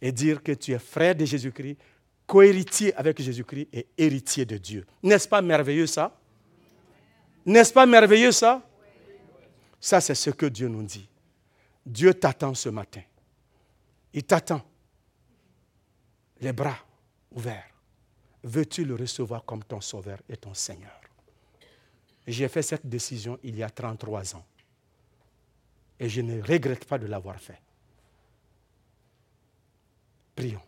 Et 0.00 0.12
dire 0.12 0.42
que 0.42 0.52
tu 0.52 0.72
es 0.72 0.78
frère 0.78 1.14
de 1.14 1.24
Jésus-Christ, 1.24 1.76
cohéritier 2.26 2.94
avec 2.94 3.20
Jésus-Christ 3.20 3.68
et 3.72 3.86
héritier 3.96 4.44
de 4.44 4.56
Dieu. 4.58 4.86
N'est-ce 5.02 5.28
pas 5.28 5.42
merveilleux 5.42 5.86
ça? 5.86 6.16
N'est-ce 7.44 7.72
pas 7.72 7.86
merveilleux 7.86 8.32
ça? 8.32 8.62
Ça, 9.80 10.00
c'est 10.00 10.14
ce 10.14 10.30
que 10.30 10.46
Dieu 10.46 10.68
nous 10.68 10.82
dit. 10.82 11.08
Dieu 11.84 12.12
t'attend 12.12 12.54
ce 12.54 12.68
matin. 12.68 13.02
Il 14.12 14.24
t'attend. 14.24 14.62
Les 16.40 16.52
bras 16.52 16.78
ouverts. 17.32 17.64
Veux-tu 18.42 18.84
le 18.84 18.94
recevoir 18.94 19.44
comme 19.44 19.64
ton 19.64 19.80
sauveur 19.80 20.18
et 20.28 20.36
ton 20.36 20.54
Seigneur? 20.54 21.00
J'ai 22.26 22.48
fait 22.48 22.62
cette 22.62 22.86
décision 22.86 23.38
il 23.42 23.56
y 23.56 23.62
a 23.62 23.70
33 23.70 24.36
ans. 24.36 24.44
Et 25.98 26.08
je 26.08 26.20
ne 26.20 26.42
regrette 26.42 26.84
pas 26.84 26.98
de 26.98 27.06
l'avoir 27.06 27.40
fait. 27.40 27.58
Prions. 30.38 30.60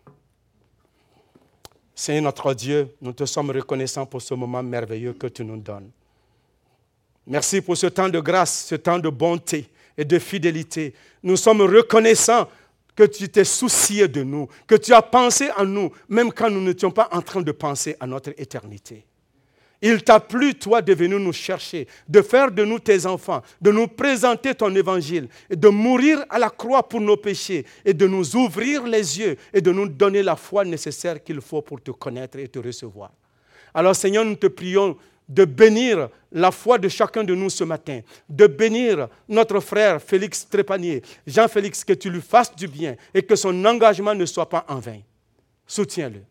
Seigneur 1.95 2.25
notre 2.25 2.55
Dieu, 2.55 2.89
nous 3.01 3.13
te 3.13 3.25
sommes 3.25 3.53
reconnaissants 3.53 4.05
pour 4.05 4.21
ce 4.21 4.35
moment 4.35 4.65
merveilleux 4.65 5.13
que 5.13 5.29
tu 5.29 5.45
nous 5.45 5.59
donnes. 5.59 5.93
Merci 7.25 7.61
pour 7.61 7.77
ce 7.77 7.87
temps 7.87 8.09
de 8.09 8.19
grâce, 8.19 8.67
ce 8.67 8.75
temps 8.75 8.99
de 8.99 9.09
bonté 9.09 9.69
et 9.97 10.05
de 10.05 10.19
fidélité. 10.19 10.93
Nous 11.23 11.37
sommes 11.37 11.61
reconnaissants 11.61 12.49
que 12.97 13.05
tu 13.05 13.29
t'es 13.29 13.45
soucié 13.45 14.09
de 14.09 14.25
nous, 14.25 14.49
que 14.67 14.75
tu 14.75 14.93
as 14.93 15.03
pensé 15.03 15.51
à 15.57 15.65
nous, 15.65 15.93
même 16.09 16.33
quand 16.33 16.51
nous 16.51 16.63
n'étions 16.63 16.91
pas 16.91 17.09
en 17.13 17.23
train 17.23 17.41
de 17.41 17.53
penser 17.53 17.95
à 18.01 18.09
notre 18.09 18.31
éternité. 18.39 19.05
Il 19.83 20.03
t'a 20.03 20.21
plu, 20.21 20.55
toi, 20.55 20.83
de 20.83 20.93
venir 20.93 21.19
nous 21.19 21.33
chercher, 21.33 21.89
de 22.07 22.21
faire 22.21 22.51
de 22.51 22.65
nous 22.65 22.79
tes 22.79 23.07
enfants, 23.07 23.43
de 23.61 23.71
nous 23.71 23.89
présenter 23.89 24.55
ton 24.55 24.75
évangile, 24.75 25.29
et 25.49 25.57
de 25.57 25.69
mourir 25.69 26.25
à 26.29 26.39
la 26.39 26.51
croix 26.51 26.87
pour 26.87 27.01
nos 27.01 27.17
péchés, 27.17 27.65
et 27.85 27.95
de 27.95 28.07
nous 28.07 28.37
ouvrir 28.37 28.87
les 28.87 29.19
yeux, 29.19 29.37
et 29.53 29.61
de 29.61 29.73
nous 29.73 29.89
donner 29.89 30.23
la 30.23 30.37
foi 30.37 30.65
nécessaire 30.65 31.23
qu'il 31.23 31.41
faut 31.41 31.63
pour 31.63 31.81
te 31.81 31.91
connaître 31.93 32.39
et 32.39 32.49
te 32.49 32.59
recevoir. 32.59 33.11
Alors 33.73 33.97
Seigneur, 33.97 34.25
nous 34.25 34.37
te 34.37 34.49
prions 34.49 34.97
de 35.29 35.45
bénir 35.45 36.09
la 36.33 36.51
foi 36.51 36.77
de 36.77 36.89
chacun 36.89 37.23
de 37.23 37.35
nous 37.35 37.51
ce 37.51 37.65
matin, 37.65 38.01
de 38.29 38.47
bénir 38.47 39.09
notre 39.29 39.61
frère 39.61 40.03
Félix 40.03 40.47
Trépanier, 40.49 41.03
Jean-Félix, 41.27 41.85
que 41.85 41.93
tu 41.93 42.11
lui 42.11 42.21
fasses 42.21 42.55
du 42.55 42.67
bien 42.67 42.97
et 43.15 43.23
que 43.23 43.37
son 43.37 43.65
engagement 43.65 44.15
ne 44.15 44.27
soit 44.27 44.49
pas 44.49 44.67
en 44.69 44.81
vain. 44.81 45.01
Soutiens-le. 45.67 46.23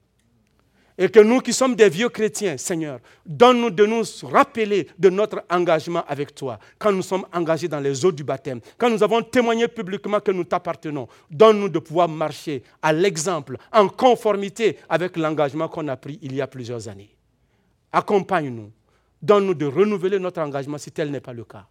Et 1.02 1.08
que 1.10 1.22
nous 1.22 1.40
qui 1.40 1.54
sommes 1.54 1.76
des 1.76 1.88
vieux 1.88 2.10
chrétiens, 2.10 2.58
Seigneur, 2.58 3.00
donne-nous 3.26 3.70
de 3.70 3.86
nous 3.86 4.04
rappeler 4.24 4.86
de 5.00 5.10
notre 5.10 5.46
engagement 5.50 6.04
avec 6.06 6.36
toi. 6.36 6.60
Quand 6.78 6.92
nous 6.92 7.02
sommes 7.02 7.26
engagés 7.34 7.70
dans 7.70 7.80
les 7.80 8.04
eaux 8.06 8.12
du 8.12 8.26
baptême, 8.26 8.60
quand 8.78 8.90
nous 8.90 9.02
avons 9.02 9.22
témoigné 9.22 9.70
publiquement 9.70 10.20
que 10.20 10.32
nous 10.32 10.44
t'appartenons, 10.44 11.08
donne-nous 11.32 11.70
de 11.70 11.80
pouvoir 11.80 12.10
marcher 12.10 12.64
à 12.82 12.92
l'exemple, 12.92 13.56
en 13.72 13.88
conformité 13.88 14.78
avec 14.90 15.16
l'engagement 15.16 15.70
qu'on 15.70 15.88
a 15.88 15.96
pris 15.96 16.20
il 16.22 16.36
y 16.36 16.42
a 16.42 16.48
plusieurs 16.48 16.90
années. 16.90 17.16
Accompagne-nous 17.94 18.70
Donne-nous 19.22 19.54
de 19.54 19.66
renouveler 19.66 20.20
notre 20.20 20.42
engagement 20.42 20.78
si 20.78 20.92
tel 20.92 21.12
n'est 21.12 21.20
pas 21.20 21.34
le 21.34 21.44
cas. 21.44 21.66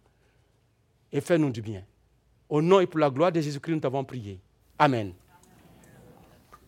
Et 1.11 1.21
fais-nous 1.21 1.49
du 1.49 1.61
bien. 1.61 1.83
Au 2.47 2.61
nom 2.61 2.79
et 2.79 2.87
pour 2.87 2.99
la 2.99 3.09
gloire 3.09 3.31
de 3.31 3.41
Jésus-Christ, 3.41 3.73
nous 3.73 3.79
t'avons 3.79 4.03
prié. 4.03 4.39
Amen. 4.77 5.13